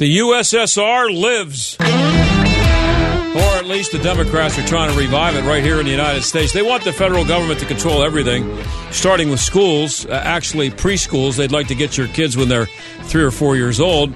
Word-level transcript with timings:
The 0.00 0.18
USSR 0.20 1.14
lives. 1.14 1.76
Or 1.78 3.58
at 3.58 3.66
least 3.66 3.92
the 3.92 3.98
Democrats 3.98 4.58
are 4.58 4.66
trying 4.66 4.90
to 4.90 4.98
revive 4.98 5.36
it 5.36 5.42
right 5.42 5.62
here 5.62 5.78
in 5.78 5.84
the 5.84 5.90
United 5.90 6.22
States. 6.22 6.54
They 6.54 6.62
want 6.62 6.84
the 6.84 6.92
federal 6.94 7.22
government 7.26 7.60
to 7.60 7.66
control 7.66 8.02
everything, 8.02 8.50
starting 8.92 9.28
with 9.28 9.40
schools, 9.40 10.06
uh, 10.06 10.12
actually 10.24 10.70
preschools. 10.70 11.36
They'd 11.36 11.52
like 11.52 11.68
to 11.68 11.74
get 11.74 11.98
your 11.98 12.08
kids 12.08 12.34
when 12.34 12.48
they're 12.48 12.64
three 13.02 13.22
or 13.22 13.30
four 13.30 13.56
years 13.56 13.78
old. 13.78 14.14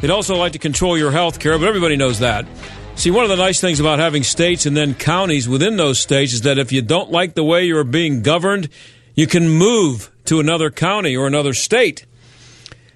They'd 0.00 0.12
also 0.12 0.36
like 0.36 0.52
to 0.52 0.60
control 0.60 0.96
your 0.96 1.10
health 1.10 1.40
care, 1.40 1.58
but 1.58 1.66
everybody 1.66 1.96
knows 1.96 2.20
that. 2.20 2.46
See, 2.96 3.10
one 3.10 3.24
of 3.24 3.28
the 3.28 3.36
nice 3.36 3.60
things 3.60 3.80
about 3.80 3.98
having 3.98 4.22
states 4.22 4.66
and 4.66 4.76
then 4.76 4.94
counties 4.94 5.48
within 5.48 5.76
those 5.76 5.98
states 5.98 6.32
is 6.32 6.42
that 6.42 6.58
if 6.58 6.72
you 6.72 6.80
don't 6.80 7.10
like 7.10 7.34
the 7.34 7.44
way 7.44 7.64
you're 7.64 7.84
being 7.84 8.22
governed, 8.22 8.68
you 9.14 9.26
can 9.26 9.48
move 9.48 10.10
to 10.24 10.40
another 10.40 10.70
county 10.70 11.16
or 11.16 11.26
another 11.26 11.52
state. 11.52 12.06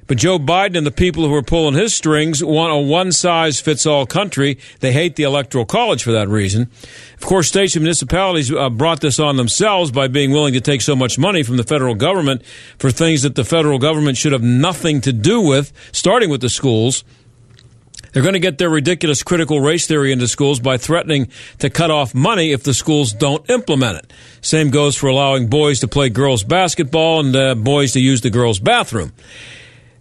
But 0.06 0.16
Joe 0.16 0.38
Biden 0.38 0.78
and 0.78 0.86
the 0.86 0.90
people 0.90 1.28
who 1.28 1.34
are 1.34 1.42
pulling 1.42 1.74
his 1.74 1.94
strings 1.94 2.42
want 2.42 2.72
a 2.72 2.78
one 2.78 3.12
size 3.12 3.60
fits 3.60 3.84
all 3.84 4.06
country. 4.06 4.56
They 4.80 4.92
hate 4.92 5.16
the 5.16 5.24
Electoral 5.24 5.66
College 5.66 6.02
for 6.02 6.12
that 6.12 6.28
reason. 6.28 6.70
Of 7.14 7.20
course, 7.26 7.48
states 7.48 7.76
and 7.76 7.82
municipalities 7.82 8.50
uh, 8.50 8.70
brought 8.70 9.02
this 9.02 9.20
on 9.20 9.36
themselves 9.36 9.90
by 9.90 10.08
being 10.08 10.30
willing 10.30 10.54
to 10.54 10.62
take 10.62 10.80
so 10.80 10.96
much 10.96 11.18
money 11.18 11.42
from 11.42 11.58
the 11.58 11.62
federal 11.62 11.94
government 11.94 12.42
for 12.78 12.90
things 12.90 13.20
that 13.22 13.34
the 13.34 13.44
federal 13.44 13.78
government 13.78 14.16
should 14.16 14.32
have 14.32 14.42
nothing 14.42 15.02
to 15.02 15.12
do 15.12 15.42
with, 15.42 15.74
starting 15.92 16.30
with 16.30 16.40
the 16.40 16.48
schools. 16.48 17.04
They're 18.12 18.22
going 18.22 18.34
to 18.34 18.40
get 18.40 18.58
their 18.58 18.70
ridiculous 18.70 19.22
critical 19.22 19.60
race 19.60 19.86
theory 19.86 20.12
into 20.12 20.28
schools 20.28 20.60
by 20.60 20.76
threatening 20.76 21.28
to 21.58 21.70
cut 21.70 21.90
off 21.90 22.14
money 22.14 22.52
if 22.52 22.62
the 22.62 22.74
schools 22.74 23.12
don't 23.12 23.48
implement 23.50 23.98
it. 23.98 24.12
Same 24.40 24.70
goes 24.70 24.96
for 24.96 25.08
allowing 25.08 25.48
boys 25.48 25.80
to 25.80 25.88
play 25.88 26.08
girls 26.08 26.44
basketball 26.44 27.20
and 27.20 27.36
uh, 27.36 27.54
boys 27.54 27.92
to 27.92 28.00
use 28.00 28.20
the 28.20 28.30
girls' 28.30 28.58
bathroom. 28.58 29.12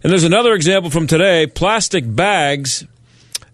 And 0.02 0.12
there's 0.12 0.24
another 0.24 0.54
example 0.54 0.90
from 0.90 1.06
today 1.06 1.46
plastic 1.46 2.04
bags. 2.06 2.86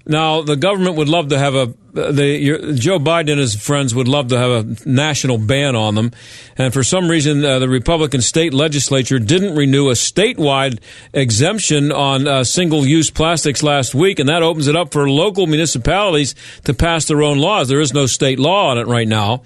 Now, 0.07 0.43
the 0.43 0.57
government 0.57 0.97
would 0.97 1.09
love 1.09 1.29
to 1.29 1.39
have 1.39 1.55
a, 1.55 1.75
the, 1.95 2.75
Joe 2.77 2.99
Biden 2.99 3.33
and 3.33 3.41
his 3.41 3.55
friends 3.55 3.95
would 3.95 4.09
love 4.09 4.29
to 4.29 4.39
have 4.39 4.51
a 4.51 4.89
national 4.89 5.39
ban 5.39 5.77
on 5.77 5.95
them. 5.95 6.13
And 6.59 6.73
for 6.73 6.83
some 6.83 7.09
reason, 7.09 7.45
uh, 7.45 7.61
the 7.61 7.69
Republican 7.69 8.21
state 8.21 8.53
legislature 8.53 9.19
didn't 9.19 9.55
renew 9.55 9.89
a 9.89 9.93
statewide 9.93 10.81
exemption 11.13 11.93
on 11.93 12.27
uh, 12.27 12.45
single 12.45 12.87
use 12.87 13.11
plastics 13.11 13.63
last 13.63 13.95
week. 13.95 14.19
And 14.19 14.29
that 14.29 14.43
opens 14.43 14.67
it 14.67 14.77
up 14.77 14.93
for 14.93 15.09
local 15.09 15.47
municipalities 15.47 16.35
to 16.65 16.75
pass 16.75 17.07
their 17.07 17.23
own 17.23 17.39
laws. 17.39 17.69
There 17.69 17.81
is 17.81 17.95
no 17.95 18.07
state 18.07 18.39
law 18.39 18.71
on 18.71 18.79
it 18.79 18.87
right 18.87 19.09
now. 19.09 19.43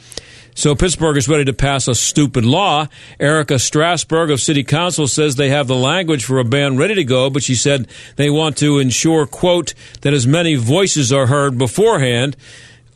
So 0.59 0.75
Pittsburgh 0.75 1.17
is 1.17 1.29
ready 1.29 1.45
to 1.45 1.53
pass 1.53 1.87
a 1.87 1.95
stupid 1.95 2.45
law. 2.45 2.89
Erika 3.21 3.55
Strassburger 3.55 4.33
of 4.33 4.41
City 4.41 4.65
Council 4.65 5.07
says 5.07 5.37
they 5.37 5.51
have 5.51 5.69
the 5.69 5.77
language 5.77 6.25
for 6.25 6.41
a 6.41 6.45
ban 6.45 6.77
ready 6.77 6.97
to 6.97 7.05
go, 7.05 7.31
but 7.31 7.45
she 7.45 7.55
said 7.55 7.87
they 8.17 8.29
want 8.29 8.57
to 8.57 8.81
ensure, 8.81 9.25
quote, 9.25 9.73
that 10.01 10.13
as 10.13 10.27
many 10.27 10.57
voices 10.57 11.13
are 11.13 11.29
heard 11.29 11.59
beforehand 11.59 12.37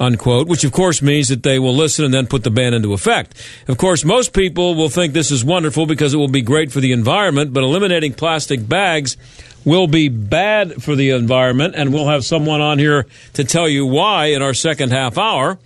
unquote, 0.01 0.49
which 0.49 0.65
of 0.65 0.73
course 0.73 1.01
means 1.01 1.29
that 1.29 1.45
they 1.45 1.61
will 1.61 1.77
listen 1.77 2.05
and 2.05 2.13
then 2.13 2.27
put 2.27 2.43
the 2.43 2.51
ban 2.51 2.75
into 2.75 2.95
effect. 2.95 3.41
Of 3.69 3.79
course, 3.79 4.05
most 4.05 4.33
people 4.33 4.75
will 4.75 4.89
think 4.89 5.13
this 5.13 5.31
is 5.31 5.45
wonderful 5.45 5.87
because 5.87 6.13
it 6.13 6.17
will 6.17 6.27
be 6.27 6.43
great 6.43 6.73
for 6.73 6.81
the 6.81 6.91
environment, 6.91 7.53
but 7.53 7.63
eliminating 7.63 8.13
plastic 8.13 8.69
bags 8.69 9.17
will 9.65 9.87
be 9.87 10.09
bad 10.09 10.83
for 10.83 10.97
the 10.97 11.11
environment, 11.11 11.77
and 11.77 11.95
we'll 11.95 12.09
have 12.09 12.25
someone 12.25 12.61
on 12.61 12.81
here 12.81 13.07
to 13.35 13.45
tell 13.45 13.69
you 13.69 13.87
why 13.87 14.27
in 14.27 14.43
our 14.43 14.55
second 14.55 14.91
half 14.91 15.17
hour 15.17 15.61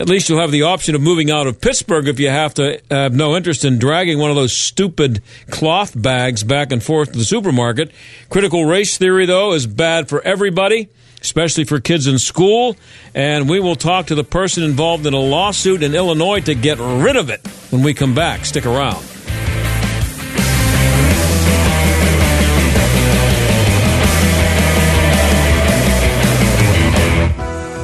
at 0.00 0.08
least 0.08 0.30
you'll 0.30 0.40
have 0.40 0.50
the 0.50 0.62
option 0.62 0.94
of 0.94 1.02
moving 1.02 1.30
out 1.30 1.46
of 1.46 1.60
Pittsburgh 1.60 2.08
if 2.08 2.18
you 2.18 2.30
have 2.30 2.54
to 2.54 2.80
have 2.90 3.14
no 3.14 3.36
interest 3.36 3.66
in 3.66 3.78
dragging 3.78 4.18
one 4.18 4.30
of 4.30 4.36
those 4.36 4.56
stupid 4.56 5.22
cloth 5.50 5.92
bags 6.00 6.42
back 6.42 6.72
and 6.72 6.82
forth 6.82 7.12
to 7.12 7.18
the 7.18 7.24
supermarket. 7.24 7.92
Critical 8.30 8.64
race 8.64 8.96
theory, 8.96 9.26
though, 9.26 9.52
is 9.52 9.66
bad 9.66 10.08
for 10.08 10.22
everybody, 10.22 10.88
especially 11.20 11.64
for 11.64 11.80
kids 11.80 12.06
in 12.06 12.18
school. 12.18 12.76
And 13.14 13.46
we 13.46 13.60
will 13.60 13.76
talk 13.76 14.06
to 14.06 14.14
the 14.14 14.24
person 14.24 14.64
involved 14.64 15.04
in 15.04 15.12
a 15.12 15.20
lawsuit 15.20 15.82
in 15.82 15.94
Illinois 15.94 16.40
to 16.40 16.54
get 16.54 16.78
rid 16.78 17.16
of 17.16 17.28
it 17.28 17.46
when 17.68 17.82
we 17.82 17.92
come 17.92 18.14
back. 18.14 18.46
Stick 18.46 18.64
around. 18.64 19.04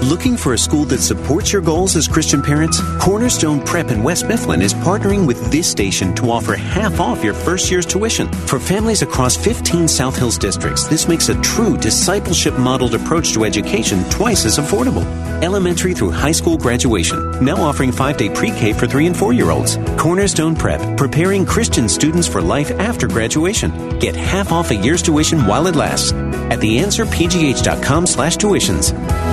Looking 0.06 0.36
for 0.36 0.52
a 0.52 0.58
school 0.58 0.84
that 0.84 1.00
supports 1.00 1.52
your 1.52 1.60
goals 1.60 1.96
as 1.96 2.06
Christian 2.06 2.40
parents? 2.40 2.80
Cornerstone 3.00 3.60
Prep 3.60 3.90
in 3.90 4.04
West 4.04 4.28
Mifflin 4.28 4.62
is 4.62 4.72
partnering 4.72 5.26
with 5.26 5.50
this 5.50 5.68
station 5.68 6.14
to 6.14 6.30
offer 6.30 6.54
half 6.54 7.00
off 7.00 7.24
your 7.24 7.34
first 7.34 7.72
year's 7.72 7.84
tuition. 7.84 8.32
For 8.46 8.60
families 8.60 9.02
across 9.02 9.36
15 9.36 9.88
South 9.88 10.16
Hills 10.16 10.38
districts, 10.38 10.86
this 10.86 11.08
makes 11.08 11.28
a 11.28 11.40
true 11.40 11.76
discipleship 11.76 12.56
modeled 12.56 12.94
approach 12.94 13.32
to 13.32 13.44
education 13.44 14.08
twice 14.08 14.44
as 14.44 14.58
affordable. 14.58 15.04
Elementary 15.42 15.92
through 15.92 16.12
high 16.12 16.30
school 16.30 16.56
graduation, 16.56 17.44
now 17.44 17.56
offering 17.56 17.90
five 17.90 18.16
day 18.16 18.28
pre 18.28 18.52
K 18.52 18.72
for 18.72 18.86
three 18.86 19.08
and 19.08 19.16
four 19.16 19.32
year 19.32 19.50
olds. 19.50 19.76
Cornerstone 19.98 20.54
Prep, 20.54 20.96
preparing 20.96 21.44
Christian 21.44 21.88
students 21.88 22.28
for 22.28 22.40
life 22.40 22.70
after 22.78 23.08
graduation. 23.08 23.98
Get 23.98 24.14
half 24.14 24.52
off 24.52 24.70
a 24.70 24.76
year's 24.76 25.02
tuition 25.02 25.46
while 25.46 25.66
it 25.66 25.74
lasts 25.74 26.12
at 26.12 26.60
theanswerpgh.com 26.60 28.06
slash 28.06 28.36
tuitions. 28.36 29.25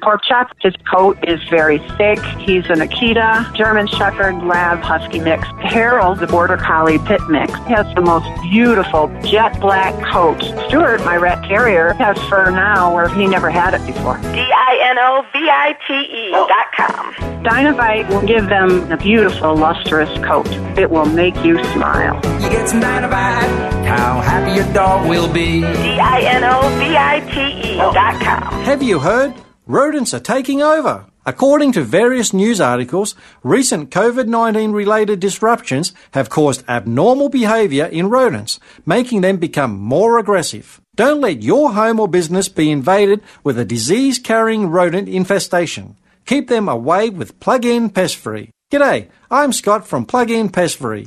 Pork 0.00 0.22
chop. 0.24 0.50
His 0.60 0.74
coat 0.90 1.18
is 1.26 1.40
very 1.48 1.78
thick. 1.96 2.18
He's 2.38 2.64
an 2.70 2.80
Akita, 2.80 3.54
German 3.54 3.86
Shepherd, 3.86 4.42
Lab, 4.42 4.80
Husky 4.80 5.20
mix. 5.20 5.46
Harold, 5.60 6.18
the 6.18 6.26
Border 6.26 6.56
Collie 6.56 6.98
Pit 6.98 7.20
mix, 7.28 7.52
has 7.68 7.86
the 7.94 8.00
most 8.00 8.26
beautiful 8.42 9.08
jet 9.22 9.60
black 9.60 9.94
coat. 10.12 10.42
Stuart, 10.68 11.04
my 11.04 11.16
rat 11.16 11.44
terrier, 11.46 11.92
has 11.94 12.18
fur 12.28 12.50
now 12.50 12.94
where 12.94 13.08
he 13.08 13.26
never 13.26 13.50
had 13.50 13.74
it 13.74 13.84
before. 13.86 14.18
D-I-N-O-V-I-T-E 14.32 14.70
oh. 16.34 16.46
dot 16.48 16.72
com. 16.76 17.14
Dinovite 17.44 18.08
will 18.08 18.26
give 18.26 18.48
them 18.48 18.90
a 18.92 18.96
beautiful, 18.96 19.54
lustrous 19.56 20.10
coat. 20.24 20.48
It 20.78 20.90
will 20.90 21.06
make 21.06 21.36
you 21.44 21.62
smile. 21.72 22.16
You 22.42 22.50
get 22.50 22.68
some 22.68 22.80
Dinovite, 22.80 23.86
how 23.86 24.20
happy 24.20 24.56
your 24.56 24.72
dog 24.72 25.08
will 25.08 25.32
be. 25.32 25.60
D-I-N-O-V-I-T-E 25.60 26.20
oh. 27.80 27.92
dot 27.92 28.20
com. 28.22 28.52
Have 28.64 28.82
you 28.82 28.98
heard? 28.98 29.34
Rodents 29.70 30.12
are 30.12 30.18
taking 30.18 30.60
over. 30.60 31.06
According 31.24 31.70
to 31.74 31.84
various 31.84 32.32
news 32.32 32.60
articles, 32.60 33.14
recent 33.44 33.90
COVID 33.90 34.26
19 34.26 34.72
related 34.72 35.20
disruptions 35.20 35.92
have 36.10 36.28
caused 36.28 36.64
abnormal 36.68 37.28
behavior 37.28 37.84
in 37.84 38.10
rodents, 38.10 38.58
making 38.84 39.20
them 39.20 39.36
become 39.36 39.78
more 39.78 40.18
aggressive. 40.18 40.80
Don't 40.96 41.20
let 41.20 41.44
your 41.44 41.74
home 41.74 42.00
or 42.00 42.08
business 42.08 42.48
be 42.48 42.68
invaded 42.68 43.22
with 43.44 43.60
a 43.60 43.64
disease 43.64 44.18
carrying 44.18 44.66
rodent 44.66 45.08
infestation. 45.08 45.96
Keep 46.26 46.48
them 46.48 46.68
away 46.68 47.08
with 47.08 47.38
Plug 47.38 47.64
In 47.64 47.90
Pest 47.90 48.16
Free. 48.16 48.50
G'day, 48.72 49.08
I'm 49.30 49.52
Scott 49.52 49.86
from 49.86 50.04
Plug 50.04 50.32
In 50.32 50.48
Pest 50.48 50.78
Free. 50.78 51.06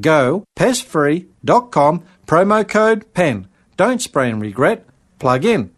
go 0.00 0.44
pestfree.com, 0.56 2.02
promo 2.26 2.68
code 2.68 3.12
PEN. 3.14 3.48
Don't 3.76 4.00
spray 4.00 4.30
and 4.30 4.40
regret, 4.40 4.86
plug 5.18 5.44
in 5.44 5.70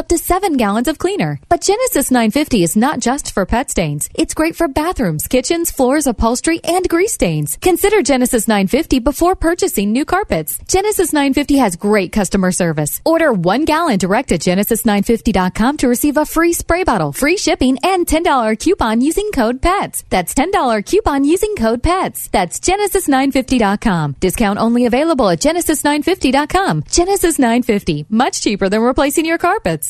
up 0.00 0.08
to 0.08 0.18
seven 0.18 0.56
gallons 0.56 0.70
gallons 0.70 0.88
of 0.88 0.98
cleaner. 0.98 1.40
But 1.48 1.62
Genesis 1.62 2.10
950 2.10 2.62
is 2.62 2.76
not 2.76 3.00
just 3.00 3.34
for 3.34 3.44
pet 3.44 3.70
stains. 3.70 4.08
It's 4.14 4.34
great 4.34 4.56
for 4.56 4.68
bathrooms, 4.68 5.26
kitchens, 5.28 5.70
floors, 5.70 6.06
upholstery, 6.06 6.60
and 6.64 6.88
grease 6.88 7.14
stains. 7.14 7.58
Consider 7.60 8.02
Genesis 8.02 8.46
950 8.46 9.00
before 9.00 9.34
purchasing 9.34 9.92
new 9.92 10.04
carpets. 10.04 10.58
Genesis 10.68 11.12
950 11.12 11.56
has 11.56 11.76
great 11.76 12.12
customer 12.12 12.52
service. 12.52 13.00
Order 13.04 13.32
one 13.32 13.64
gallon 13.64 13.98
direct 13.98 14.32
at 14.32 14.40
genesis950.com 14.40 15.76
to 15.78 15.88
receive 15.88 16.16
a 16.16 16.26
free 16.26 16.52
spray 16.52 16.84
bottle, 16.84 17.12
free 17.12 17.36
shipping, 17.36 17.76
and 17.82 18.06
$10 18.06 18.58
coupon 18.58 19.00
using 19.00 19.30
code 19.32 19.60
PETS. 19.60 20.04
That's 20.08 20.34
$10 20.34 20.86
coupon 20.86 21.24
using 21.24 21.56
code 21.56 21.82
PETS. 21.82 22.30
That's 22.30 22.60
genesis950.com. 22.60 24.16
Discount 24.20 24.58
only 24.58 24.86
available 24.86 25.28
at 25.28 25.40
genesis950.com. 25.40 26.84
Genesis 26.88 27.38
950, 27.38 28.06
much 28.08 28.40
cheaper 28.42 28.68
than 28.68 28.82
replacing 28.82 29.26
your 29.26 29.38
carpets. 29.38 29.89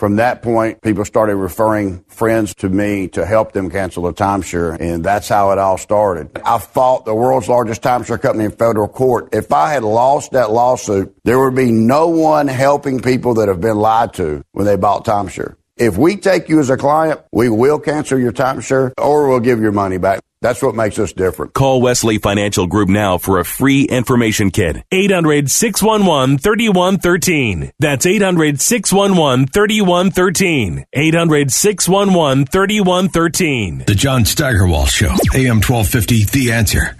From 0.00 0.16
that 0.16 0.40
point, 0.40 0.80
people 0.80 1.04
started 1.04 1.36
referring 1.36 2.02
friends 2.08 2.54
to 2.54 2.70
me 2.70 3.08
to 3.08 3.26
help 3.26 3.52
them 3.52 3.68
cancel 3.70 4.06
a 4.06 4.14
timeshare, 4.14 4.80
and 4.80 5.04
that's 5.04 5.28
how 5.28 5.50
it 5.50 5.58
all 5.58 5.76
started. 5.76 6.40
I 6.42 6.56
fought 6.58 7.04
the 7.04 7.14
world's 7.14 7.50
largest 7.50 7.82
timeshare 7.82 8.18
company 8.18 8.46
in 8.46 8.52
federal 8.52 8.88
court. 8.88 9.28
If 9.34 9.52
I 9.52 9.74
had 9.74 9.84
lost 9.84 10.32
that 10.32 10.50
lawsuit, 10.50 11.14
there 11.24 11.38
would 11.38 11.54
be 11.54 11.70
no 11.70 12.08
one 12.08 12.48
helping 12.48 13.00
people 13.00 13.34
that 13.34 13.48
have 13.48 13.60
been 13.60 13.76
lied 13.76 14.14
to 14.14 14.42
when 14.52 14.64
they 14.64 14.76
bought 14.76 15.04
timeshare. 15.04 15.56
If 15.76 15.98
we 15.98 16.16
take 16.16 16.48
you 16.48 16.60
as 16.60 16.70
a 16.70 16.78
client, 16.78 17.20
we 17.30 17.50
will 17.50 17.78
cancel 17.78 18.18
your 18.18 18.32
timeshare 18.32 18.92
or 18.96 19.28
we'll 19.28 19.40
give 19.40 19.60
your 19.60 19.72
money 19.72 19.98
back. 19.98 20.20
That's 20.42 20.62
what 20.62 20.74
makes 20.74 20.98
us 20.98 21.12
different. 21.12 21.52
Call 21.52 21.82
Wesley 21.82 22.16
Financial 22.16 22.66
Group 22.66 22.88
now 22.88 23.18
for 23.18 23.40
a 23.40 23.44
free 23.44 23.82
information 23.82 24.50
kit. 24.50 24.82
800 24.90 25.50
611 25.50 26.38
3113. 26.38 27.72
That's 27.78 28.06
800 28.06 28.58
611 28.58 29.48
3113. 29.48 30.86
800 30.94 31.52
611 31.52 32.46
3113. 32.46 33.84
The 33.86 33.94
John 33.94 34.24
Steigerwald 34.24 34.88
Show, 34.88 35.14
AM 35.34 35.60
1250, 35.60 36.24
The 36.24 36.52
Answer. 36.52 36.96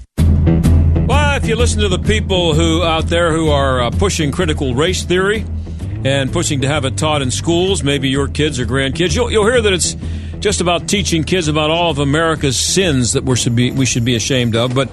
Well, 1.06 1.36
if 1.36 1.46
you 1.48 1.56
listen 1.56 1.80
to 1.80 1.88
the 1.88 1.98
people 1.98 2.52
who 2.52 2.82
out 2.82 3.06
there 3.06 3.32
who 3.32 3.48
are 3.48 3.80
uh, 3.80 3.90
pushing 3.90 4.32
critical 4.32 4.74
race 4.74 5.02
theory 5.04 5.46
and 6.04 6.30
pushing 6.30 6.60
to 6.60 6.68
have 6.68 6.84
it 6.84 6.98
taught 6.98 7.22
in 7.22 7.30
schools, 7.30 7.82
maybe 7.82 8.10
your 8.10 8.28
kids 8.28 8.60
or 8.60 8.66
grandkids, 8.66 9.14
you'll, 9.14 9.30
you'll 9.30 9.46
hear 9.46 9.62
that 9.62 9.72
it's 9.72 9.96
just 10.40 10.62
about 10.62 10.88
teaching 10.88 11.22
kids 11.22 11.48
about 11.48 11.70
all 11.70 11.90
of 11.90 11.98
America's 11.98 12.58
sins 12.58 13.12
that 13.12 13.24
we 13.24 13.36
should 13.36 13.54
be, 13.54 13.70
we 13.70 13.84
should 13.84 14.04
be 14.04 14.14
ashamed 14.14 14.56
of. 14.56 14.74
But 14.74 14.88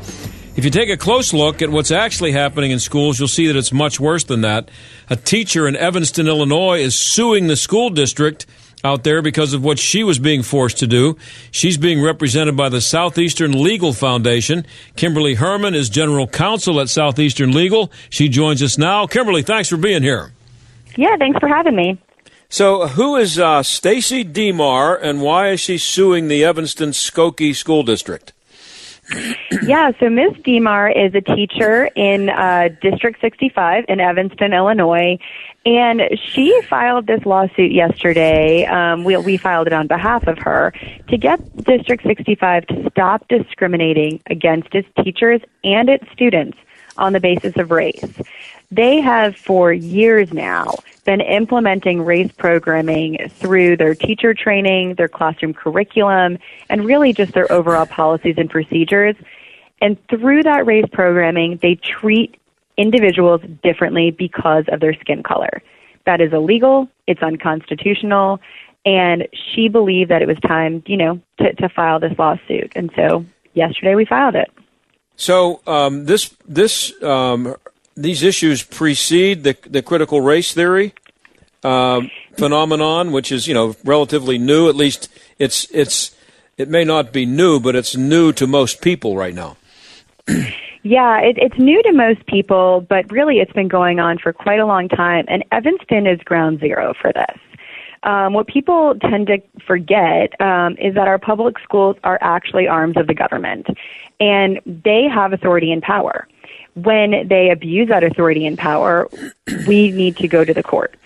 if 0.57 0.65
you 0.65 0.71
take 0.71 0.89
a 0.89 0.97
close 0.97 1.33
look 1.33 1.61
at 1.61 1.69
what's 1.69 1.91
actually 1.91 2.33
happening 2.33 2.71
in 2.71 2.79
schools, 2.79 3.17
you'll 3.17 3.29
see 3.29 3.47
that 3.47 3.55
it's 3.55 3.71
much 3.71 3.99
worse 3.99 4.25
than 4.25 4.41
that. 4.41 4.69
A 5.09 5.15
teacher 5.15 5.67
in 5.67 5.75
Evanston, 5.75 6.27
Illinois, 6.27 6.79
is 6.79 6.95
suing 6.95 7.47
the 7.47 7.55
school 7.55 7.89
district 7.89 8.45
out 8.83 9.03
there 9.03 9.21
because 9.21 9.53
of 9.53 9.63
what 9.63 9.79
she 9.79 10.03
was 10.03 10.19
being 10.19 10.43
forced 10.43 10.79
to 10.79 10.87
do. 10.87 11.17
She's 11.51 11.77
being 11.77 12.01
represented 12.01 12.57
by 12.57 12.69
the 12.69 12.81
Southeastern 12.81 13.63
Legal 13.63 13.93
Foundation. 13.93 14.65
Kimberly 14.95 15.35
Hermann 15.35 15.75
is 15.75 15.89
general 15.89 16.27
counsel 16.27 16.79
at 16.81 16.89
Southeastern 16.89 17.53
Legal. 17.53 17.91
She 18.09 18.27
joins 18.27 18.61
us 18.61 18.77
now. 18.77 19.07
Kimberly, 19.07 19.43
thanks 19.43 19.69
for 19.69 19.77
being 19.77 20.03
here. 20.03 20.31
Yeah, 20.95 21.15
thanks 21.17 21.39
for 21.39 21.47
having 21.47 21.75
me. 21.75 21.97
So, 22.49 22.87
who 22.87 23.17
is 23.17 23.37
uh, 23.37 23.61
Stacy 23.61 24.23
Deemar, 24.23 24.97
and 25.01 25.21
why 25.21 25.49
is 25.49 25.59
she 25.59 25.77
suing 25.77 26.29
the 26.29 26.45
Evanston 26.45 26.91
Skokie 26.91 27.53
School 27.53 27.83
District? 27.83 28.31
yeah, 29.63 29.91
so 29.99 30.09
Ms. 30.09 30.33
Deemar 30.43 30.89
is 30.89 31.13
a 31.13 31.19
teacher 31.19 31.89
in 31.95 32.29
uh, 32.29 32.69
District 32.81 33.19
65 33.19 33.85
in 33.89 33.99
Evanston, 33.99 34.53
Illinois, 34.53 35.19
and 35.65 36.01
she 36.17 36.61
filed 36.69 37.07
this 37.07 37.25
lawsuit 37.25 37.73
yesterday. 37.73 38.65
Um, 38.65 39.03
we, 39.03 39.17
we 39.17 39.35
filed 39.35 39.67
it 39.67 39.73
on 39.73 39.87
behalf 39.87 40.25
of 40.27 40.37
her 40.39 40.73
to 41.09 41.17
get 41.17 41.39
District 41.65 42.03
65 42.03 42.67
to 42.67 42.89
stop 42.89 43.27
discriminating 43.27 44.21
against 44.27 44.73
its 44.73 44.87
teachers 45.03 45.41
and 45.65 45.89
its 45.89 46.09
students 46.13 46.57
on 46.97 47.11
the 47.11 47.19
basis 47.19 47.57
of 47.57 47.71
race. 47.71 48.21
They 48.71 48.99
have 48.99 49.35
for 49.35 49.71
years 49.71 50.33
now 50.33 50.73
been 51.07 51.21
implementing 51.21 52.03
race 52.03 52.29
programming 52.37 53.29
through 53.29 53.77
their 53.77 53.95
teacher 53.95 54.33
training, 54.33 54.95
their 54.95 55.07
classroom 55.07 55.53
curriculum, 55.53 56.37
and 56.69 56.85
really 56.85 57.13
just 57.13 57.31
their 57.31 57.49
overall 57.49 57.85
policies 57.85 58.35
and 58.37 58.49
procedures. 58.49 59.15
And 59.81 59.97
through 60.09 60.43
that 60.43 60.65
race 60.65 60.85
programming, 60.91 61.59
they 61.61 61.75
treat 61.75 62.35
individuals 62.75 63.39
differently 63.63 64.11
because 64.11 64.65
of 64.67 64.81
their 64.81 64.93
skin 64.95 65.23
color. 65.23 65.63
That 66.05 66.19
is 66.19 66.33
illegal, 66.33 66.89
it's 67.07 67.23
unconstitutional, 67.23 68.41
and 68.85 69.29
she 69.31 69.69
believed 69.69 70.11
that 70.11 70.21
it 70.21 70.27
was 70.27 70.37
time, 70.41 70.83
you 70.87 70.97
know, 70.97 71.21
to, 71.39 71.53
to 71.53 71.69
file 71.69 72.01
this 72.01 72.19
lawsuit. 72.19 72.73
And 72.75 72.91
so 72.97 73.25
yesterday 73.53 73.95
we 73.95 74.03
filed 74.03 74.35
it. 74.35 74.51
So 75.15 75.61
um, 75.65 76.05
this 76.05 76.35
this 76.47 76.91
um, 77.01 77.55
these 77.97 78.23
issues 78.23 78.63
precede 78.63 79.43
the 79.43 79.57
the 79.67 79.81
critical 79.81 80.21
race 80.21 80.53
theory 80.53 80.93
um, 81.63 82.09
phenomenon, 82.37 83.11
which 83.11 83.31
is 83.31 83.47
you 83.47 83.53
know 83.53 83.75
relatively 83.83 84.37
new. 84.37 84.69
At 84.69 84.75
least 84.75 85.09
it's 85.39 85.67
it's 85.71 86.15
it 86.57 86.69
may 86.69 86.83
not 86.83 87.11
be 87.11 87.25
new, 87.25 87.59
but 87.59 87.75
it's 87.75 87.95
new 87.95 88.31
to 88.33 88.47
most 88.47 88.81
people 88.81 89.17
right 89.17 89.33
now. 89.33 89.57
Yeah, 90.83 91.19
it, 91.19 91.37
it's 91.37 91.57
new 91.57 91.83
to 91.83 91.91
most 91.91 92.25
people, 92.27 92.85
but 92.87 93.11
really 93.11 93.39
it's 93.39 93.51
been 93.51 93.67
going 93.67 93.99
on 93.99 94.19
for 94.19 94.31
quite 94.31 94.61
a 94.61 94.65
long 94.65 94.87
time. 94.87 95.25
And 95.27 95.43
Evanston 95.51 96.07
is 96.07 96.17
ground 96.21 96.61
zero 96.61 96.93
for 96.93 97.11
this. 97.11 97.37
Um, 98.03 98.31
what 98.31 98.47
people 98.47 98.95
tend 99.01 99.27
to 99.27 99.41
forget 99.65 100.39
um, 100.39 100.77
is 100.77 100.95
that 100.95 101.09
our 101.09 101.17
public 101.17 101.59
schools 101.59 101.97
are 102.05 102.17
actually 102.21 102.69
arms 102.69 102.95
of 102.95 103.07
the 103.07 103.13
government, 103.13 103.67
and 104.21 104.61
they 104.65 105.09
have 105.13 105.33
authority 105.33 105.73
and 105.73 105.81
power. 105.81 106.25
When 106.83 107.27
they 107.27 107.49
abuse 107.49 107.89
that 107.89 108.03
authority 108.03 108.45
and 108.45 108.57
power, 108.57 109.09
we 109.67 109.91
need 109.91 110.15
to 110.17 110.27
go 110.27 110.45
to 110.45 110.53
the 110.53 110.63
courts. 110.63 110.97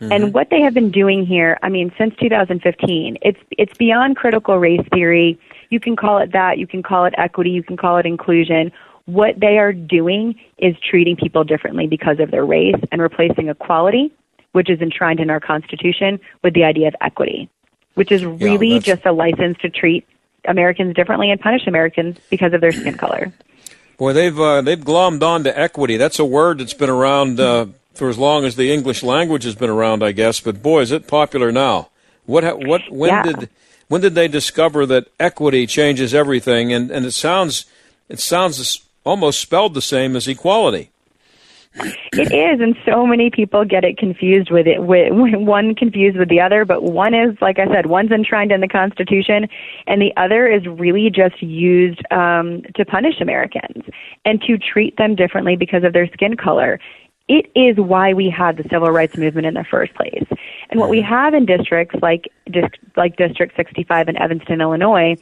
Mm-hmm. 0.00 0.12
And 0.12 0.34
what 0.34 0.50
they 0.50 0.60
have 0.60 0.74
been 0.74 0.90
doing 0.90 1.24
here, 1.24 1.58
I 1.62 1.68
mean, 1.68 1.92
since 1.96 2.14
2015, 2.20 3.18
it's 3.22 3.38
it's 3.52 3.76
beyond 3.76 4.16
critical 4.16 4.58
race 4.58 4.86
theory. 4.92 5.38
You 5.70 5.78
can 5.78 5.94
call 5.94 6.18
it 6.18 6.32
that. 6.32 6.58
You 6.58 6.66
can 6.66 6.82
call 6.82 7.04
it 7.04 7.14
equity. 7.16 7.50
You 7.50 7.62
can 7.62 7.76
call 7.76 7.96
it 7.98 8.06
inclusion 8.06 8.72
what 9.06 9.38
they 9.38 9.58
are 9.58 9.72
doing 9.72 10.38
is 10.58 10.76
treating 10.78 11.16
people 11.16 11.44
differently 11.44 11.86
because 11.86 12.20
of 12.20 12.30
their 12.30 12.44
race 12.44 12.80
and 12.90 13.02
replacing 13.02 13.48
equality, 13.48 14.12
which 14.52 14.70
is 14.70 14.80
enshrined 14.80 15.20
in 15.20 15.30
our 15.30 15.40
Constitution, 15.40 16.18
with 16.42 16.54
the 16.54 16.64
idea 16.64 16.88
of 16.88 16.94
equity, 17.00 17.48
which 17.94 18.10
is 18.10 18.24
really 18.24 18.74
yeah, 18.74 18.78
just 18.78 19.04
a 19.04 19.12
license 19.12 19.58
to 19.58 19.68
treat 19.68 20.06
Americans 20.46 20.94
differently 20.94 21.30
and 21.30 21.40
punish 21.40 21.66
Americans 21.66 22.18
because 22.30 22.52
of 22.52 22.60
their 22.60 22.72
skin 22.72 22.96
color. 22.96 23.32
Boy, 23.96 24.12
they've 24.12 24.38
uh, 24.38 24.60
they've 24.62 24.78
glommed 24.78 25.22
on 25.22 25.44
to 25.44 25.58
equity. 25.58 25.96
That's 25.96 26.18
a 26.18 26.24
word 26.24 26.58
that's 26.58 26.74
been 26.74 26.90
around 26.90 27.38
uh, 27.38 27.66
for 27.94 28.08
as 28.08 28.18
long 28.18 28.44
as 28.44 28.56
the 28.56 28.72
English 28.72 29.02
language 29.02 29.44
has 29.44 29.54
been 29.54 29.70
around, 29.70 30.02
I 30.02 30.12
guess. 30.12 30.40
But 30.40 30.62
boy, 30.62 30.80
is 30.80 30.92
it 30.92 31.06
popular 31.06 31.52
now. 31.52 31.90
What 32.26 32.66
what 32.66 32.90
when 32.90 33.10
yeah. 33.10 33.22
did 33.22 33.50
when 33.88 34.00
did 34.00 34.14
they 34.14 34.28
discover 34.28 34.86
that 34.86 35.08
equity 35.20 35.66
changes 35.66 36.14
everything? 36.14 36.72
And 36.72 36.90
and 36.90 37.06
it 37.06 37.12
sounds 37.12 37.66
it 38.08 38.18
sounds 38.18 38.82
almost 39.04 39.40
spelled 39.40 39.74
the 39.74 39.82
same 39.82 40.16
as 40.16 40.26
equality. 40.26 40.90
It 42.16 42.32
is, 42.32 42.60
and 42.60 42.76
so 42.86 43.04
many 43.04 43.28
people 43.28 43.64
get 43.64 43.82
it 43.82 43.98
confused 43.98 44.50
with 44.50 44.68
it. 44.68 44.80
With, 44.84 45.12
one 45.12 45.74
confused 45.74 46.16
with 46.16 46.28
the 46.28 46.40
other, 46.40 46.64
but 46.64 46.84
one 46.84 47.12
is, 47.12 47.36
like 47.40 47.58
I 47.58 47.66
said, 47.66 47.86
one's 47.86 48.12
enshrined 48.12 48.52
in 48.52 48.60
the 48.60 48.68
Constitution, 48.68 49.48
and 49.88 50.00
the 50.00 50.12
other 50.16 50.46
is 50.46 50.64
really 50.66 51.10
just 51.10 51.42
used 51.42 52.00
um, 52.12 52.62
to 52.76 52.84
punish 52.84 53.20
Americans 53.20 53.84
and 54.24 54.40
to 54.42 54.58
treat 54.58 54.96
them 54.96 55.16
differently 55.16 55.56
because 55.56 55.82
of 55.82 55.92
their 55.92 56.06
skin 56.12 56.36
color. 56.36 56.78
It 57.26 57.50
is 57.56 57.76
why 57.76 58.12
we 58.12 58.30
had 58.30 58.58
the 58.58 58.64
civil 58.70 58.90
rights 58.90 59.16
movement 59.16 59.46
in 59.46 59.54
the 59.54 59.64
first 59.64 59.94
place. 59.94 60.26
And 60.70 60.78
what 60.78 60.90
we 60.90 61.00
have 61.02 61.34
in 61.34 61.46
districts 61.46 61.96
like 62.02 62.30
like 62.96 63.16
District 63.16 63.56
65 63.56 64.08
in 64.08 64.16
Evanston, 64.16 64.60
Illinois, 64.60 65.16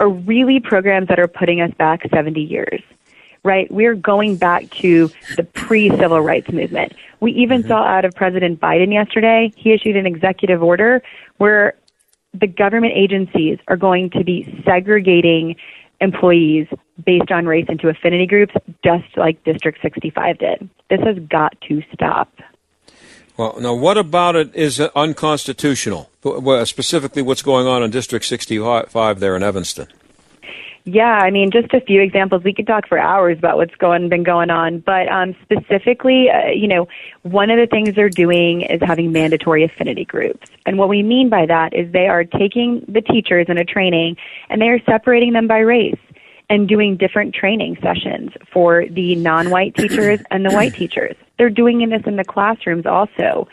are 0.00 0.08
really 0.08 0.58
programs 0.58 1.08
that 1.08 1.20
are 1.20 1.28
putting 1.28 1.60
us 1.60 1.70
back 1.78 2.00
70 2.12 2.40
years 2.40 2.82
right? 3.46 3.70
We're 3.70 3.94
going 3.94 4.36
back 4.36 4.68
to 4.82 5.10
the 5.36 5.44
pre 5.44 5.88
civil 5.90 6.20
rights 6.20 6.50
movement. 6.50 6.92
We 7.20 7.32
even 7.32 7.60
mm-hmm. 7.60 7.68
saw 7.68 7.82
out 7.82 8.04
of 8.04 8.14
President 8.14 8.60
Biden 8.60 8.92
yesterday, 8.92 9.52
he 9.56 9.72
issued 9.72 9.96
an 9.96 10.06
executive 10.06 10.62
order 10.62 11.02
where 11.38 11.74
the 12.34 12.46
government 12.46 12.92
agencies 12.94 13.58
are 13.68 13.76
going 13.76 14.10
to 14.10 14.24
be 14.24 14.62
segregating 14.64 15.56
employees 16.00 16.66
based 17.04 17.30
on 17.30 17.46
race 17.46 17.66
into 17.68 17.88
affinity 17.88 18.26
groups, 18.26 18.54
just 18.84 19.04
like 19.16 19.42
District 19.44 19.78
65 19.80 20.38
did. 20.38 20.68
This 20.90 21.00
has 21.00 21.18
got 21.30 21.58
to 21.68 21.82
stop. 21.92 22.30
Well, 23.36 23.56
now, 23.60 23.74
what 23.74 23.98
about 23.98 24.34
it 24.34 24.54
is 24.54 24.80
unconstitutional? 24.80 26.10
Specifically, 26.64 27.22
what's 27.22 27.42
going 27.42 27.66
on 27.66 27.82
in 27.82 27.90
District 27.90 28.24
65 28.24 29.20
there 29.20 29.36
in 29.36 29.42
Evanston? 29.42 29.88
Yeah, 30.88 31.18
I 31.18 31.32
mean, 31.32 31.50
just 31.50 31.74
a 31.74 31.80
few 31.80 32.00
examples. 32.00 32.44
We 32.44 32.54
could 32.54 32.68
talk 32.68 32.86
for 32.86 32.96
hours 32.96 33.38
about 33.38 33.56
what's 33.56 33.74
going 33.74 34.08
been 34.08 34.22
going 34.22 34.50
on, 34.50 34.78
but 34.78 35.08
um, 35.08 35.34
specifically, 35.42 36.30
uh, 36.30 36.50
you 36.50 36.68
know, 36.68 36.86
one 37.22 37.50
of 37.50 37.58
the 37.58 37.66
things 37.66 37.96
they're 37.96 38.08
doing 38.08 38.62
is 38.62 38.80
having 38.80 39.10
mandatory 39.10 39.64
affinity 39.64 40.04
groups, 40.04 40.48
and 40.64 40.78
what 40.78 40.88
we 40.88 41.02
mean 41.02 41.28
by 41.28 41.44
that 41.44 41.74
is 41.74 41.90
they 41.90 42.06
are 42.06 42.22
taking 42.22 42.84
the 42.86 43.00
teachers 43.00 43.46
in 43.48 43.58
a 43.58 43.64
training 43.64 44.16
and 44.48 44.62
they 44.62 44.68
are 44.68 44.80
separating 44.84 45.32
them 45.32 45.48
by 45.48 45.58
race 45.58 45.98
and 46.48 46.68
doing 46.68 46.96
different 46.96 47.34
training 47.34 47.76
sessions 47.82 48.30
for 48.52 48.86
the 48.86 49.16
non-white 49.16 49.74
teachers 49.74 50.20
and 50.30 50.44
the 50.44 50.52
white 50.52 50.72
teachers. 50.74 51.16
They're 51.36 51.50
doing 51.50 51.88
this 51.88 52.02
in 52.06 52.14
the 52.14 52.24
classrooms 52.24 52.86
also. 52.86 53.48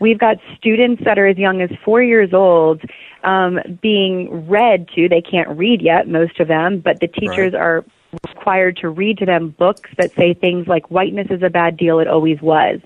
We've 0.00 0.18
got 0.18 0.38
students 0.56 1.04
that 1.04 1.16
are 1.16 1.28
as 1.28 1.38
young 1.38 1.62
as 1.62 1.70
four 1.84 2.02
years 2.02 2.34
old 2.34 2.82
um, 3.24 3.60
being 3.80 4.48
read 4.48 4.88
to. 4.94 5.08
They 5.08 5.22
can't 5.22 5.48
read 5.50 5.82
yet, 5.82 6.08
most 6.08 6.40
of 6.40 6.48
them, 6.48 6.80
but 6.80 7.00
the 7.00 7.08
teachers 7.08 7.52
right. 7.52 7.60
are 7.60 7.84
required 8.28 8.76
to 8.78 8.88
read 8.88 9.18
to 9.18 9.26
them 9.26 9.50
books 9.58 9.90
that 9.96 10.14
say 10.14 10.34
things 10.34 10.66
like 10.66 10.90
whiteness 10.90 11.28
is 11.30 11.42
a 11.42 11.50
bad 11.50 11.76
deal, 11.76 11.98
it 11.98 12.08
always 12.08 12.40
was. 12.42 12.80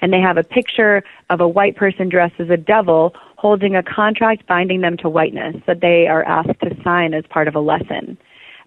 And 0.00 0.12
they 0.12 0.20
have 0.20 0.36
a 0.36 0.42
picture 0.42 1.02
of 1.30 1.40
a 1.40 1.48
white 1.48 1.76
person 1.76 2.08
dressed 2.08 2.38
as 2.38 2.50
a 2.50 2.56
devil 2.56 3.14
holding 3.36 3.76
a 3.76 3.82
contract 3.82 4.46
binding 4.46 4.80
them 4.80 4.96
to 4.96 5.08
whiteness 5.08 5.56
that 5.66 5.80
they 5.80 6.06
are 6.06 6.24
asked 6.24 6.60
to 6.62 6.76
sign 6.82 7.14
as 7.14 7.24
part 7.28 7.46
of 7.46 7.54
a 7.54 7.60
lesson. 7.60 8.16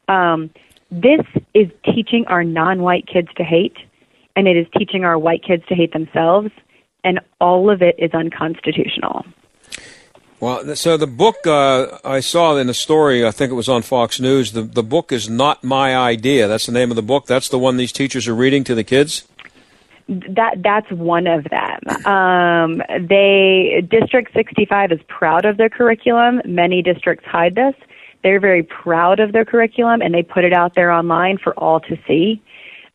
Um, 0.07 0.51
this 0.91 1.25
is 1.53 1.67
teaching 1.83 2.25
our 2.27 2.43
non 2.43 2.81
white 2.81 3.07
kids 3.07 3.27
to 3.37 3.43
hate, 3.43 3.75
and 4.35 4.47
it 4.47 4.55
is 4.55 4.67
teaching 4.77 5.03
our 5.03 5.17
white 5.17 5.43
kids 5.43 5.63
to 5.67 5.75
hate 5.75 5.93
themselves, 5.93 6.49
and 7.03 7.19
all 7.41 7.69
of 7.69 7.81
it 7.81 7.95
is 7.97 8.11
unconstitutional. 8.13 9.25
Well, 10.39 10.75
so 10.75 10.97
the 10.97 11.07
book 11.07 11.47
uh, 11.47 11.97
I 12.05 12.19
saw 12.19 12.55
in 12.57 12.67
the 12.67 12.73
story, 12.73 13.25
I 13.25 13.31
think 13.31 13.51
it 13.51 13.55
was 13.55 13.67
on 13.67 13.81
Fox 13.81 14.19
News. 14.19 14.51
The 14.51 14.61
the 14.61 14.83
book 14.83 15.11
is 15.11 15.27
not 15.27 15.63
my 15.63 15.97
idea. 15.97 16.47
That's 16.47 16.67
the 16.67 16.71
name 16.71 16.91
of 16.91 16.95
the 16.95 17.01
book. 17.01 17.25
That's 17.25 17.49
the 17.49 17.57
one 17.57 17.77
these 17.77 17.91
teachers 17.91 18.27
are 18.27 18.35
reading 18.35 18.63
to 18.65 18.75
the 18.75 18.83
kids. 18.83 19.27
That 20.07 20.61
that's 20.61 20.91
one 20.91 21.25
of 21.25 21.45
them. 21.45 22.05
Um, 22.05 22.83
they 23.07 23.83
District 23.89 24.31
65 24.33 24.91
is 24.91 24.99
proud 25.07 25.45
of 25.45 25.57
their 25.57 25.69
curriculum. 25.69 26.41
Many 26.45 26.83
districts 26.83 27.25
hide 27.25 27.55
this. 27.55 27.73
They're 28.23 28.39
very 28.39 28.63
proud 28.63 29.19
of 29.19 29.31
their 29.31 29.45
curriculum, 29.45 30.01
and 30.01 30.13
they 30.13 30.21
put 30.21 30.43
it 30.43 30.53
out 30.53 30.75
there 30.75 30.91
online 30.91 31.39
for 31.39 31.53
all 31.55 31.79
to 31.81 31.97
see. 32.07 32.41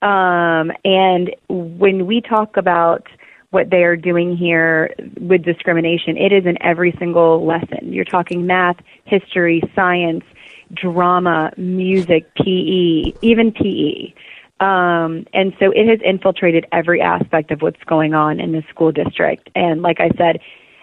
Um, 0.00 0.72
and 0.84 1.34
when 1.48 2.06
we 2.06 2.20
talk 2.20 2.56
about 2.56 3.06
what 3.52 3.68
they 3.68 3.84
are 3.84 3.96
doing 3.96 4.34
here 4.34 4.94
with 5.20 5.44
discrimination. 5.44 6.16
It 6.16 6.32
is 6.32 6.46
in 6.46 6.60
every 6.62 6.94
single 6.98 7.44
lesson. 7.44 7.92
You're 7.92 8.06
talking 8.06 8.46
math, 8.46 8.76
history, 9.04 9.62
science, 9.74 10.24
drama, 10.72 11.52
music, 11.58 12.34
PE, 12.34 13.12
even 13.20 13.52
PE. 13.52 14.14
Um, 14.58 15.26
and 15.34 15.52
so 15.60 15.70
it 15.70 15.86
has 15.86 16.00
infiltrated 16.02 16.66
every 16.72 17.02
aspect 17.02 17.50
of 17.50 17.60
what's 17.60 17.82
going 17.84 18.14
on 18.14 18.40
in 18.40 18.52
the 18.52 18.62
school 18.70 18.90
district. 18.90 19.50
And 19.54 19.82
like 19.82 20.00
I 20.00 20.08
said, 20.16 20.40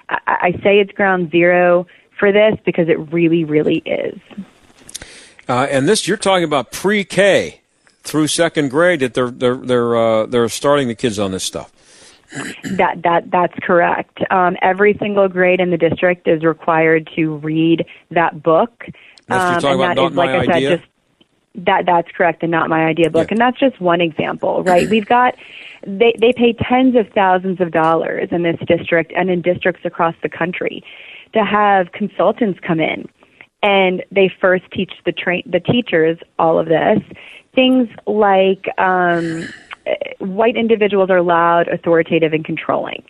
I, 0.10 0.20
I 0.28 0.52
say 0.64 0.80
it's 0.80 0.92
ground 0.92 1.32
zero 1.32 1.88
for 2.20 2.32
this 2.32 2.56
because 2.66 2.88
it 2.88 3.00
really, 3.12 3.46
really 3.46 3.78
is. 3.78 4.20
Uh, 5.48 5.66
and 5.72 5.90
this, 5.90 6.08
you're 6.08 6.18
talking 6.18 6.44
about 6.44 6.72
pre-K 6.72 7.62
through 8.04 8.28
second 8.28 8.70
grade 8.70 9.00
that 9.00 9.16
they're 9.16 9.32
they're 9.32 9.56
they're 9.56 9.96
uh, 9.96 10.26
they're 10.28 10.50
starting 10.50 10.88
the 10.88 10.96
kids 10.96 11.18
on 11.18 11.32
this 11.32 11.44
stuff. 11.44 11.72
That 12.64 13.02
that 13.04 13.32
that's 13.32 13.58
correct. 13.62 14.20
Um, 14.32 14.56
every 14.62 14.96
single 15.00 15.28
grade 15.28 15.60
in 15.60 15.72
the 15.72 15.78
district 15.78 16.28
is 16.28 16.44
required 16.44 17.10
to 17.16 17.38
read 17.38 17.86
that 18.12 18.44
book. 18.44 18.86
Um, 19.30 19.64
and 19.66 19.80
that 19.82 19.98
is, 19.98 20.12
like 20.14 20.30
I 20.30 20.46
said, 20.46 20.56
idea? 20.56 20.78
just 20.78 20.90
that 21.56 21.86
that's 21.86 22.10
correct, 22.12 22.44
and 22.44 22.52
not 22.52 22.70
my 22.70 22.86
idea 22.86 23.10
book. 23.10 23.28
Yeah. 23.30 23.36
And 23.36 23.42
that's 23.42 23.60
just 23.60 23.82
one 23.82 24.02
example, 24.02 24.64
right? 24.66 24.90
We've 24.90 25.06
got 25.06 25.36
they 25.86 26.14
they 26.20 26.34
pay 26.34 26.54
tens 26.54 26.96
of 26.96 27.08
thousands 27.14 27.60
of 27.62 27.72
dollars 27.72 28.30
in 28.32 28.44
this 28.44 28.58
district 28.68 29.12
and 29.16 29.30
in 29.30 29.42
districts 29.42 29.82
across 29.86 30.16
the 30.22 30.30
country 30.30 30.84
to 31.34 31.44
have 31.44 31.92
consultants 31.92 32.60
come 32.60 32.80
in 32.80 33.08
and 33.62 34.04
they 34.12 34.32
first 34.42 34.64
teach 34.72 34.94
the 35.06 35.12
train 35.12 35.44
the 35.46 35.60
teachers 35.60 36.18
all 36.38 36.60
of 36.60 36.68
this 36.68 37.00
things 37.54 37.90
like 38.08 38.68
um 38.78 39.48
white 40.20 40.56
individuals 40.56 41.10
are 41.10 41.22
loud, 41.22 41.68
authoritative, 41.68 42.34
and 42.34 42.44
controlling. 42.46 43.04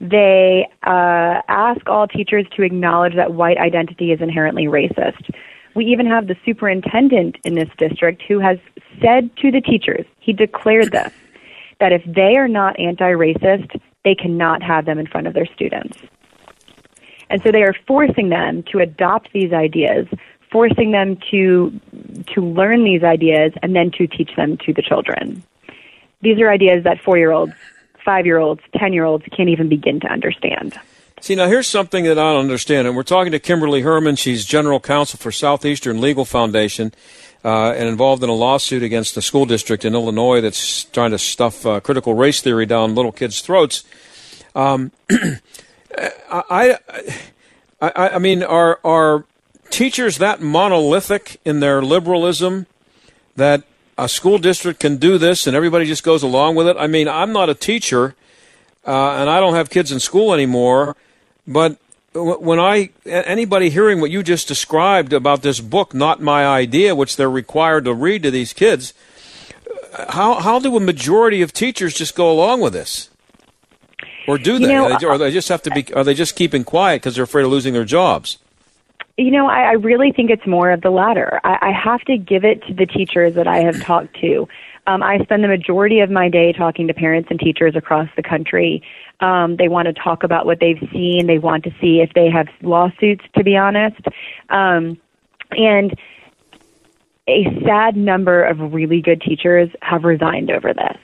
They 0.00 0.66
uh, 0.84 1.42
ask 1.48 1.88
all 1.88 2.08
teachers 2.08 2.46
to 2.56 2.62
acknowledge 2.62 3.14
that 3.14 3.34
white 3.34 3.58
identity 3.58 4.10
is 4.10 4.20
inherently 4.20 4.64
racist. 4.64 5.30
We 5.74 5.86
even 5.86 6.06
have 6.06 6.26
the 6.26 6.36
superintendent 6.44 7.36
in 7.44 7.54
this 7.54 7.68
district 7.78 8.22
who 8.26 8.40
has 8.40 8.58
said 9.00 9.34
to 9.38 9.50
the 9.50 9.60
teachers, 9.60 10.04
he 10.18 10.32
declared 10.32 10.92
this, 10.92 11.12
that 11.80 11.92
if 11.92 12.02
they 12.04 12.36
are 12.36 12.48
not 12.48 12.78
anti 12.78 13.12
racist, 13.12 13.80
they 14.04 14.14
cannot 14.14 14.62
have 14.62 14.84
them 14.86 14.98
in 14.98 15.06
front 15.06 15.26
of 15.26 15.34
their 15.34 15.46
students. 15.46 15.96
And 17.30 17.42
so 17.42 17.50
they 17.50 17.62
are 17.62 17.74
forcing 17.86 18.28
them 18.28 18.62
to 18.72 18.80
adopt 18.80 19.32
these 19.32 19.52
ideas, 19.52 20.06
forcing 20.50 20.90
them 20.90 21.16
to, 21.30 21.72
to 22.34 22.40
learn 22.40 22.84
these 22.84 23.02
ideas, 23.02 23.52
and 23.62 23.74
then 23.74 23.90
to 23.92 24.06
teach 24.06 24.36
them 24.36 24.58
to 24.58 24.72
the 24.72 24.82
children. 24.82 25.42
These 26.22 26.38
are 26.40 26.50
ideas 26.50 26.84
that 26.84 27.00
four 27.00 27.18
year 27.18 27.32
olds, 27.32 27.52
five 28.04 28.26
year 28.26 28.38
olds, 28.38 28.62
10 28.76 28.92
year 28.92 29.04
olds 29.04 29.24
can't 29.36 29.48
even 29.48 29.68
begin 29.68 30.00
to 30.00 30.06
understand. 30.06 30.78
See, 31.20 31.36
now 31.36 31.46
here's 31.46 31.68
something 31.68 32.04
that 32.04 32.18
I 32.18 32.32
don't 32.32 32.40
understand. 32.40 32.88
And 32.88 32.96
we're 32.96 33.04
talking 33.04 33.30
to 33.32 33.38
Kimberly 33.38 33.82
Hermann. 33.82 34.16
She's 34.16 34.44
general 34.44 34.80
counsel 34.80 35.18
for 35.18 35.30
Southeastern 35.30 36.00
Legal 36.00 36.24
Foundation 36.24 36.92
uh, 37.44 37.72
and 37.72 37.88
involved 37.88 38.24
in 38.24 38.28
a 38.28 38.34
lawsuit 38.34 38.82
against 38.82 39.16
a 39.16 39.22
school 39.22 39.46
district 39.46 39.84
in 39.84 39.94
Illinois 39.94 40.40
that's 40.40 40.84
trying 40.84 41.12
to 41.12 41.18
stuff 41.18 41.64
uh, 41.64 41.78
critical 41.80 42.14
race 42.14 42.40
theory 42.40 42.66
down 42.66 42.94
little 42.94 43.12
kids' 43.12 43.40
throats. 43.40 43.84
Um, 44.54 44.90
I, 46.30 46.78
I, 47.80 47.90
I, 48.08 48.18
mean, 48.18 48.42
are, 48.42 48.80
are 48.84 49.24
teachers 49.70 50.18
that 50.18 50.40
monolithic 50.40 51.40
in 51.44 51.60
their 51.60 51.82
liberalism 51.82 52.66
that 53.36 53.64
a 53.98 54.08
school 54.08 54.38
district 54.38 54.80
can 54.80 54.96
do 54.96 55.18
this 55.18 55.46
and 55.46 55.56
everybody 55.56 55.86
just 55.86 56.02
goes 56.02 56.22
along 56.22 56.54
with 56.54 56.66
it. 56.66 56.76
I 56.78 56.86
mean, 56.86 57.08
I'm 57.08 57.32
not 57.32 57.48
a 57.48 57.54
teacher 57.54 58.14
uh, 58.86 59.12
and 59.12 59.30
I 59.30 59.38
don't 59.40 59.54
have 59.54 59.70
kids 59.70 59.92
in 59.92 60.00
school 60.00 60.32
anymore, 60.32 60.96
but 61.46 61.78
when 62.14 62.60
I 62.60 62.90
anybody 63.06 63.70
hearing 63.70 64.00
what 64.00 64.10
you 64.10 64.22
just 64.22 64.48
described 64.48 65.12
about 65.12 65.42
this 65.42 65.60
book, 65.60 65.94
not 65.94 66.20
my 66.20 66.46
idea, 66.46 66.94
which 66.94 67.16
they're 67.16 67.30
required 67.30 67.84
to 67.84 67.94
read 67.94 68.22
to 68.24 68.30
these 68.30 68.52
kids, 68.52 68.92
how 70.10 70.34
how 70.34 70.58
do 70.58 70.76
a 70.76 70.80
majority 70.80 71.42
of 71.42 71.52
teachers 71.52 71.94
just 71.94 72.14
go 72.14 72.30
along 72.30 72.60
with 72.60 72.72
this, 72.72 73.08
or 74.28 74.36
do 74.36 74.58
they, 74.58 74.66
you 74.66 74.72
know, 74.72 74.98
or 75.04 75.16
they 75.16 75.30
just 75.30 75.48
have 75.48 75.62
to 75.62 75.70
be? 75.70 75.92
Are 75.94 76.04
they 76.04 76.14
just 76.14 76.36
keeping 76.36 76.64
quiet 76.64 77.00
because 77.00 77.14
they're 77.14 77.24
afraid 77.24 77.44
of 77.44 77.50
losing 77.50 77.72
their 77.72 77.84
jobs? 77.84 78.38
You 79.22 79.30
know, 79.30 79.46
I, 79.46 79.60
I 79.60 79.72
really 79.72 80.10
think 80.10 80.30
it's 80.30 80.46
more 80.48 80.72
of 80.72 80.80
the 80.80 80.90
latter. 80.90 81.40
I, 81.44 81.68
I 81.68 81.72
have 81.72 82.00
to 82.02 82.18
give 82.18 82.44
it 82.44 82.60
to 82.66 82.74
the 82.74 82.86
teachers 82.86 83.34
that 83.34 83.46
I 83.46 83.58
have 83.58 83.80
talked 83.84 84.20
to. 84.20 84.48
Um, 84.88 85.00
I 85.00 85.18
spend 85.22 85.44
the 85.44 85.48
majority 85.48 86.00
of 86.00 86.10
my 86.10 86.28
day 86.28 86.52
talking 86.52 86.88
to 86.88 86.94
parents 86.94 87.28
and 87.30 87.38
teachers 87.38 87.76
across 87.76 88.08
the 88.16 88.22
country. 88.22 88.82
Um, 89.20 89.56
they 89.56 89.68
want 89.68 89.86
to 89.86 89.92
talk 89.92 90.24
about 90.24 90.44
what 90.44 90.58
they've 90.58 90.82
seen. 90.92 91.28
They 91.28 91.38
want 91.38 91.62
to 91.64 91.70
see 91.80 92.00
if 92.00 92.12
they 92.14 92.28
have 92.30 92.48
lawsuits, 92.62 93.24
to 93.36 93.44
be 93.44 93.56
honest. 93.56 94.00
Um, 94.50 94.98
and 95.52 95.96
a 97.28 97.44
sad 97.64 97.96
number 97.96 98.42
of 98.42 98.72
really 98.72 99.00
good 99.00 99.20
teachers 99.20 99.68
have 99.82 100.02
resigned 100.02 100.50
over 100.50 100.74
this. 100.74 100.98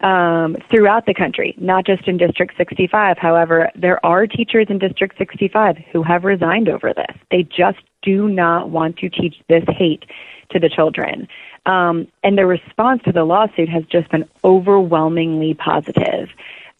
Um, 0.00 0.56
throughout 0.70 1.06
the 1.06 1.14
country, 1.14 1.54
not 1.58 1.84
just 1.84 2.06
in 2.08 2.16
District 2.16 2.54
65. 2.56 3.18
However, 3.18 3.70
there 3.74 4.04
are 4.04 4.26
teachers 4.26 4.66
in 4.70 4.78
District 4.78 5.16
65 5.18 5.76
who 5.92 6.02
have 6.02 6.24
resigned 6.24 6.68
over 6.68 6.92
this. 6.94 7.16
They 7.30 7.42
just 7.42 7.78
do 8.02 8.28
not 8.28 8.70
want 8.70 8.96
to 8.98 9.10
teach 9.10 9.36
this 9.48 9.64
hate 9.68 10.04
to 10.50 10.58
the 10.58 10.68
children. 10.68 11.28
Um, 11.66 12.08
and 12.24 12.38
the 12.38 12.46
response 12.46 13.02
to 13.04 13.12
the 13.12 13.24
lawsuit 13.24 13.68
has 13.68 13.84
just 13.84 14.10
been 14.10 14.28
overwhelmingly 14.42 15.54
positive. 15.54 16.30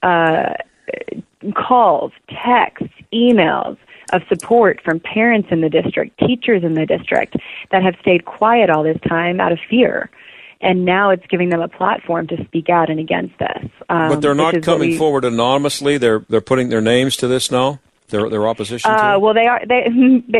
Uh, 0.03 0.55
calls, 1.55 2.13
texts, 2.29 2.89
emails 3.13 3.77
of 4.13 4.23
support 4.29 4.81
from 4.83 4.99
parents 4.99 5.49
in 5.51 5.61
the 5.61 5.69
district, 5.69 6.19
teachers 6.19 6.65
in 6.65 6.75
the 6.75 6.87
district 6.87 7.37
that 7.71 7.83
have 7.83 7.95
stayed 8.01 8.25
quiet 8.25 8.71
all 8.71 8.83
this 8.83 8.99
time 9.07 9.41
out 9.41 9.53
of 9.53 9.59
fear 9.69 10.11
and 10.61 10.85
now 10.85 11.11
it's 11.11 11.27
giving 11.29 11.49
them 11.49 11.61
a 11.61 11.69
platform 11.69 12.27
to 12.29 12.45
speak 12.45 12.69
out 12.69 12.91
and 12.91 13.01
against 13.01 13.39
this. 13.39 13.71
Um, 13.89 14.11
but 14.11 14.21
they're 14.21 14.35
not 14.35 14.63
coming 14.63 14.91
we, 14.91 14.99
forward 14.99 15.25
anonymously. 15.25 15.99
They're 15.99 16.25
they're 16.29 16.41
putting 16.41 16.69
their 16.69 16.81
names 16.81 17.17
to 17.19 17.29
this 17.29 17.51
now. 17.51 17.81
Their 18.09 18.29
their 18.29 18.47
opposition. 18.47 18.91
Uh, 18.91 19.19
well, 19.21 19.35
they 19.35 19.47
are 19.47 19.61
they, 19.69 19.87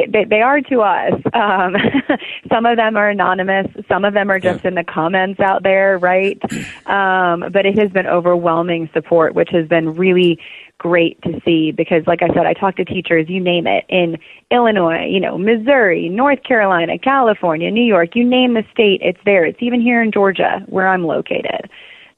they 0.09 0.25
they 0.25 0.43
are 0.43 0.61
to 0.61 0.81
us. 0.81 1.15
Um, 1.33 1.77
some 2.53 2.67
of 2.67 2.77
them 2.77 2.97
are 2.97 3.09
anonymous. 3.09 3.69
Some 3.89 4.05
of 4.05 4.13
them 4.13 4.31
are 4.31 4.41
just 4.41 4.65
yeah. 4.65 4.69
in 4.69 4.75
the 4.75 4.85
comments 4.85 5.41
out 5.41 5.63
there, 5.63 5.99
right? 5.99 6.41
Um, 6.87 7.45
but 7.53 7.67
it 7.67 7.79
has 7.79 7.93
been 7.93 8.07
overwhelming 8.07 8.91
support, 8.93 9.35
which 9.35 9.51
has 9.51 9.69
been 9.69 9.95
really 9.95 10.41
great 10.81 11.21
to 11.21 11.39
see 11.45 11.73
because 11.73 12.07
like 12.07 12.23
I 12.23 12.29
said, 12.29 12.47
I 12.47 12.55
talk 12.55 12.77
to 12.77 12.85
teachers, 12.87 13.29
you 13.29 13.39
name 13.39 13.67
it, 13.67 13.85
in 13.91 14.17
Illinois, 14.51 15.07
you 15.07 15.21
know, 15.21 15.37
Missouri, 15.37 16.09
North 16.09 16.43
Carolina, 16.43 16.99
California, 16.99 17.71
New 17.71 17.85
York, 17.85 18.17
you 18.17 18.25
name 18.25 18.55
the 18.55 18.65
state, 18.73 19.01
it's 19.03 19.21
there. 19.27 19.45
It's 19.45 19.63
even 19.63 19.83
here 19.83 20.03
in 20.03 20.11
Georgia 20.11 20.65
where 20.67 20.89
I'm 20.89 21.05
located. 21.05 21.71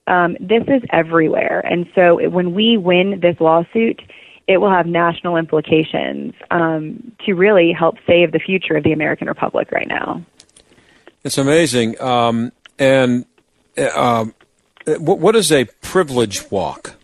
Um, 0.07 0.37
this 0.39 0.63
is 0.69 0.81
everywhere. 0.91 1.61
And 1.69 1.87
so 1.97 2.29
when 2.29 2.55
we 2.55 2.77
win 2.77 3.19
this 3.21 3.37
lawsuit, 3.41 4.01
it 4.47 4.59
will 4.59 4.71
have 4.71 4.87
national 4.87 5.37
implications 5.37 6.33
um, 6.53 7.13
to 7.27 7.35
really 7.35 7.73
help 7.73 7.97
save 8.07 8.31
the 8.31 8.39
future 8.39 8.77
of 8.77 8.85
the 8.85 8.93
American 8.93 9.27
Republic 9.27 9.73
right 9.73 9.89
now. 9.89 10.25
It's 11.25 11.39
amazing. 11.39 12.01
Um, 12.01 12.53
and 12.79 13.25
uh, 13.77 14.27
what 14.87 15.35
is 15.35 15.51
a 15.51 15.65
privilege 15.81 16.49
walk? 16.49 16.95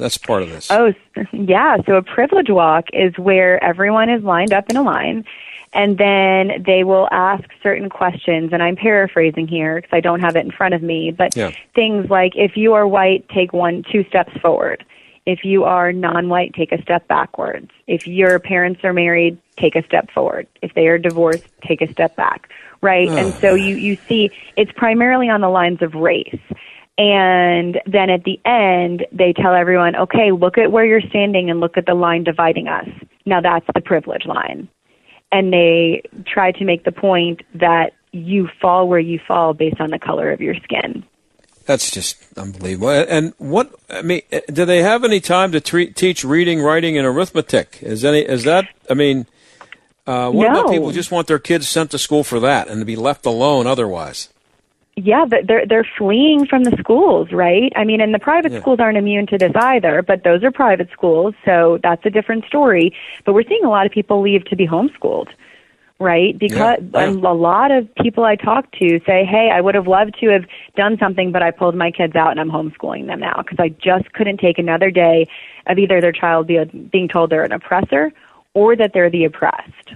That's 0.00 0.18
part 0.18 0.42
of 0.42 0.48
this. 0.48 0.70
Oh, 0.70 0.92
yeah. 1.32 1.76
So 1.86 1.96
a 1.96 2.02
privilege 2.02 2.50
walk 2.50 2.86
is 2.92 3.16
where 3.18 3.62
everyone 3.62 4.08
is 4.08 4.22
lined 4.22 4.52
up 4.52 4.70
in 4.70 4.76
a 4.76 4.82
line, 4.82 5.24
and 5.72 5.98
then 5.98 6.62
they 6.64 6.84
will 6.84 7.08
ask 7.12 7.44
certain 7.62 7.88
questions. 7.88 8.52
And 8.52 8.62
I'm 8.62 8.76
paraphrasing 8.76 9.46
here 9.46 9.76
because 9.76 9.92
I 9.92 10.00
don't 10.00 10.20
have 10.20 10.36
it 10.36 10.44
in 10.44 10.50
front 10.50 10.74
of 10.74 10.82
me, 10.82 11.10
but 11.10 11.36
yeah. 11.36 11.52
things 11.74 12.10
like 12.10 12.32
if 12.34 12.56
you 12.56 12.74
are 12.74 12.86
white, 12.86 13.28
take 13.28 13.52
one, 13.52 13.84
two 13.90 14.04
steps 14.04 14.32
forward. 14.40 14.84
If 15.26 15.44
you 15.44 15.64
are 15.64 15.92
non-white, 15.92 16.54
take 16.54 16.72
a 16.72 16.80
step 16.82 17.06
backwards. 17.06 17.70
If 17.86 18.06
your 18.06 18.38
parents 18.40 18.80
are 18.84 18.92
married, 18.92 19.38
take 19.56 19.76
a 19.76 19.84
step 19.84 20.10
forward. 20.10 20.46
If 20.62 20.74
they 20.74 20.88
are 20.88 20.98
divorced, 20.98 21.44
take 21.62 21.82
a 21.82 21.92
step 21.92 22.16
back. 22.16 22.50
Right? 22.80 23.08
And 23.08 23.34
so 23.34 23.54
you 23.54 23.76
you 23.76 23.96
see 24.08 24.30
it's 24.56 24.72
primarily 24.72 25.28
on 25.28 25.42
the 25.42 25.50
lines 25.50 25.82
of 25.82 25.94
race. 25.94 26.40
And 27.00 27.80
then 27.86 28.10
at 28.10 28.24
the 28.24 28.38
end, 28.44 29.06
they 29.10 29.32
tell 29.32 29.54
everyone, 29.54 29.96
okay, 29.96 30.32
look 30.32 30.58
at 30.58 30.70
where 30.70 30.84
you're 30.84 31.00
standing 31.00 31.48
and 31.48 31.58
look 31.58 31.78
at 31.78 31.86
the 31.86 31.94
line 31.94 32.24
dividing 32.24 32.68
us. 32.68 32.86
Now 33.24 33.40
that's 33.40 33.64
the 33.74 33.80
privilege 33.80 34.26
line. 34.26 34.68
And 35.32 35.50
they 35.50 36.02
try 36.26 36.52
to 36.52 36.64
make 36.64 36.84
the 36.84 36.92
point 36.92 37.40
that 37.54 37.94
you 38.12 38.50
fall 38.60 38.86
where 38.86 39.00
you 39.00 39.18
fall 39.26 39.54
based 39.54 39.80
on 39.80 39.88
the 39.88 39.98
color 39.98 40.30
of 40.30 40.42
your 40.42 40.54
skin. 40.56 41.02
That's 41.64 41.90
just 41.90 42.22
unbelievable. 42.36 42.90
And 42.90 43.32
what 43.38 43.74
I 43.88 44.02
mean, 44.02 44.20
do 44.52 44.66
they 44.66 44.82
have 44.82 45.02
any 45.02 45.20
time 45.20 45.52
to 45.52 45.60
treat, 45.60 45.96
teach 45.96 46.22
reading, 46.22 46.60
writing, 46.60 46.98
and 46.98 47.06
arithmetic? 47.06 47.78
Is 47.80 48.04
any 48.04 48.20
is 48.20 48.44
that? 48.44 48.68
I 48.90 48.94
mean, 48.94 49.26
uh, 50.06 50.30
what 50.30 50.52
no. 50.52 50.60
about 50.60 50.70
people 50.72 50.88
who 50.88 50.92
just 50.92 51.10
want 51.10 51.28
their 51.28 51.38
kids 51.38 51.66
sent 51.66 51.92
to 51.92 51.98
school 51.98 52.24
for 52.24 52.40
that 52.40 52.68
and 52.68 52.80
to 52.80 52.84
be 52.84 52.96
left 52.96 53.24
alone 53.24 53.66
otherwise? 53.66 54.28
Yeah, 54.96 55.24
but 55.24 55.46
they're 55.46 55.66
they're 55.66 55.86
fleeing 55.96 56.46
from 56.46 56.64
the 56.64 56.76
schools, 56.78 57.32
right? 57.32 57.72
I 57.76 57.84
mean, 57.84 58.00
and 58.00 58.12
the 58.12 58.18
private 58.18 58.52
yeah. 58.52 58.60
schools 58.60 58.80
aren't 58.80 58.98
immune 58.98 59.26
to 59.28 59.38
this 59.38 59.52
either, 59.54 60.02
but 60.02 60.24
those 60.24 60.42
are 60.42 60.50
private 60.50 60.88
schools, 60.92 61.34
so 61.44 61.78
that's 61.82 62.04
a 62.04 62.10
different 62.10 62.44
story. 62.44 62.94
But 63.24 63.34
we're 63.34 63.44
seeing 63.48 63.64
a 63.64 63.70
lot 63.70 63.86
of 63.86 63.92
people 63.92 64.20
leave 64.20 64.44
to 64.46 64.56
be 64.56 64.66
homeschooled, 64.66 65.28
right? 66.00 66.36
Because 66.38 66.78
yeah. 66.92 67.06
Yeah. 67.06 67.30
a 67.30 67.32
lot 67.32 67.70
of 67.70 67.88
people 68.02 68.24
I 68.24 68.36
talk 68.36 68.70
to 68.72 69.00
say, 69.06 69.24
"Hey, 69.24 69.50
I 69.52 69.60
would 69.60 69.74
have 69.74 69.86
loved 69.86 70.16
to 70.20 70.28
have 70.28 70.44
done 70.76 70.98
something, 70.98 71.30
but 71.30 71.42
I 71.42 71.50
pulled 71.50 71.76
my 71.76 71.90
kids 71.90 72.16
out 72.16 72.32
and 72.32 72.40
I'm 72.40 72.50
homeschooling 72.50 73.06
them 73.06 73.20
now 73.20 73.36
because 73.38 73.58
I 73.58 73.68
just 73.68 74.12
couldn't 74.12 74.38
take 74.38 74.58
another 74.58 74.90
day 74.90 75.28
of 75.66 75.78
either 75.78 76.00
their 76.00 76.12
child 76.12 76.48
be, 76.48 76.62
being 76.64 77.08
told 77.08 77.30
they're 77.30 77.44
an 77.44 77.52
oppressor 77.52 78.12
or 78.54 78.76
that 78.76 78.92
they're 78.92 79.10
the 79.10 79.24
oppressed." 79.24 79.94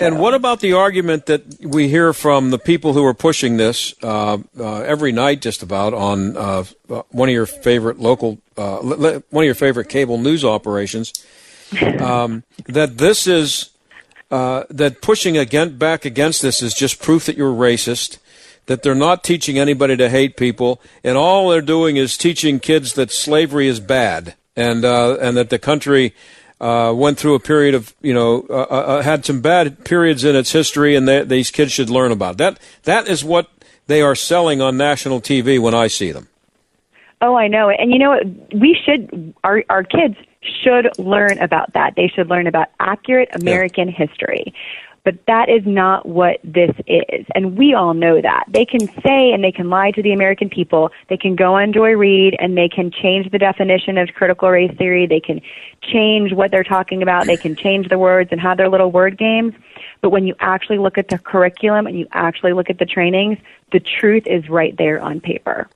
And 0.00 0.18
what 0.18 0.34
about 0.34 0.60
the 0.60 0.72
argument 0.72 1.26
that 1.26 1.60
we 1.60 1.88
hear 1.88 2.12
from 2.12 2.50
the 2.50 2.58
people 2.58 2.92
who 2.92 3.04
are 3.04 3.14
pushing 3.14 3.56
this 3.56 3.94
uh, 4.02 4.38
uh, 4.58 4.80
every 4.80 5.12
night, 5.12 5.40
just 5.40 5.62
about 5.62 5.94
on 5.94 6.36
uh, 6.36 6.64
uh 6.90 7.02
one 7.10 7.28
of 7.28 7.32
your 7.32 7.46
favorite 7.46 7.98
local, 7.98 8.38
uh, 8.56 8.78
one 8.78 9.42
of 9.42 9.46
your 9.46 9.54
favorite 9.54 9.88
cable 9.88 10.18
news 10.18 10.44
operations, 10.44 11.12
um, 12.00 12.44
that 12.66 12.98
this 12.98 13.26
is 13.26 13.70
uh, 14.30 14.64
that 14.70 15.00
pushing 15.00 15.36
against, 15.36 15.78
back 15.78 16.04
against 16.04 16.42
this 16.42 16.62
is 16.62 16.74
just 16.74 17.00
proof 17.00 17.26
that 17.26 17.36
you're 17.36 17.52
racist, 17.52 18.18
that 18.66 18.82
they're 18.82 18.94
not 18.94 19.24
teaching 19.24 19.58
anybody 19.58 19.96
to 19.96 20.08
hate 20.08 20.36
people, 20.36 20.80
and 21.02 21.16
all 21.16 21.48
they're 21.48 21.62
doing 21.62 21.96
is 21.96 22.16
teaching 22.16 22.60
kids 22.60 22.92
that 22.94 23.10
slavery 23.10 23.66
is 23.66 23.80
bad, 23.80 24.34
and 24.54 24.84
and 24.84 25.36
that 25.36 25.50
the 25.50 25.58
country 25.58 26.14
uh, 26.60 26.92
went 26.94 27.18
through 27.18 27.34
a 27.34 27.40
period 27.40 27.74
of, 27.74 27.94
you 28.00 28.12
know, 28.12 28.46
uh, 28.50 28.52
uh, 28.52 28.64
uh, 28.64 29.02
had 29.02 29.24
some 29.24 29.40
bad 29.40 29.84
periods 29.84 30.24
in 30.24 30.34
its 30.34 30.52
history, 30.52 30.96
and 30.96 31.06
they, 31.06 31.24
these 31.24 31.50
kids 31.50 31.72
should 31.72 31.90
learn 31.90 32.12
about 32.12 32.36
that. 32.38 32.58
That 32.84 33.08
is 33.08 33.24
what 33.24 33.48
they 33.86 34.02
are 34.02 34.14
selling 34.14 34.60
on 34.60 34.76
national 34.76 35.20
TV 35.20 35.58
when 35.60 35.74
I 35.74 35.86
see 35.86 36.12
them. 36.12 36.28
Oh, 37.20 37.36
I 37.36 37.48
know. 37.48 37.68
And 37.70 37.90
you 37.92 37.98
know 37.98 38.10
what? 38.10 38.26
We 38.54 38.78
should, 38.84 39.34
our, 39.42 39.64
our 39.70 39.82
kids 39.82 40.16
should 40.62 40.98
learn 40.98 41.38
about 41.38 41.72
that. 41.72 41.94
They 41.96 42.08
should 42.08 42.28
learn 42.28 42.46
about 42.46 42.68
accurate 42.78 43.28
American 43.32 43.88
yeah. 43.88 44.06
history. 44.06 44.54
But 45.08 45.24
that 45.26 45.48
is 45.48 45.62
not 45.64 46.04
what 46.04 46.38
this 46.44 46.70
is. 46.86 47.24
And 47.34 47.56
we 47.56 47.72
all 47.72 47.94
know 47.94 48.20
that. 48.20 48.44
They 48.46 48.66
can 48.66 48.86
say 49.02 49.32
and 49.32 49.42
they 49.42 49.50
can 49.50 49.70
lie 49.70 49.90
to 49.92 50.02
the 50.02 50.12
American 50.12 50.50
people. 50.50 50.90
They 51.08 51.16
can 51.16 51.34
go 51.34 51.54
on 51.54 51.72
Joy 51.72 51.92
Reid 51.92 52.36
and 52.38 52.58
they 52.58 52.68
can 52.68 52.90
change 52.90 53.30
the 53.30 53.38
definition 53.38 53.96
of 53.96 54.10
critical 54.12 54.50
race 54.50 54.76
theory. 54.76 55.06
They 55.06 55.20
can 55.20 55.40
change 55.80 56.34
what 56.34 56.50
they're 56.50 56.62
talking 56.62 57.02
about. 57.02 57.24
They 57.24 57.38
can 57.38 57.56
change 57.56 57.88
the 57.88 57.98
words 57.98 58.28
and 58.32 58.38
have 58.38 58.58
their 58.58 58.68
little 58.68 58.90
word 58.90 59.16
games. 59.16 59.54
But 60.02 60.10
when 60.10 60.26
you 60.26 60.34
actually 60.40 60.76
look 60.76 60.98
at 60.98 61.08
the 61.08 61.16
curriculum 61.16 61.86
and 61.86 61.98
you 61.98 62.06
actually 62.12 62.52
look 62.52 62.68
at 62.68 62.78
the 62.78 62.84
trainings, 62.84 63.38
the 63.72 63.80
truth 63.80 64.24
is 64.26 64.50
right 64.50 64.76
there 64.76 65.00
on 65.00 65.20
paper. 65.20 65.70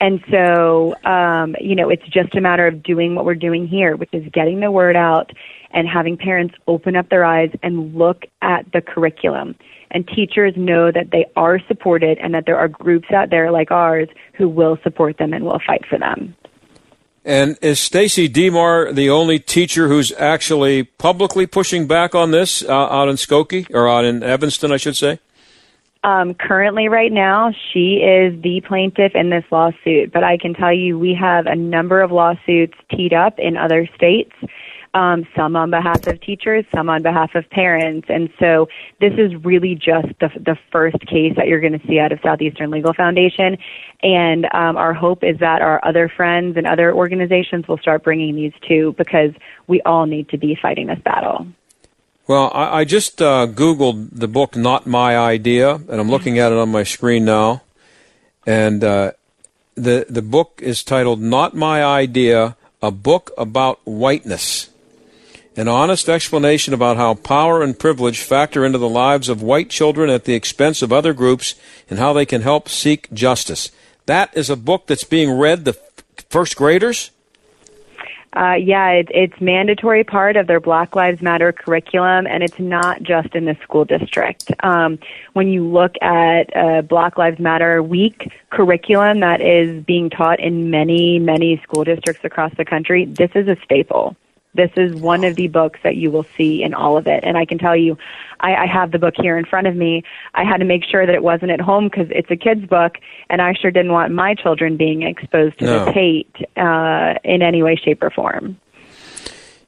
And 0.00 0.22
so, 0.30 0.94
um, 1.04 1.56
you 1.60 1.74
know, 1.74 1.90
it's 1.90 2.06
just 2.06 2.36
a 2.36 2.40
matter 2.40 2.68
of 2.68 2.84
doing 2.84 3.16
what 3.16 3.24
we're 3.24 3.34
doing 3.34 3.66
here, 3.66 3.96
which 3.96 4.14
is 4.14 4.26
getting 4.32 4.60
the 4.60 4.70
word 4.70 4.94
out 4.94 5.32
and 5.72 5.88
having 5.88 6.16
parents 6.16 6.54
open 6.66 6.96
up 6.96 7.08
their 7.08 7.24
eyes 7.24 7.50
and 7.62 7.94
look 7.94 8.24
at 8.42 8.70
the 8.72 8.80
curriculum. 8.80 9.54
And 9.90 10.06
teachers 10.06 10.54
know 10.56 10.92
that 10.92 11.10
they 11.10 11.26
are 11.36 11.58
supported 11.66 12.18
and 12.18 12.34
that 12.34 12.44
there 12.46 12.58
are 12.58 12.68
groups 12.68 13.10
out 13.12 13.30
there 13.30 13.50
like 13.50 13.70
ours 13.70 14.08
who 14.34 14.48
will 14.48 14.78
support 14.82 15.18
them 15.18 15.32
and 15.32 15.44
will 15.44 15.60
fight 15.66 15.84
for 15.88 15.98
them. 15.98 16.34
And 17.24 17.58
is 17.60 17.78
Stacy 17.78 18.28
Deemar 18.28 18.94
the 18.94 19.10
only 19.10 19.38
teacher 19.38 19.88
who's 19.88 20.10
actually 20.12 20.84
publicly 20.84 21.46
pushing 21.46 21.86
back 21.86 22.14
on 22.14 22.30
this 22.30 22.62
uh, 22.62 22.72
out 22.72 23.08
in 23.08 23.16
Skokie 23.16 23.66
or 23.74 23.88
out 23.88 24.04
in 24.04 24.22
Evanston, 24.22 24.72
I 24.72 24.78
should 24.78 24.96
say? 24.96 25.18
Um, 26.02 26.32
currently, 26.32 26.88
right 26.88 27.12
now, 27.12 27.52
she 27.72 27.96
is 27.96 28.40
the 28.42 28.62
plaintiff 28.66 29.12
in 29.14 29.28
this 29.28 29.44
lawsuit. 29.50 30.12
But 30.12 30.24
I 30.24 30.38
can 30.38 30.54
tell 30.54 30.72
you, 30.72 30.98
we 30.98 31.14
have 31.14 31.46
a 31.46 31.54
number 31.54 32.00
of 32.00 32.10
lawsuits 32.10 32.74
teed 32.90 33.12
up 33.12 33.38
in 33.38 33.58
other 33.58 33.86
states. 33.94 34.32
Um, 34.92 35.24
some 35.36 35.54
on 35.54 35.70
behalf 35.70 36.08
of 36.08 36.20
teachers, 36.20 36.64
some 36.74 36.90
on 36.90 37.02
behalf 37.02 37.36
of 37.36 37.48
parents, 37.48 38.08
and 38.10 38.28
so 38.40 38.68
this 39.00 39.12
is 39.16 39.32
really 39.44 39.76
just 39.76 40.08
the 40.18 40.30
the 40.34 40.58
first 40.72 40.98
case 41.06 41.32
that 41.36 41.46
you're 41.46 41.60
going 41.60 41.78
to 41.78 41.86
see 41.86 42.00
out 42.00 42.10
of 42.10 42.18
Southeastern 42.24 42.72
Legal 42.72 42.92
Foundation. 42.92 43.56
And 44.02 44.46
um, 44.46 44.76
our 44.76 44.92
hope 44.92 45.22
is 45.22 45.38
that 45.38 45.62
our 45.62 45.78
other 45.84 46.08
friends 46.08 46.56
and 46.56 46.66
other 46.66 46.92
organizations 46.92 47.68
will 47.68 47.78
start 47.78 48.02
bringing 48.02 48.34
these 48.34 48.52
too, 48.66 48.96
because 48.98 49.30
we 49.68 49.80
all 49.82 50.06
need 50.06 50.28
to 50.30 50.38
be 50.38 50.58
fighting 50.60 50.88
this 50.88 50.98
battle. 51.04 51.46
Well, 52.26 52.50
I, 52.52 52.80
I 52.80 52.84
just 52.84 53.22
uh, 53.22 53.46
Googled 53.46 54.08
the 54.10 54.26
book 54.26 54.56
Not 54.56 54.88
My 54.88 55.16
Idea, 55.16 55.74
and 55.74 56.00
I'm 56.00 56.10
looking 56.10 56.40
at 56.40 56.50
it 56.50 56.58
on 56.58 56.68
my 56.68 56.82
screen 56.82 57.24
now. 57.24 57.62
And 58.44 58.82
uh, 58.82 59.12
the, 59.76 60.06
the 60.08 60.22
book 60.22 60.58
is 60.60 60.82
titled 60.82 61.20
Not 61.20 61.54
My 61.54 61.84
Idea 61.84 62.56
A 62.82 62.90
Book 62.90 63.30
About 63.38 63.78
Whiteness. 63.84 64.69
An 65.56 65.66
honest 65.66 66.08
explanation 66.08 66.72
about 66.72 66.96
how 66.96 67.14
power 67.14 67.60
and 67.60 67.76
privilege 67.76 68.20
factor 68.20 68.64
into 68.64 68.78
the 68.78 68.88
lives 68.88 69.28
of 69.28 69.42
white 69.42 69.68
children 69.68 70.08
at 70.08 70.24
the 70.24 70.34
expense 70.34 70.80
of 70.80 70.92
other 70.92 71.12
groups 71.12 71.56
and 71.88 71.98
how 71.98 72.12
they 72.12 72.24
can 72.24 72.42
help 72.42 72.68
seek 72.68 73.12
justice. 73.12 73.70
that 74.06 74.34
is 74.36 74.48
a 74.48 74.56
book 74.56 74.86
that's 74.86 75.04
being 75.04 75.30
read 75.30 75.64
the 75.64 75.76
first 76.28 76.56
graders. 76.56 77.10
Uh, 78.32 78.54
yeah, 78.54 78.90
it, 78.90 79.08
it's 79.12 79.40
mandatory 79.40 80.04
part 80.04 80.36
of 80.36 80.46
their 80.46 80.60
Black 80.60 80.94
Lives 80.94 81.20
Matter 81.20 81.50
curriculum, 81.50 82.28
and 82.28 82.44
it's 82.44 82.58
not 82.60 83.02
just 83.02 83.34
in 83.34 83.44
the 83.44 83.56
school 83.62 83.84
district. 83.84 84.52
Um, 84.62 85.00
when 85.32 85.48
you 85.48 85.66
look 85.66 85.96
at 86.00 86.56
uh, 86.56 86.82
Black 86.82 87.18
Lives 87.18 87.40
Matter 87.40 87.82
Week 87.82 88.30
curriculum 88.50 89.18
that 89.20 89.40
is 89.40 89.82
being 89.84 90.10
taught 90.10 90.38
in 90.38 90.70
many, 90.70 91.18
many 91.18 91.60
school 91.64 91.82
districts 91.82 92.24
across 92.24 92.54
the 92.56 92.64
country, 92.64 93.04
this 93.04 93.30
is 93.34 93.48
a 93.48 93.56
staple. 93.64 94.16
This 94.54 94.70
is 94.76 94.94
one 94.96 95.22
of 95.22 95.36
the 95.36 95.46
books 95.46 95.78
that 95.84 95.94
you 95.96 96.10
will 96.10 96.26
see 96.36 96.62
in 96.62 96.74
all 96.74 96.96
of 96.96 97.06
it. 97.06 97.22
And 97.22 97.38
I 97.38 97.44
can 97.44 97.58
tell 97.58 97.76
you, 97.76 97.96
I, 98.40 98.54
I 98.54 98.66
have 98.66 98.90
the 98.90 98.98
book 98.98 99.14
here 99.16 99.38
in 99.38 99.44
front 99.44 99.68
of 99.68 99.76
me. 99.76 100.02
I 100.34 100.44
had 100.44 100.56
to 100.58 100.64
make 100.64 100.82
sure 100.84 101.06
that 101.06 101.14
it 101.14 101.22
wasn't 101.22 101.52
at 101.52 101.60
home 101.60 101.88
because 101.88 102.08
it's 102.10 102.30
a 102.30 102.36
kid's 102.36 102.66
book, 102.66 102.96
and 103.28 103.40
I 103.40 103.54
sure 103.54 103.70
didn't 103.70 103.92
want 103.92 104.12
my 104.12 104.34
children 104.34 104.76
being 104.76 105.02
exposed 105.02 105.58
to 105.60 105.66
No. 105.66 105.84
this 105.84 105.94
hate 105.94 106.34
uh, 106.56 107.14
in 107.22 107.42
any 107.42 107.62
way, 107.62 107.76
shape, 107.76 108.02
or 108.02 108.10
form. 108.10 108.58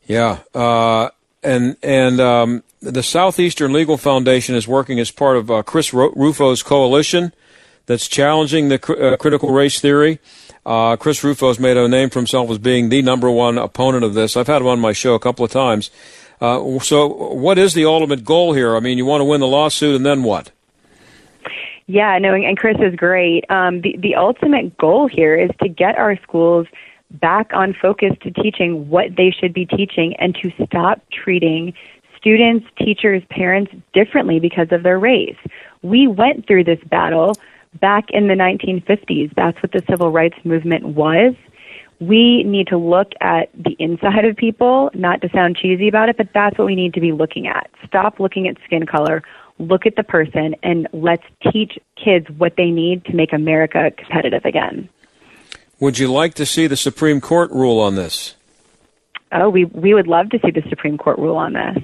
Yeah, 0.04 0.40
uh, 0.52 1.10
and 1.44 1.76
and 1.82 2.20
um, 2.20 2.64
the 2.80 3.02
Southeastern 3.02 3.72
Legal 3.72 3.96
Foundation 3.96 4.56
is 4.56 4.66
working 4.66 4.98
as 4.98 5.10
part 5.12 5.36
of 5.36 5.50
uh, 5.50 5.62
Chris 5.62 5.90
Rufo's 5.90 6.62
coalition 6.62 7.32
that's 7.86 8.08
challenging 8.08 8.68
the 8.68 8.78
cr- 8.78 9.00
uh, 9.00 9.16
critical 9.16 9.50
race 9.52 9.80
theory. 9.80 10.18
Uh, 10.64 10.96
Chris 10.96 11.24
Rufo's 11.24 11.58
made 11.58 11.76
a 11.76 11.88
name 11.88 12.10
for 12.10 12.20
himself 12.20 12.50
as 12.50 12.58
being 12.58 12.88
the 12.88 13.02
number 13.02 13.30
one 13.30 13.58
opponent 13.58 14.04
of 14.04 14.14
this. 14.14 14.36
I've 14.36 14.46
had 14.46 14.62
him 14.62 14.68
on 14.68 14.80
my 14.80 14.92
show 14.92 15.14
a 15.14 15.18
couple 15.18 15.44
of 15.44 15.50
times. 15.50 15.90
Uh, 16.40 16.78
so, 16.80 17.06
what 17.06 17.58
is 17.58 17.74
the 17.74 17.84
ultimate 17.84 18.24
goal 18.24 18.52
here? 18.52 18.76
I 18.76 18.80
mean, 18.80 18.98
you 18.98 19.04
want 19.04 19.20
to 19.20 19.24
win 19.24 19.40
the 19.40 19.46
lawsuit, 19.46 19.96
and 19.96 20.06
then 20.06 20.22
what? 20.22 20.50
Yeah, 21.86 22.18
no, 22.18 22.34
and 22.34 22.56
Chris 22.56 22.76
is 22.80 22.94
great. 22.94 23.44
Um, 23.50 23.80
the 23.80 23.96
the 23.98 24.14
ultimate 24.14 24.76
goal 24.78 25.08
here 25.08 25.36
is 25.36 25.50
to 25.62 25.68
get 25.68 25.98
our 25.98 26.16
schools 26.22 26.66
back 27.10 27.50
on 27.52 27.74
focus 27.80 28.12
to 28.22 28.30
teaching 28.30 28.88
what 28.88 29.16
they 29.16 29.30
should 29.30 29.52
be 29.52 29.66
teaching, 29.66 30.14
and 30.18 30.34
to 30.42 30.50
stop 30.66 31.02
treating 31.12 31.74
students, 32.16 32.66
teachers, 32.78 33.22
parents 33.30 33.72
differently 33.92 34.38
because 34.38 34.68
of 34.70 34.84
their 34.84 34.98
race. 34.98 35.36
We 35.82 36.06
went 36.06 36.46
through 36.46 36.64
this 36.64 36.78
battle 36.88 37.34
back 37.80 38.06
in 38.10 38.28
the 38.28 38.34
1950s. 38.34 39.34
That's 39.34 39.60
what 39.62 39.72
the 39.72 39.82
civil 39.88 40.10
rights 40.10 40.36
movement 40.44 40.84
was. 40.84 41.34
We 42.00 42.42
need 42.44 42.66
to 42.68 42.76
look 42.76 43.12
at 43.20 43.50
the 43.54 43.76
inside 43.78 44.24
of 44.24 44.36
people, 44.36 44.90
not 44.92 45.20
to 45.22 45.28
sound 45.30 45.56
cheesy 45.56 45.88
about 45.88 46.08
it, 46.08 46.16
but 46.16 46.28
that's 46.34 46.58
what 46.58 46.66
we 46.66 46.74
need 46.74 46.94
to 46.94 47.00
be 47.00 47.12
looking 47.12 47.46
at. 47.46 47.70
Stop 47.86 48.18
looking 48.18 48.48
at 48.48 48.56
skin 48.64 48.86
color, 48.86 49.22
look 49.58 49.86
at 49.86 49.94
the 49.94 50.02
person, 50.02 50.56
and 50.62 50.88
let's 50.92 51.22
teach 51.52 51.78
kids 52.02 52.26
what 52.38 52.54
they 52.56 52.70
need 52.70 53.04
to 53.04 53.14
make 53.14 53.32
America 53.32 53.92
competitive 53.96 54.44
again. 54.44 54.88
Would 55.78 55.98
you 55.98 56.12
like 56.12 56.34
to 56.34 56.46
see 56.46 56.66
the 56.66 56.76
Supreme 56.76 57.20
Court 57.20 57.50
rule 57.50 57.78
on 57.78 57.94
this? 57.94 58.34
Oh, 59.32 59.48
we 59.48 59.64
we 59.64 59.94
would 59.94 60.06
love 60.06 60.30
to 60.30 60.38
see 60.44 60.50
the 60.50 60.62
Supreme 60.68 60.98
Court 60.98 61.18
rule 61.18 61.36
on 61.36 61.54
this. 61.54 61.78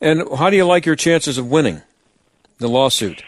And 0.00 0.22
how 0.36 0.50
do 0.50 0.56
you 0.56 0.64
like 0.64 0.86
your 0.86 0.94
chances 0.94 1.38
of 1.38 1.50
winning 1.50 1.82
the 2.58 2.68
lawsuit? 2.68 3.22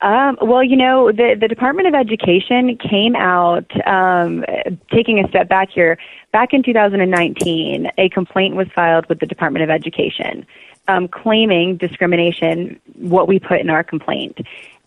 Um, 0.00 0.38
well, 0.40 0.62
you 0.62 0.76
know, 0.76 1.10
the 1.10 1.36
the 1.38 1.48
Department 1.48 1.88
of 1.88 1.94
Education 1.94 2.76
came 2.76 3.16
out 3.16 3.66
um, 3.86 4.44
taking 4.92 5.22
a 5.22 5.28
step 5.28 5.48
back 5.48 5.70
here. 5.70 5.98
Back 6.32 6.52
in 6.52 6.62
2019, 6.62 7.90
a 7.98 8.08
complaint 8.10 8.54
was 8.54 8.68
filed 8.74 9.08
with 9.08 9.18
the 9.18 9.26
Department 9.26 9.64
of 9.64 9.70
Education 9.70 10.46
um, 10.86 11.08
claiming 11.08 11.76
discrimination. 11.76 12.80
What 12.94 13.26
we 13.26 13.40
put 13.40 13.60
in 13.60 13.70
our 13.70 13.82
complaint. 13.82 14.38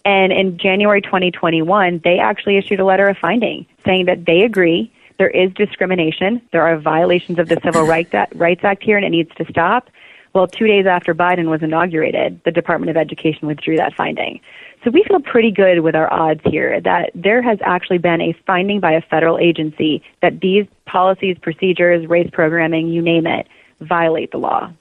And 0.04 0.32
in 0.32 0.58
January 0.58 1.02
2021, 1.02 2.02
they 2.04 2.18
actually 2.18 2.58
issued 2.58 2.80
a 2.80 2.86
letter 2.86 3.08
of 3.08 3.18
finding 3.18 3.66
saying 3.86 4.06
that 4.06 4.26
they 4.26 4.42
agree 4.42 4.92
there 5.20 5.30
is 5.30 5.54
discrimination, 5.54 6.42
there 6.52 6.64
are 6.64 6.80
violations 6.80 7.38
of 7.38 7.48
the 7.48 7.60
Civil 7.64 7.86
Rights 7.86 8.12
Act, 8.14 8.34
Rights 8.36 8.64
Act 8.64 8.82
here, 8.82 8.98
and 8.98 9.06
it 9.06 9.10
needs 9.10 9.30
to 9.36 9.46
stop. 9.46 9.90
Well, 10.34 10.48
two 10.48 10.66
days 10.66 10.88
after 10.88 11.14
Biden 11.14 11.48
was 11.48 11.62
inaugurated, 11.62 12.42
the 12.44 12.52
Department 12.52 12.90
of 12.90 12.98
Education 12.98 13.48
withdrew 13.48 13.78
that 13.78 13.94
finding. 13.94 14.40
So 14.84 14.90
we 14.90 15.04
feel 15.08 15.20
pretty 15.20 15.52
good 15.52 15.82
with 15.82 15.96
our 15.96 16.12
odds 16.12 16.42
here 16.44 16.82
that 16.82 17.12
there 17.14 17.42
has 17.42 17.60
actually 17.64 18.00
been 18.00 18.20
a 18.20 18.34
finding 18.48 18.80
by 18.80 18.94
a 18.94 19.02
federal 19.02 19.38
agency 19.38 20.02
that 20.22 20.40
these 20.40 20.66
policies, 20.86 21.38
procedures, 21.40 22.08
race 22.08 22.30
programming, 22.32 22.88
you 22.88 23.02
name 23.02 23.28
it, 23.28 23.48
violate 23.80 24.32
the 24.32 24.38
law. 24.38 24.72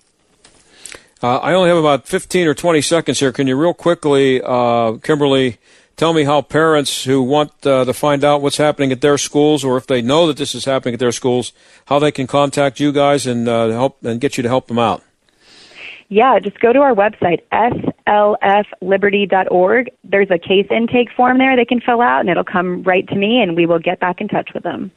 Uh, 1.22 1.36
I 1.36 1.52
only 1.52 1.68
have 1.68 1.76
about 1.76 2.08
15 2.08 2.46
or 2.46 2.54
20 2.54 2.80
seconds 2.80 3.20
here. 3.20 3.30
Can 3.30 3.46
you 3.46 3.56
real 3.56 3.74
quickly, 3.74 4.40
uh, 4.42 4.96
Kimberly, 5.02 5.58
tell 5.96 6.14
me 6.14 6.24
how 6.24 6.40
parents 6.40 7.04
who 7.04 7.22
want 7.22 7.52
uh, 7.66 7.84
to 7.84 7.92
find 7.92 8.24
out 8.24 8.40
what's 8.40 8.56
happening 8.56 8.90
at 8.92 9.02
their 9.02 9.18
schools, 9.18 9.62
or 9.62 9.76
if 9.76 9.86
they 9.86 10.00
know 10.00 10.26
that 10.28 10.38
this 10.38 10.54
is 10.54 10.64
happening 10.64 10.94
at 10.94 11.00
their 11.00 11.12
schools, 11.12 11.52
how 11.86 11.98
they 11.98 12.10
can 12.10 12.26
contact 12.26 12.80
you 12.80 12.90
guys 12.90 13.26
and 13.26 13.46
uh, 13.46 13.68
help 13.68 14.02
and 14.02 14.18
get 14.18 14.38
you 14.38 14.42
to 14.42 14.48
help 14.48 14.68
them 14.68 14.78
out? 14.78 15.02
Yeah, 16.10 16.38
just 16.40 16.58
go 16.58 16.72
to 16.72 16.80
our 16.80 16.92
website, 16.92 17.42
slfliberty.org. 17.52 19.90
There's 20.02 20.30
a 20.30 20.38
case 20.38 20.66
intake 20.68 21.12
form 21.16 21.38
there 21.38 21.54
they 21.56 21.64
can 21.64 21.80
fill 21.80 22.02
out, 22.02 22.18
and 22.20 22.28
it'll 22.28 22.42
come 22.42 22.82
right 22.82 23.06
to 23.08 23.14
me, 23.14 23.40
and 23.40 23.54
we 23.56 23.64
will 23.64 23.78
get 23.78 24.00
back 24.00 24.20
in 24.20 24.26
touch 24.26 24.50
with 24.52 24.64
them. 24.64 24.90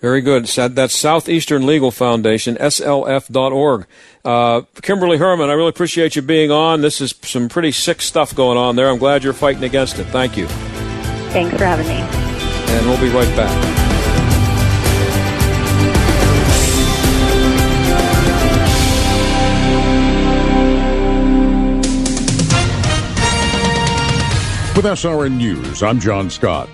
Very 0.00 0.20
good. 0.20 0.46
That's 0.46 0.94
Southeastern 0.94 1.66
Legal 1.66 1.90
Foundation, 1.90 2.54
slf.org. 2.56 3.86
Uh, 4.24 4.60
Kimberly 4.80 5.18
Hermann, 5.18 5.50
I 5.50 5.54
really 5.54 5.70
appreciate 5.70 6.14
you 6.14 6.22
being 6.22 6.52
on. 6.52 6.82
This 6.82 7.00
is 7.00 7.16
some 7.22 7.48
pretty 7.48 7.72
sick 7.72 8.00
stuff 8.00 8.32
going 8.34 8.56
on 8.56 8.76
there. 8.76 8.88
I'm 8.88 8.98
glad 8.98 9.24
you're 9.24 9.32
fighting 9.32 9.64
against 9.64 9.98
it. 9.98 10.04
Thank 10.04 10.36
you. 10.36 10.46
Thanks 11.32 11.56
for 11.56 11.64
having 11.64 11.88
me. 11.88 11.94
And 11.94 12.86
we'll 12.86 13.00
be 13.00 13.08
right 13.08 13.34
back. 13.34 13.83
With 24.84 24.98
SRN 24.98 25.38
News, 25.38 25.82
I'm 25.82 25.98
John 25.98 26.28
Scott. 26.28 26.68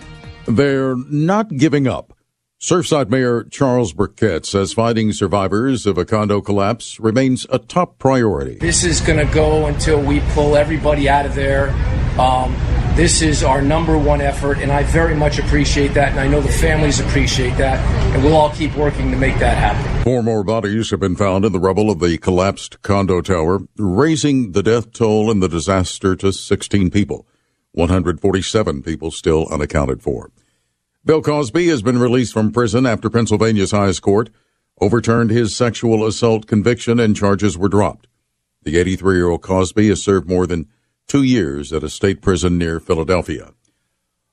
They're 0.47 0.97
not 0.97 1.57
giving 1.57 1.87
up. 1.87 2.13
Surfside 2.61 3.09
Mayor 3.09 3.45
Charles 3.45 3.93
Burkett 3.93 4.45
says 4.45 4.73
finding 4.73 5.13
survivors 5.13 5.87
of 5.87 5.97
a 5.97 6.05
condo 6.05 6.41
collapse 6.41 6.99
remains 6.99 7.47
a 7.51 7.61
top 7.61 8.01
priority. 8.01 8.57
This 8.57 8.83
is 8.83 9.01
going 9.01 9.25
to 9.25 9.33
go 9.33 9.67
until 9.67 10.03
we 10.03 10.19
pull 10.33 10.57
everybody 10.57 11.09
out 11.09 11.25
of 11.25 11.37
there. 11.37 11.71
Um, 12.19 12.53
this 12.97 13.23
is 13.23 13.45
our 13.45 13.63
number 13.63 13.97
one 13.97 14.21
effort, 14.21 14.59
and 14.59 14.73
I 14.73 14.83
very 14.83 15.15
much 15.15 15.39
appreciate 15.39 15.95
that, 15.95 16.11
and 16.11 16.19
I 16.19 16.27
know 16.27 16.41
the 16.41 16.49
families 16.49 16.99
appreciate 16.99 17.57
that, 17.59 17.79
and 18.13 18.25
we'll 18.25 18.37
all 18.37 18.51
keep 18.51 18.75
working 18.75 19.13
to 19.13 19.17
make 19.17 19.39
that 19.39 19.57
happen. 19.57 20.03
Four 20.03 20.25
more 20.25 20.43
bodies 20.43 20.91
have 20.91 20.99
been 20.99 21.15
found 21.15 21.45
in 21.45 21.53
the 21.53 21.61
rubble 21.61 21.93
of 21.93 22.01
the 22.01 22.19
collapsed 22.19 22.83
condo 22.83 23.21
tower, 23.21 23.61
raising 23.77 24.51
the 24.51 24.65
death 24.65 24.93
toll 24.93 25.31
in 25.31 25.39
the 25.39 25.49
disaster 25.49 26.17
to 26.17 26.33
16 26.33 26.91
people. 26.91 27.29
147 27.73 28.83
people 28.83 29.11
still 29.11 29.47
unaccounted 29.51 30.03
for. 30.03 30.31
Bill 31.05 31.23
Cosby 31.23 31.69
has 31.69 31.83
been 31.83 31.99
released 31.99 32.33
from 32.33 32.53
prison 32.53 32.85
after 32.85 33.09
Pennsylvania's 33.09 33.71
highest 33.71 34.03
court 34.03 34.31
overturned 34.81 35.31
his 35.31 35.57
sexual 35.57 36.07
assault 36.07 36.47
conviction 36.47 36.99
and 36.99 37.17
charges 37.17 37.57
were 37.57 37.69
dropped. 37.69 38.07
The 38.63 38.79
83 38.79 39.17
year 39.17 39.29
old 39.29 39.43
Cosby 39.43 39.89
has 39.89 40.03
served 40.03 40.29
more 40.29 40.47
than 40.47 40.69
two 41.07 41.23
years 41.23 41.73
at 41.73 41.83
a 41.83 41.89
state 41.89 42.21
prison 42.21 42.59
near 42.59 42.81
Philadelphia. 42.81 43.53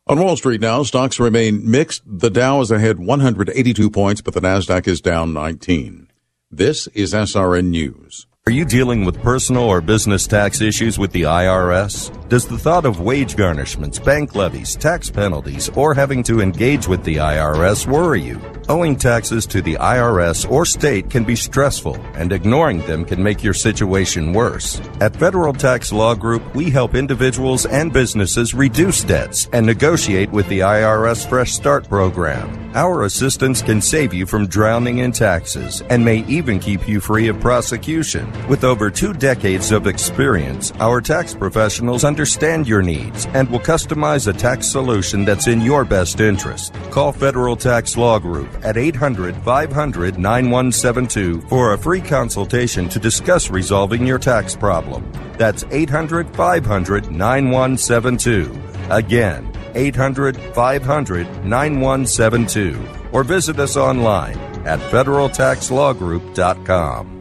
On 0.07 0.19
Wall 0.19 0.37
Street 0.37 0.61
now, 0.61 0.83
stocks 0.83 1.19
remain 1.19 1.69
mixed. 1.69 2.01
The 2.05 2.29
Dow 2.29 2.61
is 2.61 2.71
ahead 2.71 2.97
182 2.97 3.89
points, 3.89 4.21
but 4.21 4.33
the 4.33 4.39
Nasdaq 4.39 4.87
is 4.87 5.01
down 5.01 5.33
19. 5.33 6.09
This 6.49 6.87
is 6.87 7.13
SRN 7.13 7.65
News. 7.65 8.25
Are 8.47 8.59
you 8.59 8.63
dealing 8.63 9.03
with 9.03 9.21
personal 9.21 9.63
or 9.63 9.81
business 9.81 10.25
tax 10.25 10.61
issues 10.61 10.97
with 10.97 11.11
the 11.11 11.23
IRS? 11.23 12.13
Does 12.29 12.47
the 12.47 12.57
thought 12.57 12.85
of 12.85 13.01
wage 13.01 13.35
garnishments, 13.35 14.01
bank 14.01 14.35
levies, 14.35 14.73
tax 14.77 15.09
penalties, 15.09 15.67
or 15.75 15.93
having 15.93 16.23
to 16.23 16.39
engage 16.39 16.87
with 16.87 17.03
the 17.03 17.17
IRS 17.17 17.85
worry 17.85 18.21
you? 18.21 18.41
Owing 18.69 18.95
taxes 18.97 19.45
to 19.47 19.61
the 19.61 19.75
IRS 19.75 20.49
or 20.49 20.65
state 20.65 21.09
can 21.09 21.25
be 21.25 21.35
stressful, 21.35 21.95
and 22.15 22.31
ignoring 22.31 22.79
them 22.79 23.03
can 23.03 23.21
make 23.21 23.43
your 23.43 23.53
situation 23.53 24.33
worse. 24.33 24.81
At 24.99 25.15
Federal 25.15 25.53
Tax 25.53 25.91
Law 25.93 26.15
Group, 26.15 26.55
we 26.55 26.69
help 26.69 26.95
individuals 26.95 27.65
and 27.65 27.91
businesses 27.93 28.53
reduce 28.53 29.03
debts 29.03 29.49
and 29.53 29.65
negotiate 29.65 30.31
with 30.31 30.47
the 30.49 30.59
IRS 30.59 31.27
Fresh 31.27 31.53
Start 31.53 31.87
program. 31.87 32.71
Our 32.75 33.05
assistance 33.05 33.61
can 33.61 33.81
save 33.81 34.13
you 34.13 34.25
from 34.25 34.47
drowning 34.47 34.97
in 34.99 35.13
taxes 35.13 35.81
and 35.89 36.03
may 36.03 36.25
even 36.27 36.59
keep 36.59 36.87
you 36.87 36.99
free 36.99 37.29
of 37.29 37.39
prosecution. 37.39 38.31
With 38.47 38.63
over 38.63 38.89
two 38.89 39.13
decades 39.13 39.71
of 39.71 39.87
experience, 39.87 40.71
our 40.79 41.01
tax 41.01 41.33
professionals 41.33 42.05
understand 42.05 42.67
your 42.67 42.81
needs 42.81 43.27
and 43.33 43.49
will 43.49 43.59
customize 43.59 44.27
a 44.27 44.33
tax 44.33 44.67
solution 44.67 45.25
that's 45.25 45.47
in 45.47 45.61
your 45.61 45.83
best 45.83 46.21
interest. 46.21 46.73
Call 46.91 47.11
Federal 47.11 47.57
Tax 47.57 47.97
Law 47.97 48.19
Group 48.19 48.49
at 48.63 48.77
800 48.77 49.35
500 49.37 50.17
9172 50.17 51.41
for 51.41 51.73
a 51.73 51.77
free 51.77 52.01
consultation 52.01 52.87
to 52.89 52.99
discuss 52.99 53.49
resolving 53.49 54.07
your 54.07 54.19
tax 54.19 54.55
problem. 54.55 55.11
That's 55.37 55.65
800 55.69 56.33
500 56.35 57.11
9172. 57.11 58.59
Again, 58.89 59.51
800 59.75 60.37
500 60.55 61.45
9172 61.45 62.87
or 63.11 63.23
visit 63.23 63.59
us 63.59 63.75
online 63.75 64.37
at 64.65 64.79
federaltaxlawgroup.com. 64.79 67.16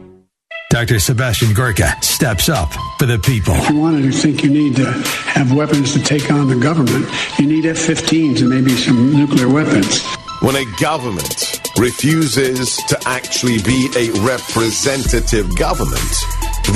Dr. 0.69 0.99
Sebastian 0.99 1.53
Gorka 1.53 1.95
steps 2.01 2.49
up 2.49 2.73
for 2.99 3.05
the 3.05 3.17
people. 3.19 3.53
If 3.55 3.69
you 3.69 3.79
wanted 3.79 4.03
to 4.03 4.11
think 4.11 4.43
you 4.43 4.49
need 4.49 4.75
to 4.75 4.85
have 5.31 5.53
weapons 5.53 5.93
to 5.93 5.99
take 5.99 6.29
on 6.29 6.49
the 6.49 6.57
government, 6.57 7.07
you 7.39 7.47
need 7.47 7.65
F 7.65 7.77
15s 7.77 8.41
and 8.41 8.49
maybe 8.49 8.71
some 8.71 9.13
nuclear 9.13 9.47
weapons. 9.47 10.03
When 10.41 10.55
a 10.57 10.65
government 10.79 11.61
refuses 11.79 12.75
to 12.89 12.99
actually 13.05 13.61
be 13.63 13.87
a 13.95 14.11
representative 14.27 15.55
government, 15.55 16.11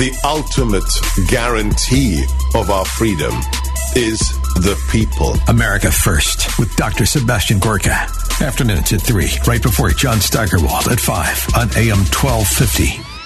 the 0.00 0.10
ultimate 0.24 0.88
guarantee 1.28 2.24
of 2.54 2.70
our 2.70 2.86
freedom 2.86 3.34
is 3.94 4.20
the 4.54 4.74
people. 4.90 5.36
America 5.48 5.92
First 5.92 6.58
with 6.58 6.74
Dr. 6.76 7.04
Sebastian 7.04 7.58
Gorka. 7.58 8.08
Afternoons 8.40 8.92
at 8.94 9.02
3, 9.02 9.28
right 9.46 9.62
before 9.62 9.90
John 9.90 10.16
Steigerwald 10.16 10.88
at 10.88 10.98
5 10.98 11.46
on 11.56 11.68
AM 11.76 11.98
1250. 12.08 13.11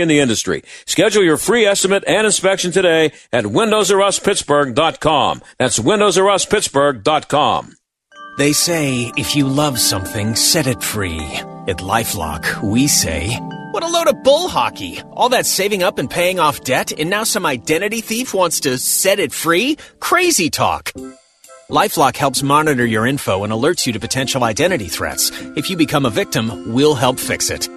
in 0.00 0.08
the 0.08 0.20
industry. 0.20 0.62
Schedule 0.86 1.24
your 1.24 1.36
free 1.36 1.64
estimate 1.66 2.04
and 2.06 2.26
inspection 2.26 2.72
today 2.72 3.12
at 3.32 3.44
WindowsRUsPittsburgh.com. 3.44 5.42
That's 5.58 5.78
WindowsRUsPittsburgh.com. 5.78 7.76
They 8.38 8.52
say 8.52 9.12
if 9.16 9.36
you 9.36 9.46
love 9.46 9.78
something, 9.78 10.34
set 10.34 10.66
it 10.66 10.82
free. 10.82 11.20
At 11.68 11.78
Lifelock, 11.78 12.62
we 12.62 12.88
say, 12.88 13.36
what 13.72 13.82
a 13.82 13.88
load 13.88 14.08
of 14.08 14.22
bull 14.22 14.48
hockey! 14.48 15.00
All 15.12 15.28
that 15.28 15.46
saving 15.46 15.82
up 15.82 15.98
and 15.98 16.08
paying 16.08 16.40
off 16.40 16.64
debt, 16.64 16.92
and 16.92 17.10
now 17.10 17.24
some 17.24 17.44
identity 17.44 18.00
thief 18.00 18.32
wants 18.32 18.60
to 18.60 18.78
set 18.78 19.18
it 19.18 19.32
free? 19.32 19.76
Crazy 20.00 20.50
talk! 20.50 20.92
Lifelock 21.68 22.16
helps 22.16 22.42
monitor 22.42 22.84
your 22.84 23.06
info 23.06 23.44
and 23.44 23.52
alerts 23.52 23.86
you 23.86 23.92
to 23.92 24.00
potential 24.00 24.42
identity 24.42 24.88
threats. 24.88 25.30
If 25.56 25.70
you 25.70 25.76
become 25.76 26.04
a 26.04 26.10
victim, 26.10 26.72
we'll 26.72 26.96
help 26.96 27.20
fix 27.20 27.50
it. 27.50 27.68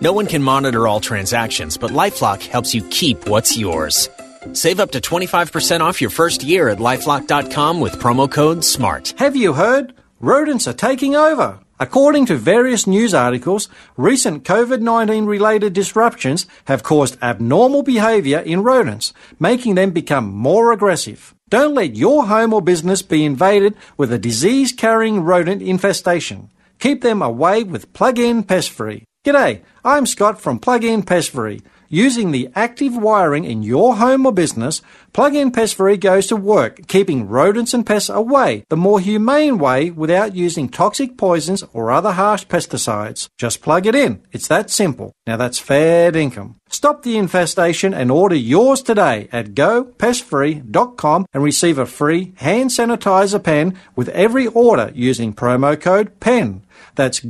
No 0.00 0.12
one 0.12 0.28
can 0.28 0.44
monitor 0.44 0.86
all 0.86 1.00
transactions, 1.00 1.76
but 1.76 1.90
Lifelock 1.90 2.40
helps 2.42 2.72
you 2.72 2.82
keep 2.84 3.26
what's 3.26 3.58
yours. 3.58 4.08
Save 4.52 4.78
up 4.78 4.92
to 4.92 5.00
25% 5.00 5.80
off 5.80 6.00
your 6.00 6.10
first 6.10 6.44
year 6.44 6.68
at 6.68 6.78
lifelock.com 6.78 7.80
with 7.80 7.98
promo 7.98 8.30
code 8.30 8.64
SMART. 8.64 9.14
Have 9.18 9.34
you 9.34 9.54
heard? 9.54 9.92
Rodents 10.20 10.68
are 10.68 10.72
taking 10.72 11.16
over. 11.16 11.58
According 11.80 12.26
to 12.26 12.36
various 12.36 12.86
news 12.86 13.12
articles, 13.12 13.68
recent 13.96 14.44
COVID 14.44 14.80
19 14.80 15.26
related 15.26 15.72
disruptions 15.72 16.46
have 16.66 16.84
caused 16.84 17.18
abnormal 17.20 17.82
behavior 17.82 18.38
in 18.38 18.62
rodents, 18.62 19.12
making 19.40 19.74
them 19.74 19.90
become 19.90 20.32
more 20.32 20.70
aggressive. 20.70 21.34
Don't 21.48 21.74
let 21.74 21.96
your 21.96 22.28
home 22.28 22.52
or 22.52 22.62
business 22.62 23.02
be 23.02 23.24
invaded 23.24 23.74
with 23.96 24.12
a 24.12 24.18
disease 24.18 24.70
carrying 24.70 25.22
rodent 25.22 25.60
infestation. 25.60 26.50
Keep 26.78 27.02
them 27.02 27.20
away 27.20 27.64
with 27.64 27.92
Plug 27.92 28.20
In 28.20 28.44
Pest 28.44 28.70
Free. 28.70 29.07
G'day, 29.26 29.62
I'm 29.84 30.06
Scott 30.06 30.40
from 30.40 30.60
Plug 30.60 30.84
In 30.84 31.02
Pest 31.02 31.30
Free. 31.30 31.60
Using 31.88 32.30
the 32.30 32.50
active 32.54 32.96
wiring 32.96 33.44
in 33.44 33.64
your 33.64 33.96
home 33.96 34.26
or 34.26 34.32
business, 34.32 34.80
Plug-in 35.12 35.50
Pest 35.50 35.74
Free 35.74 35.96
goes 35.96 36.26
to 36.26 36.36
work, 36.36 36.86
keeping 36.86 37.26
rodents 37.26 37.72
and 37.72 37.84
pests 37.84 38.10
away 38.10 38.64
the 38.68 38.76
more 38.76 39.00
humane 39.00 39.58
way 39.58 39.90
without 39.90 40.36
using 40.36 40.68
toxic 40.68 41.16
poisons 41.16 41.64
or 41.72 41.90
other 41.90 42.12
harsh 42.12 42.46
pesticides. 42.46 43.28
Just 43.38 43.62
plug 43.62 43.86
it 43.86 43.94
in. 43.94 44.20
It's 44.32 44.46
that 44.48 44.70
simple. 44.70 45.14
Now 45.26 45.38
that's 45.38 45.58
fair 45.58 46.14
income. 46.14 46.56
Stop 46.68 47.02
the 47.02 47.16
infestation 47.16 47.94
and 47.94 48.10
order 48.10 48.36
yours 48.36 48.82
today 48.82 49.28
at 49.32 49.54
gopestfree.com 49.54 51.26
and 51.32 51.42
receive 51.42 51.78
a 51.78 51.86
free 51.86 52.34
hand 52.36 52.70
sanitizer 52.70 53.42
pen 53.42 53.78
with 53.96 54.10
every 54.10 54.46
order 54.46 54.92
using 54.94 55.32
promo 55.32 55.80
code 55.80 56.20
PEN. 56.20 56.62
That's 56.94 57.20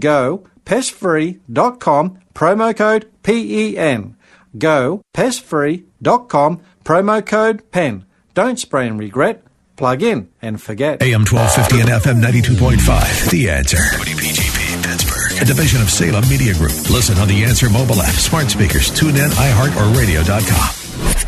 gopestfree.com, 0.68 2.18
promo 2.34 2.76
code 2.76 3.10
PEN. 3.22 4.16
Go 4.56 5.02
pestfree.com, 5.14 6.60
promo 6.84 7.26
code 7.26 7.70
PEN. 7.70 8.04
Don't 8.34 8.58
spray 8.58 8.86
and 8.86 8.98
regret. 8.98 9.44
Plug 9.76 10.02
in 10.02 10.28
and 10.42 10.60
forget. 10.60 11.02
AM 11.02 11.24
1250 11.24 11.80
and 11.80 11.90
FM 11.90 12.20
92.5. 12.20 13.30
The 13.30 13.50
answer. 13.50 13.78
WPGP 13.78 14.82
Pittsburgh. 14.84 15.42
A 15.42 15.44
division 15.44 15.80
of 15.80 15.88
Salem 15.88 16.28
Media 16.28 16.52
Group. 16.54 16.90
Listen 16.90 17.16
on 17.18 17.28
the 17.28 17.44
Answer 17.44 17.70
mobile 17.70 18.02
app, 18.02 18.14
smart 18.14 18.50
speakers, 18.50 18.90
tune 18.90 19.14
in, 19.14 19.30
iHeart, 19.30 19.76
or 19.76 19.96
radio.com. 19.96 20.74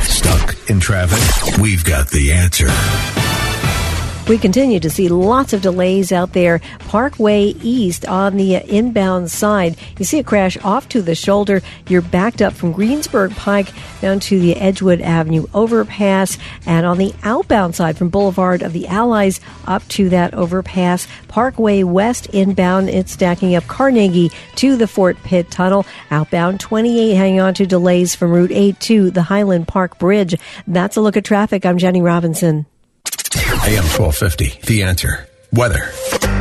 Stuck 0.02 0.56
in 0.68 0.80
traffic? 0.80 1.58
We've 1.58 1.84
got 1.84 2.10
the 2.10 2.32
answer. 2.32 2.66
We 4.30 4.38
continue 4.38 4.78
to 4.78 4.90
see 4.90 5.08
lots 5.08 5.52
of 5.52 5.60
delays 5.60 6.12
out 6.12 6.34
there. 6.34 6.60
Parkway 6.78 7.46
East 7.64 8.06
on 8.06 8.36
the 8.36 8.54
inbound 8.54 9.28
side. 9.28 9.76
You 9.98 10.04
see 10.04 10.20
a 10.20 10.22
crash 10.22 10.56
off 10.62 10.88
to 10.90 11.02
the 11.02 11.16
shoulder. 11.16 11.62
You're 11.88 12.00
backed 12.00 12.40
up 12.40 12.52
from 12.52 12.70
Greensburg 12.70 13.34
Pike 13.34 13.72
down 14.00 14.20
to 14.20 14.38
the 14.38 14.54
Edgewood 14.54 15.00
Avenue 15.00 15.46
overpass. 15.52 16.38
And 16.64 16.86
on 16.86 16.98
the 16.98 17.12
outbound 17.24 17.74
side 17.74 17.98
from 17.98 18.08
Boulevard 18.08 18.62
of 18.62 18.72
the 18.72 18.86
Allies 18.86 19.40
up 19.66 19.82
to 19.88 20.08
that 20.10 20.32
overpass. 20.32 21.08
Parkway 21.26 21.82
West 21.82 22.26
inbound, 22.26 22.88
it's 22.88 23.10
stacking 23.10 23.56
up 23.56 23.66
Carnegie 23.66 24.30
to 24.54 24.76
the 24.76 24.86
Fort 24.86 25.16
Pitt 25.24 25.50
Tunnel. 25.50 25.84
Outbound 26.12 26.60
28 26.60 27.16
hanging 27.16 27.40
on 27.40 27.54
to 27.54 27.66
delays 27.66 28.14
from 28.14 28.30
Route 28.30 28.52
8 28.52 28.78
to 28.78 29.10
the 29.10 29.22
Highland 29.22 29.66
Park 29.66 29.98
Bridge. 29.98 30.36
That's 30.68 30.96
a 30.96 31.00
look 31.00 31.16
at 31.16 31.24
traffic. 31.24 31.66
I'm 31.66 31.78
Jenny 31.78 32.00
Robinson. 32.00 32.66
AM 33.70 33.84
1250, 33.84 34.66
The 34.66 34.82
Answer. 34.82 35.28
Weather. 35.52 35.92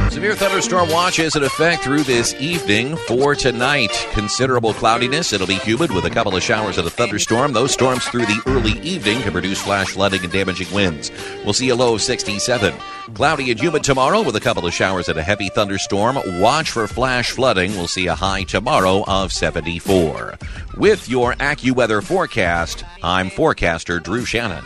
Severe 0.09 0.33
thunderstorm 0.33 0.89
watch 0.89 1.19
is 1.19 1.35
in 1.35 1.43
effect 1.43 1.83
through 1.83 2.01
this 2.01 2.33
evening 2.41 2.95
for 2.95 3.35
tonight. 3.35 3.91
Considerable 4.13 4.73
cloudiness. 4.73 5.31
It'll 5.31 5.45
be 5.45 5.53
humid 5.53 5.91
with 5.91 6.05
a 6.05 6.09
couple 6.09 6.35
of 6.35 6.41
showers 6.41 6.79
of 6.79 6.87
a 6.87 6.89
thunderstorm. 6.89 7.53
Those 7.53 7.71
storms 7.71 8.03
through 8.05 8.25
the 8.25 8.41
early 8.47 8.79
evening 8.79 9.21
can 9.21 9.31
produce 9.31 9.61
flash 9.61 9.89
flooding 9.89 10.23
and 10.23 10.33
damaging 10.33 10.73
winds. 10.73 11.11
We'll 11.43 11.53
see 11.53 11.69
a 11.69 11.75
low 11.75 11.93
of 11.93 12.01
67. 12.01 12.73
Cloudy 13.13 13.51
and 13.51 13.59
humid 13.59 13.83
tomorrow 13.83 14.23
with 14.23 14.35
a 14.35 14.39
couple 14.41 14.65
of 14.65 14.73
showers 14.73 15.07
and 15.07 15.19
a 15.19 15.23
heavy 15.23 15.49
thunderstorm. 15.49 16.17
Watch 16.41 16.71
for 16.71 16.87
flash 16.87 17.29
flooding. 17.29 17.73
We'll 17.73 17.85
see 17.85 18.07
a 18.07 18.15
high 18.15 18.41
tomorrow 18.41 19.03
of 19.05 19.31
74. 19.31 20.39
With 20.77 21.07
your 21.07 21.35
AccuWeather 21.35 22.01
forecast, 22.01 22.83
I'm 23.03 23.29
forecaster 23.29 23.99
Drew 23.99 24.25
Shannon. 24.25 24.65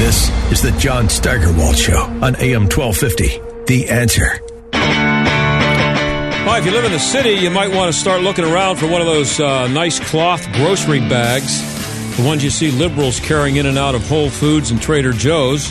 This 0.00 0.30
is 0.50 0.62
the 0.62 0.72
John 0.78 1.10
Steigerwald 1.10 1.76
Show 1.76 2.00
on 2.00 2.34
AM 2.36 2.70
1250. 2.70 3.38
The 3.66 3.90
answer. 3.90 4.40
Well, 4.72 6.54
if 6.56 6.64
you 6.64 6.70
live 6.70 6.86
in 6.86 6.92
the 6.92 6.98
city, 6.98 7.32
you 7.32 7.50
might 7.50 7.74
want 7.74 7.92
to 7.92 8.00
start 8.00 8.22
looking 8.22 8.46
around 8.46 8.76
for 8.76 8.90
one 8.90 9.02
of 9.02 9.06
those 9.06 9.38
uh, 9.38 9.68
nice 9.68 10.00
cloth 10.00 10.50
grocery 10.54 11.00
bags, 11.00 12.16
the 12.16 12.26
ones 12.26 12.42
you 12.42 12.48
see 12.48 12.70
liberals 12.70 13.20
carrying 13.20 13.56
in 13.56 13.66
and 13.66 13.76
out 13.76 13.94
of 13.94 14.08
Whole 14.08 14.30
Foods 14.30 14.70
and 14.70 14.80
Trader 14.80 15.12
Joe's. 15.12 15.70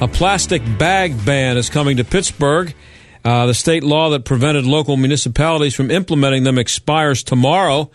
A 0.00 0.08
plastic 0.08 0.62
bag 0.78 1.22
ban 1.26 1.58
is 1.58 1.68
coming 1.68 1.98
to 1.98 2.04
Pittsburgh. 2.04 2.74
Uh, 3.26 3.44
the 3.44 3.52
state 3.52 3.84
law 3.84 4.08
that 4.08 4.24
prevented 4.24 4.64
local 4.64 4.96
municipalities 4.96 5.74
from 5.74 5.90
implementing 5.90 6.44
them 6.44 6.56
expires 6.56 7.22
tomorrow, 7.22 7.90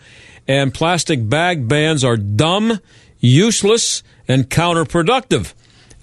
and 0.46 0.72
plastic 0.72 1.28
bag 1.28 1.66
bans 1.66 2.04
are 2.04 2.16
dumb, 2.16 2.78
useless, 3.18 4.04
and 4.28 4.48
counterproductive. 4.48 5.54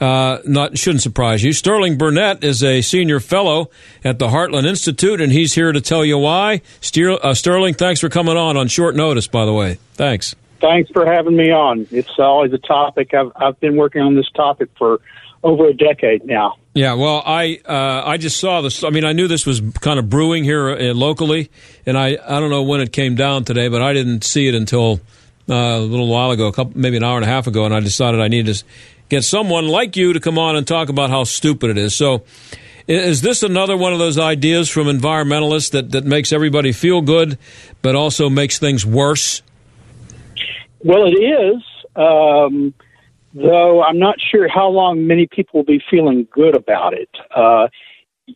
uh, 0.02 0.40
not 0.46 0.78
shouldn't 0.78 1.02
surprise 1.02 1.44
you. 1.44 1.54
Sterling 1.54 1.98
Burnett 1.98 2.44
is 2.44 2.64
a 2.64 2.82
senior 2.82 3.20
fellow 3.20 3.70
at 4.04 4.20
the 4.20 4.28
Heartland 4.28 4.66
Institute, 4.66 5.22
and 5.22 5.32
he's 5.32 5.54
here 5.54 5.72
to 5.72 5.80
tell 5.80 6.04
you 6.04 6.18
why. 6.18 6.62
Stier, 6.82 7.12
uh, 7.12 7.34
Sterling, 7.34 7.74
thanks 7.74 8.02
for 8.02 8.10
coming 8.10 8.36
on 8.36 8.58
on 8.58 8.68
short 8.68 8.96
notice. 8.96 9.28
By 9.28 9.46
the 9.46 9.54
way, 9.54 9.78
thanks. 9.94 10.36
Thanks 10.60 10.90
for 10.92 11.06
having 11.06 11.36
me 11.36 11.52
on. 11.52 11.88
It's 11.92 12.18
always 12.18 12.52
a 12.54 12.58
topic. 12.58 13.14
I've 13.14 13.32
I've 13.36 13.60
been 13.60 13.76
working 13.76 14.02
on 14.02 14.16
this 14.16 14.30
topic 14.36 14.70
for 14.78 15.00
over 15.44 15.68
a 15.68 15.74
decade 15.74 16.26
now. 16.26 16.56
Yeah, 16.74 16.94
well, 16.94 17.22
I 17.26 17.60
uh, 17.66 18.02
I 18.06 18.18
just 18.18 18.40
saw 18.40 18.62
this. 18.62 18.84
I 18.84 18.90
mean, 18.90 19.06
I 19.06 19.12
knew 19.14 19.28
this 19.28 19.46
was 19.46 19.62
kind 19.82 20.00
of 20.00 20.10
brewing 20.10 20.44
here 20.44 20.70
uh, 20.70 20.94
locally, 20.94 21.52
and 21.86 21.98
I 21.98 22.18
I 22.28 22.40
don't 22.40 22.50
know 22.50 22.64
when 22.64 22.82
it 22.82 22.92
came 22.92 23.16
down 23.16 23.44
today, 23.46 23.68
but 23.68 23.82
I 23.82 23.94
didn't 23.94 24.24
see 24.24 24.48
it 24.48 24.56
until 24.56 25.02
uh, 25.50 25.54
a 25.54 25.80
little 25.80 26.08
while 26.08 26.32
ago, 26.32 26.48
a 26.48 26.54
couple, 26.54 26.74
maybe 26.76 26.98
an 26.98 27.04
hour 27.04 27.18
and 27.18 27.26
a 27.26 27.28
half 27.28 27.48
ago, 27.48 27.66
and 27.66 27.74
I 27.74 27.80
decided 27.80 28.22
I 28.22 28.28
needed 28.28 28.56
to 28.56 28.64
get 29.10 29.24
someone 29.24 29.68
like 29.68 29.96
you 29.96 30.14
to 30.14 30.20
come 30.20 30.38
on 30.38 30.56
and 30.56 30.68
talk 30.68 30.90
about 30.90 31.10
how 31.10 31.24
stupid 31.24 31.72
it 31.72 31.78
is. 31.78 31.96
So, 31.96 32.24
is 32.88 33.22
this 33.22 33.44
another 33.44 33.78
one 33.78 33.94
of 33.94 34.00
those 34.00 34.18
ideas 34.18 34.70
from 34.70 34.88
environmentalists 34.88 35.72
that, 35.72 35.92
that 35.92 36.04
makes 36.04 36.34
everybody 36.34 36.72
feel 36.74 37.02
good, 37.02 37.38
but 37.82 37.96
also 37.96 38.30
makes 38.30 38.60
things 38.60 38.86
worse? 38.86 39.42
Well, 40.84 41.06
it 41.06 41.16
is, 41.16 41.64
um, 41.96 42.74
though 43.34 43.82
I'm 43.84 44.00
not 44.00 44.16
sure 44.20 44.50
how 44.50 44.68
long 44.68 45.08
many 45.08 45.28
people 45.28 45.60
will 45.60 45.66
be 45.66 45.82
feeling 45.90 46.28
good 46.32 46.58
about 46.58 46.94
it. 46.94 47.10
Uh, 47.34 47.68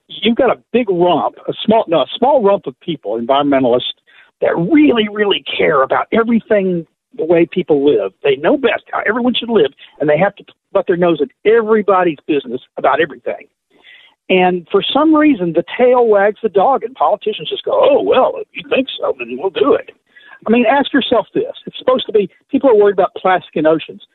you've 0.08 0.38
got 0.38 0.56
a 0.56 0.62
big 0.72 0.90
rump, 0.90 1.36
a 1.48 1.54
small, 1.66 1.84
no, 1.88 2.02
a 2.02 2.08
small 2.18 2.42
rump 2.42 2.68
of 2.68 2.80
people, 2.80 3.20
environmentalists, 3.20 3.94
that 4.40 4.56
really, 4.56 5.10
really 5.12 5.44
care 5.58 5.82
about 5.84 6.08
everything 6.12 6.86
the 7.18 7.26
way 7.26 7.46
people 7.46 7.86
live. 7.86 8.14
They 8.24 8.36
know 8.38 8.58
best 8.58 8.84
how 8.92 9.02
everyone 9.08 9.34
should 9.36 9.50
live, 9.50 9.74
and 10.00 10.10
they 10.10 10.18
have 10.18 10.36
to 10.36 10.46
put 10.74 10.88
their 10.88 10.98
nose 10.98 11.22
in 11.22 11.30
everybody's 11.52 12.20
business 12.26 12.62
about 12.78 13.02
everything. 13.02 13.48
And 14.30 14.68
for 14.70 14.84
some 14.84 15.16
reason, 15.16 15.54
the 15.54 15.64
tail 15.78 16.08
wags 16.08 16.40
the 16.44 16.50
dog, 16.50 16.84
and 16.84 16.94
politicians 16.96 17.50
just 17.50 17.64
go, 17.64 17.72
"Oh 17.74 18.02
well, 18.02 18.34
if 18.38 18.48
you 18.52 18.64
think 18.70 18.88
so, 19.00 19.16
then 19.18 19.38
we'll 19.40 19.50
do 19.50 19.74
it." 19.74 19.92
I 20.46 20.50
mean, 20.50 20.66
ask 20.66 20.94
yourself 20.94 21.28
this: 21.34 21.54
It's 21.66 21.78
supposed 21.78 22.06
to 22.08 22.12
be 22.12 22.30
people 22.50 22.70
are 22.70 22.76
worried 22.76 22.94
about 22.94 23.16
plastic 23.16 23.56
in 23.56 23.66
oceans. 23.66 24.06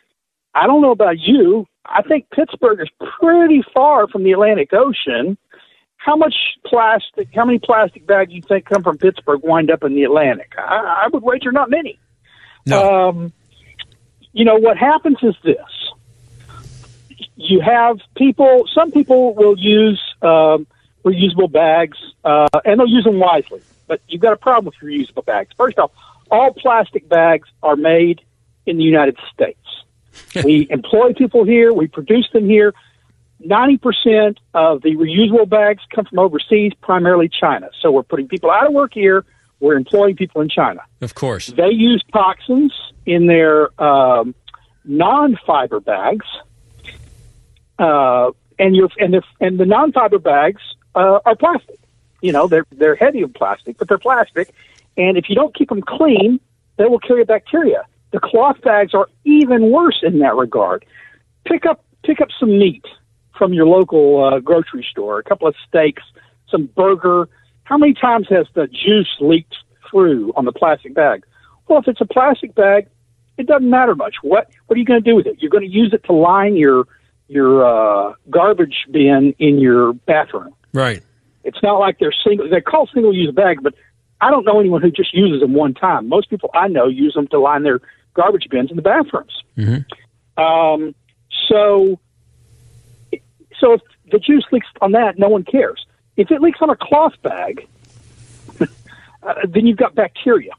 I 0.54 0.66
don't 0.66 0.82
know 0.82 0.90
about 0.90 1.18
you. 1.18 1.66
I 1.86 2.02
think 2.02 2.26
Pittsburgh 2.30 2.80
is 2.80 2.90
pretty 3.18 3.62
far 3.74 4.06
from 4.06 4.22
the 4.24 4.32
Atlantic 4.32 4.72
Ocean. 4.72 5.38
How 5.96 6.16
much 6.16 6.34
plastic? 6.66 7.28
How 7.34 7.44
many 7.44 7.58
plastic 7.58 8.06
bags 8.06 8.32
you 8.32 8.42
think 8.42 8.66
come 8.66 8.82
from 8.82 8.98
Pittsburgh 8.98 9.40
wind 9.42 9.70
up 9.70 9.82
in 9.82 9.94
the 9.94 10.02
Atlantic? 10.02 10.52
I, 10.58 11.04
I 11.04 11.08
would 11.12 11.22
wager 11.22 11.52
not 11.52 11.70
many. 11.70 11.98
No. 12.66 13.08
Um, 13.08 13.32
you 14.32 14.44
know, 14.44 14.56
what 14.56 14.76
happens 14.76 15.18
is 15.22 15.34
this. 15.42 15.56
You 17.36 17.60
have 17.60 17.98
people, 18.16 18.64
some 18.74 18.90
people 18.90 19.34
will 19.34 19.58
use 19.58 20.00
um, 20.22 20.66
reusable 21.04 21.50
bags, 21.50 21.98
uh, 22.24 22.48
and 22.64 22.78
they'll 22.78 22.88
use 22.88 23.04
them 23.04 23.18
wisely. 23.18 23.62
But 23.86 24.00
you've 24.08 24.22
got 24.22 24.32
a 24.32 24.36
problem 24.36 24.66
with 24.66 24.76
reusable 24.76 25.24
bags. 25.24 25.50
First 25.56 25.78
off, 25.78 25.90
all 26.30 26.52
plastic 26.54 27.08
bags 27.08 27.48
are 27.62 27.76
made 27.76 28.22
in 28.64 28.76
the 28.76 28.84
United 28.84 29.18
States. 29.32 29.58
we 30.44 30.66
employ 30.70 31.12
people 31.14 31.44
here, 31.44 31.72
we 31.72 31.88
produce 31.88 32.28
them 32.32 32.48
here. 32.48 32.74
90% 33.44 34.36
of 34.54 34.82
the 34.82 34.94
reusable 34.94 35.48
bags 35.48 35.82
come 35.92 36.04
from 36.04 36.20
overseas, 36.20 36.72
primarily 36.80 37.28
China. 37.28 37.70
So 37.80 37.90
we're 37.90 38.04
putting 38.04 38.28
people 38.28 38.50
out 38.50 38.66
of 38.66 38.72
work 38.72 38.94
here 38.94 39.24
we're 39.62 39.76
employing 39.76 40.16
people 40.16 40.42
in 40.42 40.48
China. 40.48 40.82
Of 41.00 41.14
course. 41.14 41.46
They 41.46 41.70
use 41.70 42.02
toxins 42.12 42.74
in 43.06 43.28
their 43.28 43.70
um, 43.82 44.34
non-fiber 44.84 45.80
bags, 45.80 46.26
uh, 47.78 48.32
and 48.58 48.76
your 48.76 48.88
and 48.98 49.14
the 49.14 49.22
and 49.40 49.58
the 49.58 49.64
non-fiber 49.64 50.18
bags 50.18 50.60
uh, 50.94 51.20
are 51.24 51.36
plastic. 51.36 51.78
You 52.20 52.32
know, 52.32 52.48
they're 52.48 52.66
they're 52.72 52.96
heavy 52.96 53.22
in 53.22 53.32
plastic, 53.32 53.78
but 53.78 53.88
they're 53.88 53.98
plastic, 53.98 54.52
and 54.96 55.16
if 55.16 55.28
you 55.28 55.36
don't 55.36 55.54
keep 55.54 55.68
them 55.68 55.82
clean, 55.82 56.40
they 56.76 56.84
will 56.84 56.98
carry 56.98 57.24
bacteria. 57.24 57.86
The 58.10 58.20
cloth 58.20 58.60
bags 58.62 58.92
are 58.94 59.08
even 59.24 59.70
worse 59.70 60.00
in 60.02 60.18
that 60.18 60.34
regard. 60.34 60.84
Pick 61.46 61.66
up 61.66 61.84
pick 62.02 62.20
up 62.20 62.28
some 62.38 62.58
meat 62.58 62.84
from 63.38 63.52
your 63.52 63.66
local 63.66 64.24
uh, 64.24 64.40
grocery 64.40 64.86
store, 64.90 65.20
a 65.20 65.22
couple 65.22 65.46
of 65.46 65.54
steaks, 65.68 66.02
some 66.50 66.66
burger 66.66 67.28
how 67.64 67.78
many 67.78 67.94
times 67.94 68.26
has 68.30 68.46
the 68.54 68.66
juice 68.66 69.14
leaked 69.20 69.56
through 69.90 70.32
on 70.36 70.44
the 70.44 70.52
plastic 70.52 70.94
bag? 70.94 71.24
Well, 71.68 71.78
if 71.78 71.88
it's 71.88 72.00
a 72.00 72.06
plastic 72.06 72.54
bag, 72.54 72.88
it 73.38 73.46
doesn't 73.46 73.68
matter 73.68 73.94
much. 73.94 74.16
What 74.22 74.50
what 74.66 74.76
are 74.76 74.78
you 74.78 74.84
going 74.84 75.02
to 75.02 75.10
do 75.10 75.16
with 75.16 75.26
it? 75.26 75.36
You're 75.40 75.50
going 75.50 75.68
to 75.68 75.70
use 75.70 75.92
it 75.92 76.04
to 76.04 76.12
line 76.12 76.56
your 76.56 76.86
your 77.28 77.64
uh, 77.64 78.14
garbage 78.30 78.86
bin 78.90 79.34
in 79.38 79.58
your 79.58 79.92
bathroom. 79.92 80.54
Right. 80.72 81.02
It's 81.44 81.62
not 81.62 81.78
like 81.78 81.98
they're 81.98 82.14
single. 82.24 82.48
They're 82.48 82.60
called 82.60 82.90
single 82.92 83.14
use 83.14 83.34
bags, 83.34 83.62
but 83.62 83.74
I 84.20 84.30
don't 84.30 84.44
know 84.44 84.60
anyone 84.60 84.82
who 84.82 84.90
just 84.90 85.12
uses 85.14 85.40
them 85.40 85.54
one 85.54 85.74
time. 85.74 86.08
Most 86.08 86.30
people 86.30 86.50
I 86.54 86.68
know 86.68 86.86
use 86.86 87.14
them 87.14 87.26
to 87.28 87.40
line 87.40 87.64
their 87.64 87.80
garbage 88.14 88.48
bins 88.50 88.70
in 88.70 88.76
the 88.76 88.82
bathrooms. 88.82 89.42
Mm-hmm. 89.56 90.42
Um, 90.42 90.94
so, 91.48 91.98
so 93.58 93.72
if 93.74 93.80
the 94.10 94.18
juice 94.18 94.44
leaks 94.52 94.66
on 94.80 94.92
that, 94.92 95.18
no 95.18 95.28
one 95.28 95.44
cares. 95.44 95.84
If 96.16 96.30
it 96.30 96.40
leaks 96.40 96.58
on 96.60 96.70
a 96.70 96.76
cloth 96.76 97.14
bag, 97.22 97.66
uh, 98.60 98.66
then 99.48 99.66
you've 99.66 99.78
got 99.78 99.94
bacteria. 99.94 100.52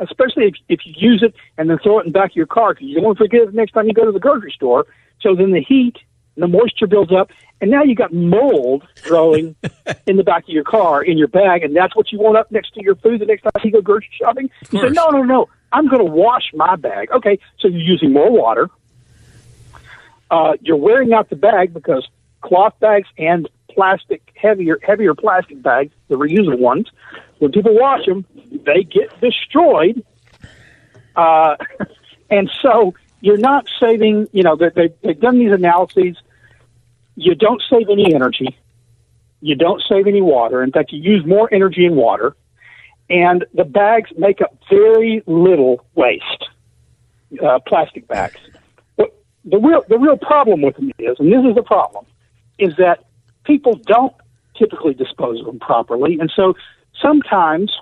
Especially 0.00 0.46
if, 0.46 0.54
if 0.68 0.80
you 0.84 0.92
use 0.96 1.22
it 1.22 1.34
and 1.56 1.70
then 1.70 1.78
throw 1.78 2.00
it 2.00 2.06
in 2.06 2.12
the 2.12 2.18
back 2.18 2.30
of 2.30 2.36
your 2.36 2.46
car 2.46 2.74
because 2.74 2.88
you 2.88 2.96
don't 2.96 3.04
want 3.04 3.18
to 3.18 3.24
forget 3.24 3.42
it 3.42 3.46
the 3.52 3.56
next 3.56 3.72
time 3.72 3.86
you 3.86 3.92
go 3.92 4.04
to 4.04 4.10
the 4.10 4.18
grocery 4.18 4.52
store. 4.52 4.86
So 5.20 5.36
then 5.36 5.52
the 5.52 5.62
heat 5.62 5.96
and 6.34 6.42
the 6.42 6.48
moisture 6.48 6.88
builds 6.88 7.12
up, 7.12 7.30
and 7.60 7.70
now 7.70 7.82
you 7.82 7.94
got 7.94 8.12
mold 8.12 8.84
growing 9.04 9.54
in 10.06 10.16
the 10.16 10.24
back 10.24 10.42
of 10.42 10.48
your 10.48 10.64
car 10.64 11.02
in 11.02 11.16
your 11.16 11.28
bag, 11.28 11.62
and 11.62 11.76
that's 11.76 11.94
what 11.94 12.10
you 12.10 12.18
want 12.18 12.36
up 12.36 12.50
next 12.50 12.74
to 12.74 12.82
your 12.82 12.96
food 12.96 13.20
the 13.20 13.26
next 13.26 13.42
time 13.42 13.52
you 13.62 13.70
go 13.70 13.80
grocery 13.80 14.10
shopping. 14.18 14.50
You 14.72 14.80
say, 14.80 14.88
no, 14.90 15.10
no, 15.10 15.22
no, 15.22 15.48
I'm 15.72 15.88
going 15.88 16.04
to 16.04 16.10
wash 16.12 16.50
my 16.54 16.76
bag. 16.76 17.10
Okay, 17.12 17.38
so 17.60 17.68
you're 17.68 17.80
using 17.80 18.12
more 18.12 18.30
water. 18.30 18.68
Uh, 20.30 20.54
you're 20.60 20.76
wearing 20.76 21.12
out 21.12 21.30
the 21.30 21.36
bag 21.36 21.72
because 21.72 22.08
cloth 22.40 22.74
bags 22.80 23.08
and 23.16 23.48
plastic, 23.74 24.32
heavier, 24.34 24.78
heavier 24.82 25.14
plastic 25.14 25.62
bags, 25.62 25.92
the 26.08 26.16
reusable 26.16 26.58
ones, 26.58 26.90
when 27.38 27.52
people 27.52 27.74
wash 27.74 28.06
them, 28.06 28.24
they 28.64 28.84
get 28.84 29.20
destroyed. 29.20 30.04
Uh, 31.16 31.56
and 32.30 32.50
so 32.62 32.94
you're 33.20 33.38
not 33.38 33.66
saving, 33.80 34.28
you 34.32 34.42
know, 34.42 34.56
they, 34.56 34.92
they've 35.02 35.20
done 35.20 35.38
these 35.38 35.52
analyses. 35.52 36.16
You 37.16 37.34
don't 37.34 37.62
save 37.70 37.88
any 37.90 38.14
energy. 38.14 38.56
You 39.40 39.56
don't 39.56 39.82
save 39.88 40.06
any 40.06 40.22
water. 40.22 40.62
In 40.62 40.72
fact, 40.72 40.92
you 40.92 41.02
use 41.02 41.24
more 41.26 41.52
energy 41.52 41.84
and 41.84 41.96
water. 41.96 42.34
And 43.10 43.44
the 43.52 43.64
bags 43.64 44.10
make 44.16 44.40
up 44.40 44.56
very 44.70 45.22
little 45.26 45.84
waste, 45.94 46.48
uh, 47.42 47.58
plastic 47.66 48.08
bags. 48.08 48.40
What, 48.96 49.14
the 49.44 49.58
real 49.58 49.82
the 49.88 49.98
real 49.98 50.16
problem 50.16 50.62
with 50.62 50.76
them 50.76 50.90
is, 50.98 51.16
and 51.18 51.30
this 51.30 51.44
is 51.44 51.54
the 51.54 51.62
problem, 51.62 52.06
is 52.58 52.74
that 52.76 53.04
people 53.44 53.74
don't 53.74 54.14
typically 54.56 54.94
dispose 54.94 55.40
of 55.40 55.46
them 55.46 55.58
properly. 55.58 56.18
And 56.20 56.32
so 56.34 56.54
sometimes 57.00 57.72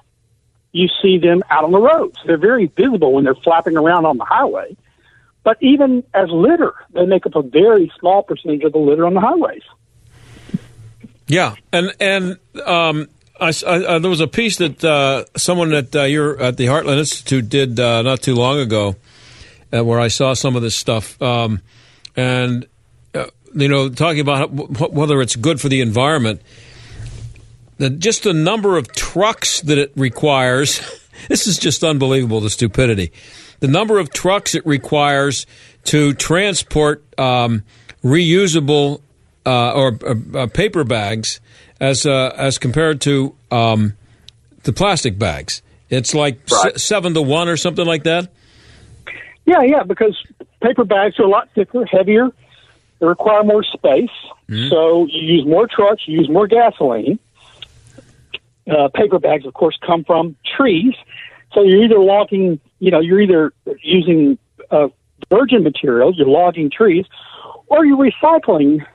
you 0.73 0.89
see 1.03 1.19
them 1.19 1.43
out 1.51 1.65
on 1.65 1.73
the 1.73 1.81
roads. 1.81 2.17
They're 2.27 2.39
very 2.39 2.67
visible 2.67 3.13
when 3.13 3.25
they're 3.25 3.35
flapping 3.35 3.77
around 3.77 4.07
on 4.07 4.17
the 4.17 4.25
highway. 4.25 4.77
But 5.45 5.59
even 5.61 6.05
as 6.15 6.29
litter, 6.31 6.73
they 6.95 7.05
make 7.05 7.27
up 7.27 7.35
a 7.35 7.43
very 7.43 7.93
small 7.99 8.23
percentage 8.23 8.63
of 8.63 8.73
the 8.73 8.79
litter 8.79 9.05
on 9.07 9.15
the 9.15 9.21
highways. 9.21 9.63
Yeah, 11.27 11.55
and 11.73 11.95
and 11.99 12.39
um, 12.65 13.09
I, 13.41 13.53
I, 13.67 13.99
there 13.99 14.11
was 14.11 14.21
a 14.21 14.29
piece 14.29 14.59
that 14.59 14.85
uh, 14.85 15.25
someone 15.37 15.73
at 15.73 15.95
uh, 15.97 16.03
your 16.05 16.41
at 16.41 16.57
the 16.57 16.67
Heartland 16.67 16.99
Institute 16.99 17.49
did 17.49 17.81
uh, 17.81 18.03
not 18.03 18.23
too 18.23 18.35
long 18.35 18.59
ago, 18.59 18.97
uh, 19.73 19.85
where 19.85 19.99
I 19.99 20.09
saw 20.09 20.35
some 20.35 20.57
of 20.57 20.63
this 20.63 20.77
stuff, 20.77 21.21
um, 21.21 21.61
and 22.15 22.67
you 23.55 23.69
know, 23.69 23.89
talking 23.89 24.21
about 24.21 24.51
whether 24.93 25.21
it's 25.21 25.37
good 25.37 25.61
for 25.61 25.69
the 25.69 25.81
environment, 25.81 26.41
the, 27.79 27.91
just 27.91 28.25
the 28.25 28.33
number 28.33 28.77
of 28.77 28.93
trucks 28.93 29.61
that 29.63 29.79
it 29.79 29.93
requires. 29.97 30.81
This 31.29 31.47
is 31.47 31.57
just 31.57 31.85
unbelievable, 31.85 32.41
the 32.41 32.51
stupidity. 32.51 33.13
The 33.61 33.69
number 33.69 34.01
of 34.01 34.13
trucks 34.13 34.57
it 34.57 34.67
requires 34.67 35.47
to 35.85 36.15
transport 36.15 37.05
um, 37.17 37.63
reusable 38.03 39.03
uh, 39.47 39.73
or 39.73 39.99
uh, 40.35 40.47
paper 40.49 40.83
bags 40.83 41.41
as 41.81 42.07
uh, 42.07 42.35
as 42.37 42.59
compared 42.59 43.01
to 43.03 43.37
um, 43.53 43.93
the 44.65 44.73
plastic 44.73 45.19
bags. 45.19 45.63
It's 45.91 46.15
like 46.15 46.41
right. 46.51 46.75
s- 46.75 46.83
seven 46.83 47.15
to 47.15 47.23
one 47.23 47.49
or 47.49 47.57
something 47.57 47.87
like 47.87 48.05
that. 48.05 48.33
Yeah, 49.45 49.63
yeah, 49.63 49.83
because 49.83 50.21
paper 50.63 50.85
bags 50.85 51.19
are 51.19 51.25
a 51.25 51.29
lot 51.29 51.49
thicker, 51.55 51.85
heavier, 51.85 52.31
they 53.03 53.09
require 53.09 53.43
more 53.43 53.65
space, 53.65 54.11
mm-hmm. 54.49 54.69
so 54.69 55.07
you 55.07 55.35
use 55.35 55.45
more 55.45 55.67
trucks, 55.67 56.03
you 56.07 56.21
use 56.21 56.31
more 56.31 56.47
gasoline. 56.47 57.19
Uh, 58.71 58.89
paper 58.95 59.19
bags, 59.19 59.45
of 59.45 59.55
course, 59.55 59.77
come 59.85 60.05
from 60.05 60.37
trees, 60.57 60.95
so 61.53 61.65
you're 61.65 61.83
either 61.83 61.99
logging, 61.99 62.61
you 62.79 62.93
know, 62.93 63.01
you're 63.01 63.21
either 63.21 63.53
using 63.83 64.39
uh, 64.71 64.87
virgin 65.31 65.65
material, 65.65 66.15
you're 66.15 66.29
logging 66.29 66.71
trees, 66.71 67.05
or 67.67 67.85
you're 67.85 67.99
recycling 67.99 68.87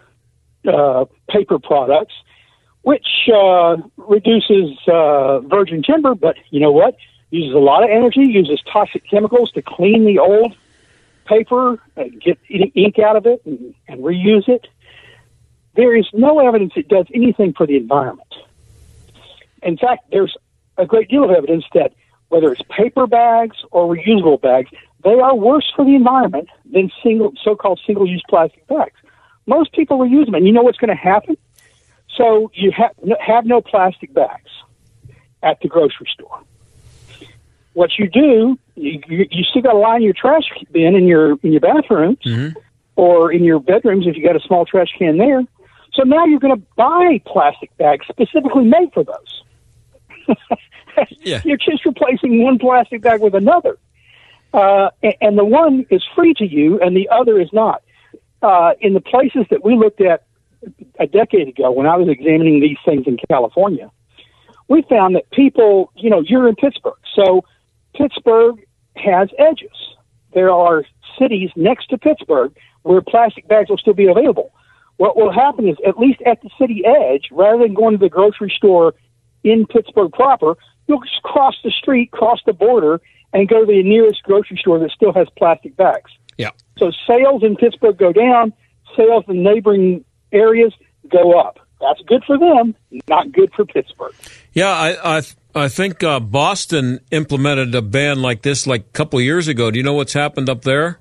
uh, 0.66 1.04
paper 1.30 1.60
products, 1.60 2.14
which 2.84 3.08
uh, 3.36 3.76
reduces 3.98 4.78
uh, 4.88 5.42
virgin 5.42 5.84
timber, 5.84 6.16
but 6.16 6.38
you 6.50 6.62
know 6.62 6.72
what? 6.72 6.96
Uses 7.30 7.54
a 7.54 7.60
lot 7.60 7.84
of 7.84 7.90
energy, 7.90 8.22
uses 8.22 8.62
toxic 8.72 9.04
chemicals 9.10 9.52
to 9.52 9.62
clean 9.62 10.06
the 10.06 10.18
old 10.18 10.56
paper, 11.28 11.80
get 11.96 12.38
ink 12.50 13.00
out 13.00 13.16
of 13.16 13.26
it, 13.26 13.42
and, 13.46 13.74
and 13.88 14.02
reuse 14.02 14.48
it. 14.48 14.68
There 15.76 15.96
is 15.96 16.08
no 16.14 16.40
evidence 16.40 16.74
it 16.76 16.88
does 16.88 17.06
anything 17.14 17.54
for 17.54 17.68
the 17.68 17.78
environment. 17.78 18.34
In 19.62 19.78
fact, 19.78 20.06
there's 20.12 20.36
a 20.78 20.86
great 20.86 21.10
deal 21.10 21.24
of 21.24 21.32
evidence 21.32 21.66
that 21.74 21.94
whether 22.30 22.52
it's 22.52 22.62
paper 22.70 23.08
bags 23.08 23.58
or 23.72 23.96
reusable 23.96 24.42
bags, 24.42 24.70
they 25.04 25.14
are 25.14 25.36
worse 25.36 25.72
for 25.76 25.86
the 25.86 25.96
environment 25.96 26.50
than 26.72 26.92
single 27.04 27.32
so-called 27.44 27.80
single-use 27.86 28.24
plastic 28.30 28.66
bags. 28.68 29.00
Most 29.46 29.72
people 29.74 29.98
reuse 30.00 30.26
them, 30.26 30.36
and 30.36 30.46
you 30.46 30.52
know 30.52 30.64
what's 30.64 30.78
going 30.78 30.90
to 30.90 30.96
happen? 30.96 31.38
So 32.16 32.52
you 32.54 32.72
ha- 32.72 32.92
have 33.20 33.46
no 33.46 33.62
plastic 33.62 34.14
bags 34.14 34.50
at 35.44 35.60
the 35.62 35.68
grocery 35.68 36.10
store. 36.12 36.42
What 37.78 38.00
you 38.00 38.10
do, 38.10 38.58
you, 38.74 39.00
you 39.08 39.44
still 39.44 39.62
got 39.62 39.74
to 39.74 39.78
line 39.78 40.02
your 40.02 40.14
trash 40.14 40.46
bin 40.72 40.96
in 40.96 41.06
your 41.06 41.34
in 41.44 41.52
your 41.52 41.62
bathrooms 41.62 42.18
Mm-hmm. 42.26 42.58
or 42.96 43.32
in 43.32 43.44
your 43.44 43.60
bedrooms 43.60 44.08
if 44.08 44.18
you 44.18 44.24
got 44.26 44.36
a 44.36 44.40
small 44.40 44.66
trash 44.66 44.88
can 44.98 45.20
there. 45.20 45.44
So 45.94 46.02
now 46.02 46.26
you're 46.26 46.40
going 46.40 46.56
to 46.60 46.66
buy 46.76 47.22
plastic 47.28 47.70
bags 47.78 48.08
specifically 48.10 48.64
made 48.64 48.90
for 48.96 49.04
those. 49.04 49.44
yeah. 51.20 51.42
You're 51.46 51.58
just 51.58 51.86
replacing 51.86 52.44
one 52.44 52.58
plastic 52.58 53.04
bag 53.04 53.22
with 53.22 53.36
another. 53.36 53.78
Uh, 54.56 54.90
and, 55.04 55.14
and 55.22 55.38
the 55.38 55.46
one 55.46 55.86
is 55.92 56.04
free 56.16 56.34
to 56.36 56.48
you 56.48 56.80
and 56.82 56.98
the 56.98 57.08
other 57.10 57.40
is 57.40 57.50
not. 57.54 57.84
Uh, 58.42 58.72
in 58.82 58.96
the 58.96 59.02
places 59.02 59.46
that 59.52 59.64
we 59.64 59.76
looked 59.76 60.02
at 60.02 60.24
a 61.00 61.06
decade 61.06 61.48
ago 61.48 61.70
when 61.70 61.86
I 61.86 61.96
was 61.96 62.10
examining 62.10 62.60
these 62.60 62.78
things 62.84 63.06
in 63.06 63.18
California, 63.30 63.92
we 64.68 64.82
found 64.90 65.16
that 65.16 65.30
people, 65.30 65.92
you 65.96 66.10
know, 66.10 66.22
you're 66.22 66.48
in 66.50 66.56
Pittsburgh. 66.56 66.98
So 67.16 67.46
Pittsburgh 67.98 68.66
has 68.96 69.30
edges. 69.38 69.96
There 70.34 70.52
are 70.52 70.84
cities 71.20 71.50
next 71.56 71.88
to 71.88 71.98
Pittsburgh 71.98 72.56
where 72.84 73.02
plastic 73.02 73.48
bags 73.48 73.70
will 73.70 73.78
still 73.78 73.94
be 73.94 74.08
available. 74.08 74.52
What 74.98 75.18
will 75.18 75.32
happen 75.32 75.68
is, 75.68 75.78
at 75.86 75.98
least 75.98 76.22
at 76.26 76.42
the 76.42 76.50
city 76.60 76.84
edge, 76.86 77.30
rather 77.32 77.64
than 77.64 77.74
going 77.74 77.94
to 77.94 77.98
the 78.00 78.10
grocery 78.10 78.54
store 78.56 78.94
in 79.44 79.66
Pittsburgh 79.68 80.12
proper, 80.12 80.56
you'll 80.88 81.02
just 81.02 81.22
cross 81.24 81.56
the 81.64 81.72
street, 81.72 82.12
cross 82.12 82.40
the 82.46 82.54
border, 82.54 83.02
and 83.34 83.48
go 83.48 83.62
to 83.62 83.66
the 83.66 83.84
nearest 83.84 84.24
grocery 84.24 84.58
store 84.58 84.80
that 84.80 84.92
still 84.92 85.14
has 85.14 85.28
plastic 85.38 85.76
bags. 85.76 86.12
Yeah. 86.38 86.52
So 86.78 86.92
sales 87.06 87.44
in 87.44 87.56
Pittsburgh 87.56 87.98
go 87.98 88.12
down, 88.12 88.54
sales 88.96 89.26
in 89.28 89.44
neighboring 89.44 90.06
areas 90.32 90.74
go 91.10 91.40
up. 91.40 91.60
That's 91.80 92.02
good 92.08 92.24
for 92.26 92.38
them, 92.38 92.76
not 93.08 93.32
good 93.32 93.54
for 93.54 93.66
Pittsburgh. 93.66 94.14
Yeah, 94.54 94.70
I 94.70 95.18
I, 95.18 95.22
I 95.54 95.68
think 95.68 96.04
uh, 96.04 96.20
Boston 96.20 97.00
implemented 97.12 97.76
a 97.76 97.82
ban 97.82 98.22
like 98.22 98.42
this 98.42 98.66
like 98.66 98.82
a 98.82 98.92
couple 98.94 99.20
of 99.20 99.26
years 99.26 99.48
ago. 99.48 99.70
Do 99.70 99.78
you 99.78 99.84
know 99.84 99.94
what's 99.94 100.14
happened 100.14 100.50
up 100.50 100.64
there? 100.64 101.00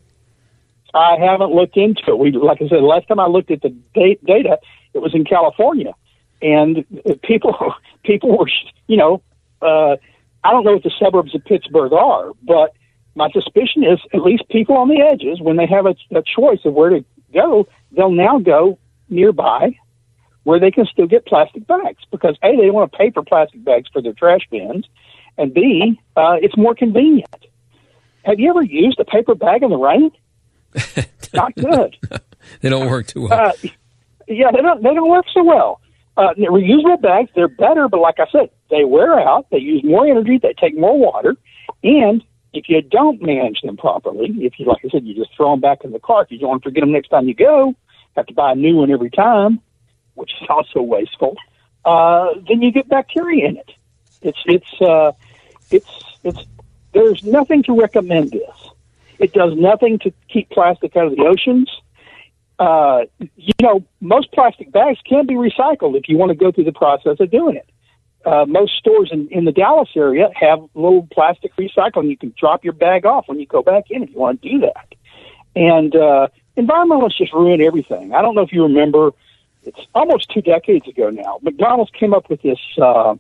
I 0.95 1.17
haven't 1.19 1.53
looked 1.53 1.77
into 1.77 2.03
it. 2.09 2.19
We, 2.19 2.31
like 2.33 2.61
I 2.63 2.69
said, 2.69 2.83
last 2.83 3.09
time 3.09 3.21
I 3.21 3.27
looked 3.27 3.51
at 3.51 3.61
the 3.61 3.71
da- 3.95 4.19
data, 4.25 4.59
it 4.95 4.99
was 4.99 5.15
in 5.15 5.25
California, 5.25 5.93
and 6.41 6.85
people, 7.23 7.75
people 8.05 8.39
were, 8.39 8.51
you 8.87 8.97
know, 8.97 9.23
uh, 9.61 9.97
I 10.45 10.53
don't 10.53 10.65
know 10.65 10.75
what 10.75 10.85
the 10.85 10.93
suburbs 10.99 11.35
of 11.35 11.45
Pittsburgh 11.45 11.93
are, 11.93 12.33
but 12.43 12.73
my 13.15 13.31
suspicion 13.31 13.83
is 13.83 13.99
at 14.15 14.23
least 14.23 14.45
people 14.51 14.77
on 14.77 14.89
the 14.89 15.01
edges, 15.01 15.41
when 15.41 15.57
they 15.57 15.67
have 15.67 15.87
a, 15.87 15.95
a 16.15 16.23
choice 16.23 16.61
of 16.65 16.75
where 16.75 16.91
to 16.91 17.05
go, 17.33 17.67
they'll 17.93 18.11
now 18.11 18.39
go 18.39 18.79
nearby 19.09 19.77
where 20.47 20.61
they 20.61 20.71
can 20.71 20.87
still 20.87 21.09
get 21.09 21.27
plastic 21.27 21.67
bags 21.67 22.05
because 22.13 22.39
a 22.45 22.57
they 22.57 22.67
don't 22.67 22.73
want 22.73 22.93
to 22.93 22.97
pay 22.97 23.11
for 23.11 23.25
plastic 23.25 23.65
bags 23.65 23.89
for 23.93 24.01
their 24.01 24.13
trash 24.13 24.43
bins, 24.49 24.87
and 25.37 25.53
b 25.53 25.99
uh, 26.17 26.37
it's 26.41 26.57
more 26.57 26.73
convenient. 26.73 27.47
Have 28.25 28.39
you 28.39 28.49
ever 28.51 28.63
used 28.63 29.01
a 29.01 29.05
paper 29.05 29.35
bag 29.35 29.65
in 29.65 29.71
the 29.71 29.77
rain? 29.77 30.13
Not 31.35 31.53
good. 31.57 31.97
They 32.61 32.71
don't 32.71 32.89
work 32.89 33.09
too 33.09 33.23
well. 33.23 33.33
Uh, 33.33 33.69
yeah, 34.29 34.53
they 34.53 34.63
don't 34.63 34.81
they 34.85 34.95
don't 34.95 35.11
work 35.11 35.27
so 35.35 35.43
well. 35.43 35.81
Uh, 36.17 36.33
reusable 36.39 37.03
bags 37.03 37.29
they're 37.35 37.49
better, 37.49 37.89
but 37.89 37.99
like 37.99 38.21
I 38.21 38.31
said, 38.31 38.51
they 38.71 38.85
wear 38.85 39.19
out. 39.19 39.47
They 39.51 39.59
use 39.59 39.83
more 39.83 40.07
energy. 40.07 40.39
They 40.41 40.55
take 40.61 40.79
more 40.79 40.97
water, 40.97 41.35
and 41.83 42.23
if 42.53 42.69
you 42.69 42.83
don't 42.83 43.21
manage 43.21 43.63
them 43.63 43.77
properly, 43.77 44.29
if 44.39 44.61
you 44.61 44.67
like 44.67 44.85
I 44.85 44.91
said, 44.91 45.05
you 45.05 45.15
just 45.17 45.37
throw 45.37 45.51
them 45.51 45.61
back 45.61 45.83
in 45.83 45.91
the 45.91 45.99
cart. 45.99 46.31
You 46.31 46.39
don't 46.39 46.51
want 46.51 46.63
to 46.63 46.69
forget 46.69 46.83
them 46.83 46.93
next 46.93 47.09
time 47.09 47.27
you 47.27 47.35
go. 47.35 47.75
Have 48.15 48.27
to 48.27 48.35
buy 48.35 48.53
a 48.53 48.55
new 48.55 48.77
one 48.77 48.93
every 48.93 49.11
time, 49.11 49.61
which 50.17 50.33
is 50.41 50.49
also 50.49 50.83
wasteful. 50.83 51.37
Uh, 51.85 52.35
then 52.49 52.61
you 52.63 52.73
get 52.73 52.89
bacteria 52.89 53.49
in 53.49 53.57
it. 53.57 53.71
It's 54.23 54.43
it's 54.47 54.81
uh, 54.81 55.13
it's 55.71 55.89
it's 56.25 56.41
there's 56.93 57.23
nothing 57.25 57.63
to 57.65 57.79
recommend 57.79 58.33
this. 58.33 58.71
It 59.19 59.33
does 59.33 59.55
nothing 59.57 59.99
to 60.01 60.13
keep 60.29 60.51
plastic 60.51 60.97
out 60.97 61.07
of 61.07 61.17
the 61.17 61.23
oceans. 61.23 61.71
Uh, 62.59 63.05
you 63.37 63.53
know, 63.63 63.85
most 64.01 64.33
plastic 64.33 64.73
bags 64.73 64.99
can 65.09 65.27
be 65.27 65.35
recycled 65.35 65.97
if 65.97 66.09
you 66.09 66.17
want 66.17 66.31
to 66.31 66.35
go 66.35 66.51
through 66.51 66.65
the 66.65 66.73
process 66.73 67.17
of 67.21 67.31
doing 67.31 67.57
it. 67.57 67.69
Uh, 68.25 68.45
most 68.45 68.77
stores 68.77 69.11
in, 69.13 69.29
in 69.29 69.45
the 69.45 69.53
Dallas 69.53 69.91
area 69.95 70.31
have 70.35 70.59
little 70.75 71.07
plastic 71.13 71.55
recycling. 71.57 72.09
You 72.11 72.17
can 72.17 72.35
drop 72.37 72.65
your 72.65 72.73
bag 72.73 73.07
off 73.07 73.29
when 73.29 73.39
you 73.39 73.47
go 73.47 73.63
back 73.63 73.85
in 73.91 74.03
if 74.03 74.11
you 74.11 74.19
want 74.19 74.43
to 74.43 74.51
do 74.51 74.59
that. 74.61 74.95
And 75.55 75.95
uh, 75.95 76.29
environmentalists 76.57 77.19
just 77.19 77.33
ruin 77.33 77.61
everything. 77.61 78.15
I 78.15 78.23
don't 78.23 78.35
know 78.35 78.43
if 78.43 78.53
you 78.53 78.65
remember, 78.65 79.13
it's 79.67 79.81
almost 79.95 80.31
two 80.31 80.43
decades 80.43 80.87
ago 80.89 81.11
now. 81.11 81.39
McDonald's 81.43 81.91
came 81.99 82.15
up 82.15 82.31
with 82.31 82.43
this. 82.43 82.59
Uh, 82.81 83.17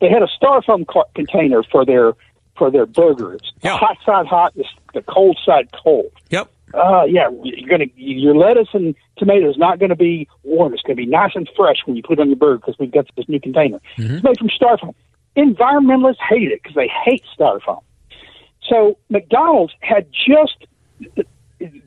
they 0.00 0.08
had 0.08 0.22
a 0.22 0.28
styrofoam 0.40 0.86
co- 0.86 1.08
container 1.14 1.62
for 1.62 1.84
their 1.84 2.12
for 2.56 2.70
their 2.70 2.86
burgers. 2.86 3.52
The 3.72 3.76
hot 3.76 3.98
side 4.04 4.26
hot, 4.26 4.54
the, 4.54 4.64
the 4.94 5.02
cold 5.02 5.38
side 5.44 5.68
cold. 5.72 6.12
Yep. 6.30 6.50
Uh, 6.74 7.04
yeah, 7.04 7.28
you're 7.42 7.68
gonna 7.68 7.86
your 7.94 8.34
lettuce 8.34 8.68
and 8.72 8.94
tomatoes 9.16 9.56
not 9.56 9.78
going 9.78 9.90
to 9.90 9.96
be 9.96 10.28
warm. 10.42 10.74
It's 10.74 10.82
going 10.82 10.96
to 10.96 11.02
be 11.02 11.06
nice 11.06 11.32
and 11.34 11.48
fresh 11.56 11.78
when 11.84 11.96
you 11.96 12.02
put 12.02 12.18
it 12.18 12.22
on 12.22 12.28
your 12.28 12.36
burger 12.36 12.58
because 12.58 12.76
we've 12.78 12.90
got 12.90 13.06
this 13.16 13.28
new 13.28 13.40
container. 13.40 13.80
It's 14.16 14.24
made 14.24 14.38
from 14.38 14.48
styrofoam. 14.48 14.94
Environmentalists 15.36 16.20
hate 16.28 16.50
it 16.50 16.62
because 16.62 16.74
they 16.74 16.90
hate 17.04 17.22
styrofoam. 17.38 17.82
So 18.68 18.98
McDonald's 19.10 19.72
had 19.80 20.08
just 20.10 20.66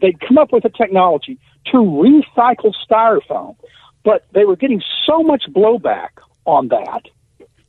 they'd 0.01 0.19
come 0.21 0.37
up 0.37 0.51
with 0.51 0.65
a 0.65 0.69
technology 0.69 1.39
to 1.65 1.77
recycle 1.77 2.73
styrofoam, 2.89 3.55
but 4.03 4.25
they 4.33 4.45
were 4.45 4.55
getting 4.55 4.81
so 5.05 5.23
much 5.23 5.43
blowback 5.49 6.09
on 6.45 6.69
that. 6.69 7.03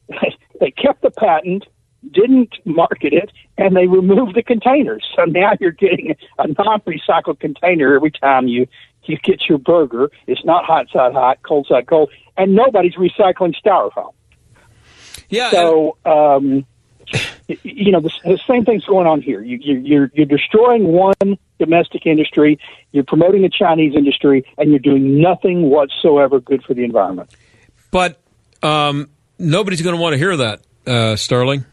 They 0.61 0.70
kept 0.70 1.01
the 1.01 1.11
patent, 1.11 1.64
didn't 2.12 2.55
market 2.66 3.14
it, 3.14 3.33
and 3.57 3.74
they 3.74 3.87
removed 3.87 4.37
the 4.37 4.43
containers. 4.43 5.03
So 5.16 5.24
now 5.24 5.53
you're 5.59 5.70
getting 5.70 6.14
a 6.39 6.49
non-recycled 6.49 7.41
container 7.41 7.95
every 7.95 8.11
time 8.11 8.47
you 8.47 8.66
you 9.05 9.16
get 9.16 9.49
your 9.49 9.57
burger. 9.57 10.11
It's 10.26 10.45
not 10.45 10.66
hot 10.66 10.89
side 10.93 11.14
hot, 11.14 11.39
cold 11.43 11.66
side 11.66 11.87
cold, 11.87 12.11
and 12.37 12.55
nobody's 12.55 12.95
recycling 12.95 13.55
styrofoam. 13.64 14.12
Yeah. 15.31 15.51
So 15.51 15.97
um, 16.05 16.66
you 17.62 17.92
know 17.92 18.00
the, 18.00 18.11
the 18.24 18.40
same 18.46 18.64
thing's 18.64 18.84
going 18.84 19.06
on 19.06 19.20
here. 19.22 19.42
You, 19.42 19.58
you, 19.61 19.78
you're 19.78 20.11
you're 20.14 20.26
destroying 20.26 20.84
one 20.88 21.38
domestic 21.58 22.06
industry, 22.06 22.58
you're 22.92 23.04
promoting 23.04 23.44
a 23.44 23.48
Chinese 23.48 23.94
industry, 23.94 24.44
and 24.58 24.70
you're 24.70 24.78
doing 24.78 25.20
nothing 25.20 25.70
whatsoever 25.70 26.40
good 26.40 26.62
for 26.64 26.74
the 26.74 26.84
environment. 26.84 27.30
But 27.90 28.20
um, 28.62 29.08
nobody's 29.38 29.82
going 29.82 29.96
to 29.96 30.02
want 30.02 30.14
to 30.14 30.18
hear 30.18 30.36
that, 30.36 30.61
uh, 30.86 31.16
Sterling. 31.16 31.64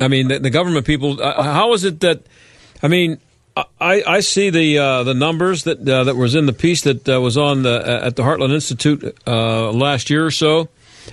I 0.00 0.08
mean, 0.08 0.28
the, 0.28 0.38
the 0.38 0.50
government 0.50 0.86
people. 0.86 1.22
Uh, 1.22 1.42
how 1.42 1.72
is 1.74 1.84
it 1.84 2.00
that? 2.00 2.22
I 2.82 2.88
mean, 2.88 3.18
I, 3.56 4.02
I 4.06 4.20
see 4.20 4.50
the 4.50 4.78
uh, 4.78 5.02
the 5.04 5.14
numbers 5.14 5.64
that 5.64 5.86
uh, 5.86 6.04
that 6.04 6.16
was 6.16 6.34
in 6.34 6.46
the 6.46 6.52
piece 6.52 6.82
that 6.82 7.08
uh, 7.08 7.20
was 7.20 7.36
on 7.36 7.62
the 7.62 8.00
at 8.04 8.16
the 8.16 8.22
Heartland 8.22 8.52
Institute 8.52 9.16
uh, 9.26 9.70
last 9.72 10.10
year 10.10 10.24
or 10.24 10.30
so, 10.30 10.68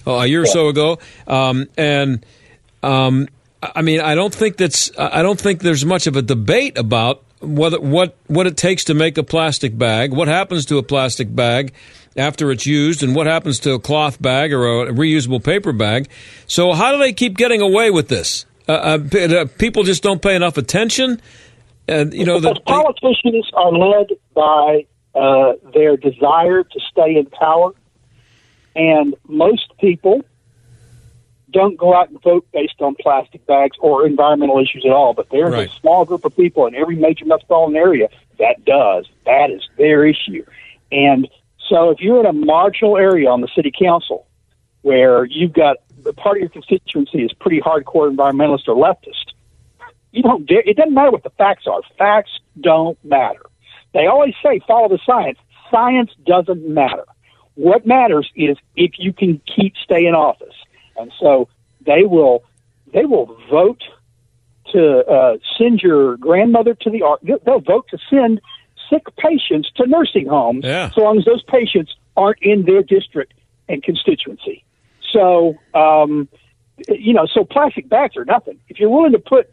uh, 0.06 0.12
a 0.12 0.26
year 0.26 0.44
or 0.44 0.46
so 0.46 0.70
ago, 0.70 1.00
um, 1.28 1.68
and 1.78 2.26
um, 2.84 3.28
I 3.62 3.82
mean, 3.82 4.02
I 4.02 4.16
don't 4.16 4.34
think 4.34 4.58
that's 4.58 4.92
I 4.98 5.22
don't 5.22 5.40
think 5.40 5.62
there's 5.62 5.86
much 5.86 6.08
of 6.08 6.16
a 6.16 6.22
debate 6.22 6.78
about 6.78 7.24
whether 7.42 7.80
what 7.80 8.16
what 8.28 8.48
it 8.48 8.58
takes 8.58 8.84
to 8.86 8.94
make 8.94 9.18
a 9.18 9.24
plastic 9.24 9.78
bag, 9.78 10.14
what 10.14 10.28
happens 10.28 10.66
to 10.68 10.78
a 10.78 10.84
plastic 10.84 11.34
bag 11.34 11.74
after 12.16 12.52
it's 12.52 12.66
used, 12.66 13.04
and 13.04 13.16
what 13.16 13.28
happens 13.28 13.60
to 13.60 13.74
a 13.74 13.80
cloth 13.80 14.22
bag 14.22 14.54
or 14.54 14.88
a 14.88 14.92
reusable 14.92 15.44
paper 15.44 15.74
bag. 15.74 16.08
So, 16.46 16.74
how 16.74 16.92
do 16.92 17.00
they 17.00 17.14
keep 17.14 17.36
getting 17.38 17.62
away 17.62 17.90
with 17.90 18.08
this? 18.10 18.46
Uh, 18.68 19.00
uh, 19.14 19.18
uh, 19.18 19.46
people 19.58 19.84
just 19.84 20.04
don't 20.04 20.22
pay 20.22 20.36
enough 20.36 20.58
attention. 20.58 21.22
And 21.88 22.14
you 22.14 22.26
know, 22.26 22.40
the, 22.40 22.54
politicians 22.66 23.50
are 23.54 23.72
led 23.72 24.10
by 24.36 24.86
uh, 25.16 25.54
their 25.74 25.96
desire 25.96 26.64
to 26.64 26.80
stay 26.92 27.16
in 27.16 27.28
power, 27.28 27.72
and 28.76 29.16
most 29.28 29.72
people 29.80 30.22
don't 31.52 31.78
go 31.78 31.96
out 31.96 32.10
and 32.10 32.22
vote 32.22 32.46
based 32.52 32.82
on 32.82 32.96
plastic 33.00 33.46
bags 33.46 33.78
or 33.80 34.06
environmental 34.06 34.60
issues 34.60 34.84
at 34.86 34.92
all. 34.92 35.14
But 35.14 35.30
there's 35.30 35.54
Right. 35.54 35.70
a 35.70 35.80
small 35.80 36.06
group 36.06 36.26
of 36.26 36.36
people 36.36 36.66
in 36.66 36.76
every 36.76 36.96
major 36.96 37.26
metropolitan 37.26 37.76
area 37.78 38.10
that 38.38 38.64
does. 38.66 39.08
That 39.26 39.50
is 39.50 39.68
their 39.78 40.06
issue, 40.06 40.44
And 40.92 41.28
so 41.68 41.90
if 41.90 42.00
you're 42.00 42.22
in 42.22 42.26
a 42.26 42.32
marginal 42.32 42.96
area 42.98 43.30
on 43.30 43.42
the 43.42 43.50
city 43.54 43.74
council 43.78 44.26
where 44.84 45.26
you've 45.26 45.52
got 45.52 45.78
the 46.02 46.14
part 46.14 46.38
of 46.38 46.42
your 46.42 46.50
constituency 46.50 47.24
is 47.26 47.34
pretty 47.34 47.60
hardcore 47.60 48.10
environmentalist 48.10 48.70
or 48.70 48.76
leftist, 48.76 49.34
you 50.12 50.24
don't 50.24 50.46
dare, 50.46 50.62
it 50.66 50.78
doesn't 50.78 50.94
matter 50.94 51.12
what 51.12 51.24
the 51.24 51.30
facts 51.32 51.68
are. 51.68 51.82
Facts 51.98 52.40
don't 52.62 52.98
matter. 53.04 53.46
They 53.94 54.08
always 54.08 54.34
say 54.42 54.62
follow 54.66 54.88
the 54.88 55.00
science. 55.06 55.40
Science 55.70 56.12
doesn't 56.26 56.66
matter. 56.68 57.04
What 57.56 57.86
matters 57.86 58.30
is 58.36 58.58
if 58.76 58.92
you 58.98 59.12
can 59.12 59.42
keep 59.54 59.74
stay 59.84 60.06
in 60.06 60.16
office. 60.16 60.54
And 60.98 61.12
so 61.20 61.48
they 61.86 62.04
will 62.04 62.44
they 62.94 63.06
will 63.06 63.38
vote 63.50 63.82
to 64.74 65.06
uh, 65.06 65.38
send 65.58 65.82
your 65.82 66.18
grandmother 66.18 66.74
to 66.74 66.90
the 66.90 67.02
art. 67.02 67.22
They'll 67.24 67.60
vote 67.62 67.88
to 67.92 67.98
send 68.10 68.42
sick 68.90 69.04
patients 69.18 69.70
to 69.76 69.86
nursing 69.88 70.28
homes, 70.28 70.64
Yeah. 70.66 70.90
so 70.92 71.02
long 71.02 71.18
as 71.18 71.26
those 71.26 71.44
patients 71.44 71.96
aren't 72.16 72.40
in 72.42 72.66
their 72.66 72.84
district 72.84 73.34
and 73.70 73.84
constituency. 73.84 74.64
So, 75.12 75.56
um, 75.74 76.28
you 76.90 77.14
know, 77.14 77.26
so 77.26 77.44
plastic 77.44 77.90
bags 77.90 78.16
are 78.18 78.26
nothing. 78.26 78.60
If 78.70 78.80
you're 78.80 78.90
willing 78.90 79.12
to 79.14 79.20
put 79.20 79.52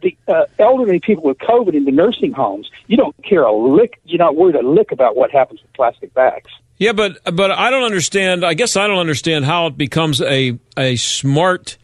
the 0.00 0.16
uh, 0.26 0.44
elderly 0.58 1.00
people 1.00 1.24
with 1.24 1.38
COVID 1.38 1.74
into 1.74 1.92
nursing 1.92 2.32
homes, 2.32 2.70
you 2.86 2.96
don't 2.96 3.14
care 3.24 3.42
a 3.42 3.52
lick. 3.52 4.00
You're 4.04 4.18
not 4.18 4.36
worried 4.36 4.56
a 4.56 4.66
lick 4.66 4.90
about 4.90 5.16
what 5.16 5.30
happens 5.30 5.60
with 5.62 5.72
plastic 5.74 6.12
bags. 6.14 6.50
Yeah, 6.82 6.94
but 6.94 7.20
but 7.32 7.52
I 7.52 7.70
don't 7.70 7.84
understand. 7.84 8.44
I 8.44 8.54
guess 8.54 8.76
I 8.76 8.88
don't 8.88 8.98
understand 8.98 9.44
how 9.44 9.68
it 9.68 9.78
becomes 9.78 10.20
a 10.20 10.58
a 10.76 10.96
smart 10.96 11.78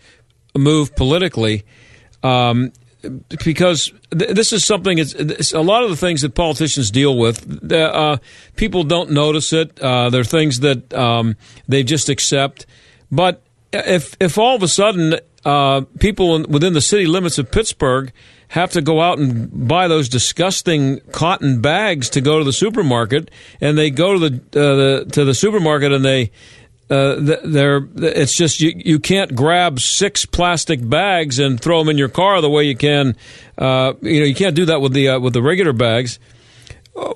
move 0.57 0.96
politically, 0.96 1.64
um, 2.24 2.72
because 3.44 3.92
th- 4.11 4.34
this 4.34 4.53
is 4.53 4.64
something. 4.64 4.99
It's, 4.99 5.53
a 5.53 5.61
lot 5.61 5.84
of 5.84 5.90
the 5.90 5.96
things 5.96 6.22
that 6.22 6.34
politicians 6.34 6.90
deal 6.90 7.16
with. 7.16 7.72
Uh, 7.72 8.18
people 8.57 8.82
don't 8.82 9.12
notice 9.12 9.53
it. 9.53 9.78
Uh, 9.78 10.11
they're 10.11 10.24
things 10.24 10.59
that 10.61 10.92
um, 10.92 11.36
they 11.68 11.84
just 11.84 12.09
accept. 12.09 12.66
But 13.09 13.40
if 13.72 14.16
if 14.18 14.36
all 14.36 14.57
of 14.57 14.64
a 14.64 14.68
sudden 14.68 15.20
uh, 15.44 15.82
people 16.01 16.34
in, 16.34 16.51
within 16.51 16.72
the 16.72 16.80
city 16.80 17.07
limits 17.07 17.38
of 17.38 17.53
Pittsburgh 17.53 18.12
have 18.49 18.70
to 18.72 18.80
go 18.80 19.01
out 19.01 19.18
and 19.18 19.68
buy 19.68 19.88
those 19.88 20.09
disgusting 20.09 21.01
cotton 21.12 21.61
bags 21.61 22.09
to 22.11 22.20
go 22.20 22.38
to 22.38 22.44
the 22.44 22.53
supermarket, 22.53 23.30
and 23.61 23.76
they 23.76 23.90
go 23.90 24.18
to 24.18 24.28
the, 24.30 24.34
uh, 24.61 24.74
the 25.05 25.11
to 25.12 25.24
the 25.24 25.34
supermarket 25.34 25.92
and 25.92 26.05
they 26.05 26.30
uh, 26.90 27.16
they're 27.44 27.86
it's 27.96 28.34
just 28.34 28.61
you 28.61 28.72
you 28.76 28.99
can't 28.99 29.34
grab 29.34 29.78
six 29.80 30.24
plastic 30.24 30.80
bags 30.88 31.38
and 31.38 31.61
throw 31.61 31.78
them 31.80 31.90
in 31.90 31.99
your 31.99 32.09
car 32.09 32.40
the 32.40 32.49
way 32.49 32.64
you 32.64 32.74
can 32.76 33.14
uh, 33.59 33.92
you 34.01 34.20
know 34.20 34.26
you 34.26 34.34
can't 34.34 34.55
do 34.57 34.64
that 34.64 34.80
with 34.80 34.94
the 34.94 35.09
uh, 35.11 35.18
with 35.20 35.34
the 35.34 35.42
regular 35.42 35.74
bags. 35.74 36.18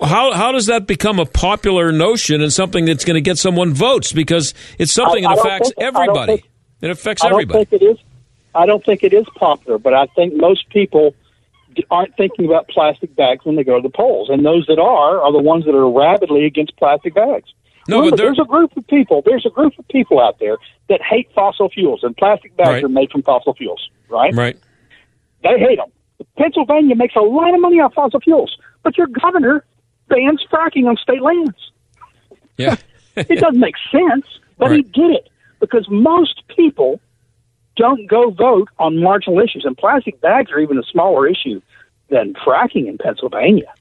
How 0.03 0.33
how 0.33 0.53
does 0.53 0.67
that 0.67 0.87
become 0.87 1.19
a 1.19 1.25
popular 1.27 1.91
notion 1.91 2.41
and 2.43 2.53
something 2.53 2.85
that's 2.85 3.05
going 3.05 3.15
to 3.15 3.21
get 3.23 3.39
someone 3.39 3.73
votes 3.73 4.13
because 4.13 4.53
it's 4.79 4.93
something 4.93 5.25
I- 5.27 5.35
that 5.35 5.41
affects 5.41 5.69
think- 5.71 5.83
everybody. 5.83 6.33
think- 6.37 6.49
It 6.83 6.91
affects 6.91 7.25
I 7.25 7.29
don't 7.31 7.41
everybody. 7.41 7.65
think 7.65 7.83
it 7.83 7.85
is. 7.87 7.99
I 8.55 8.67
don't 8.67 8.85
think 8.85 9.03
it 9.03 9.15
is 9.15 9.25
popular, 9.37 9.79
but 9.79 9.95
I 9.95 10.07
think 10.15 10.35
most 10.37 10.69
people 10.69 11.15
aren't 11.91 12.17
thinking 12.17 12.45
about 12.47 12.69
plastic 12.69 13.15
bags 13.15 13.45
when 13.45 13.57
they 13.57 13.65
go 13.65 13.77
to 13.77 13.83
the 13.83 13.93
polls, 13.95 14.29
and 14.31 14.45
those 14.45 14.67
that 14.67 14.79
are 14.79 15.21
are 15.21 15.33
the 15.33 15.43
ones 15.43 15.65
that 15.65 15.75
are 15.75 15.91
rabidly 15.91 16.45
against 16.45 16.77
plastic 16.77 17.15
bags. 17.15 17.53
No, 17.89 17.97
Remember, 17.97 18.17
but 18.17 18.23
there's 18.23 18.39
a 18.39 18.45
group 18.45 18.77
of 18.77 18.87
people. 18.87 19.23
There's 19.25 19.45
a 19.45 19.51
group 19.51 19.77
of 19.79 19.87
people 19.89 20.21
out 20.21 20.39
there 20.39 20.57
that 20.89 21.01
hate 21.03 21.29
fossil 21.35 21.69
fuels, 21.69 22.03
and 22.03 22.17
plastic 22.17 22.57
bags 22.57 22.69
Right. 22.69 22.85
are 22.85 22.89
made 22.89 23.11
from 23.11 23.23
fossil 23.23 23.55
fuels, 23.55 23.91
right? 24.09 24.33
Right. 24.35 24.57
They 25.43 25.59
hate 25.59 25.79
them. 25.79 25.91
Pennsylvania 26.39 26.95
makes 26.95 27.17
a 27.17 27.21
lot 27.21 27.53
of 27.55 27.61
money 27.61 27.81
off 27.81 27.95
fossil 27.95 28.21
fuels, 28.21 28.57
but 28.83 28.97
your 28.97 29.09
governor 29.09 29.65
bans 30.09 30.45
fracking 30.51 30.87
on 30.87 30.97
state 30.97 31.23
lands. 31.23 31.73
Yeah. 32.57 32.77
it 33.17 33.41
doesn't 33.41 33.61
make 33.61 33.75
sense, 33.91 34.27
but 34.59 34.71
he 34.71 34.83
did 34.83 35.11
it 35.11 35.29
because 35.59 35.87
most 35.91 36.43
people 36.49 37.01
don't 37.77 38.07
go 38.07 38.31
vote 38.31 38.69
on 38.79 39.01
marginal 39.03 39.39
issues, 39.41 39.65
and 39.65 39.77
plastic 39.77 40.21
bags 40.21 40.51
are 40.51 40.59
even 40.59 40.79
a 40.79 40.83
smaller 40.85 41.27
issue 41.27 41.61
than 42.09 42.35
fracking 42.35 42.87
in 42.89 42.99
Pennsylvania. 42.99 43.73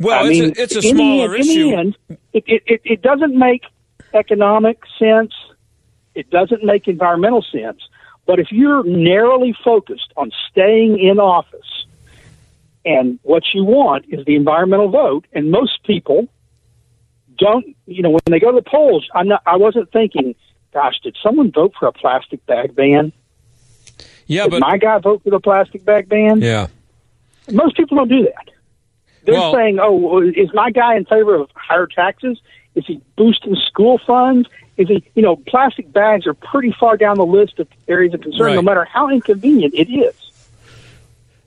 Well, 0.00 0.24
I 0.24 0.28
it's 0.28 0.38
a- 0.38 0.42
mean, 0.42 0.54
it's 0.56 0.74
a 0.76 0.78
in 0.78 0.96
the 0.96 1.02
smaller 1.02 1.24
end- 1.24 1.34
In 1.34 1.40
issue. 1.50 1.70
the 1.70 1.74
end, 1.76 1.96
it, 2.32 2.44
it, 2.46 2.62
it, 2.66 2.80
it 2.84 3.02
doesn't 3.02 3.36
make 3.36 3.62
economic 4.14 4.78
sense. 4.98 5.32
It 6.14 6.30
doesn't 6.30 6.64
make 6.64 6.88
environmental 6.88 7.42
sense. 7.42 7.80
But 8.26 8.38
if 8.38 8.52
you're 8.52 8.84
narrowly 8.84 9.54
focused 9.64 10.12
on 10.16 10.30
staying 10.50 10.98
in 10.98 11.18
office, 11.18 11.86
and 12.84 13.18
what 13.22 13.42
you 13.52 13.64
want 13.64 14.04
is 14.08 14.24
the 14.24 14.36
environmental 14.36 14.88
vote, 14.88 15.26
and 15.32 15.50
most 15.50 15.82
people 15.84 16.28
don't, 17.36 17.64
you 17.86 18.02
know, 18.02 18.10
when 18.10 18.20
they 18.26 18.40
go 18.40 18.50
to 18.50 18.60
the 18.62 18.68
polls, 18.70 19.08
I'm 19.14 19.28
not, 19.28 19.42
I 19.46 19.56
wasn't 19.56 19.90
thinking, 19.92 20.34
gosh, 20.78 21.00
did 21.02 21.16
someone 21.20 21.50
vote 21.50 21.72
for 21.78 21.86
a 21.88 21.92
plastic 21.92 22.44
bag 22.46 22.76
ban? 22.76 23.12
Yeah, 24.28 24.44
did 24.44 24.52
but 24.52 24.60
my 24.60 24.78
guy 24.78 24.98
vote 24.98 25.22
for 25.24 25.30
the 25.30 25.40
plastic 25.40 25.84
bag 25.84 26.08
ban? 26.08 26.40
yeah. 26.40 26.68
Most 27.50 27.76
people 27.76 27.96
don't 27.96 28.08
do 28.08 28.24
that. 28.24 28.50
They're 29.24 29.34
Well- 29.34 29.54
saying, 29.54 29.78
"Oh, 29.80 30.20
is 30.20 30.50
my 30.54 30.70
guy 30.70 30.96
in 30.96 31.04
favor 31.06 31.34
of 31.34 31.50
higher 31.54 31.86
taxes? 31.86 32.40
Is 32.76 32.84
he 32.86 33.00
boosting 33.16 33.56
school 33.56 33.98
funds? 34.06 34.48
Is 34.76 34.86
he, 34.88 35.02
you 35.16 35.22
know, 35.22 35.34
plastic 35.36 35.92
bags 35.92 36.26
are 36.26 36.34
pretty 36.34 36.70
far 36.78 36.96
down 36.96 37.16
the 37.16 37.26
list 37.26 37.58
of 37.58 37.66
areas 37.88 38.14
of 38.14 38.20
concern, 38.20 38.54
no 38.54 38.62
matter 38.62 38.84
how 38.84 39.08
inconvenient 39.10 39.74
it 39.74 39.90
is." 39.90 40.27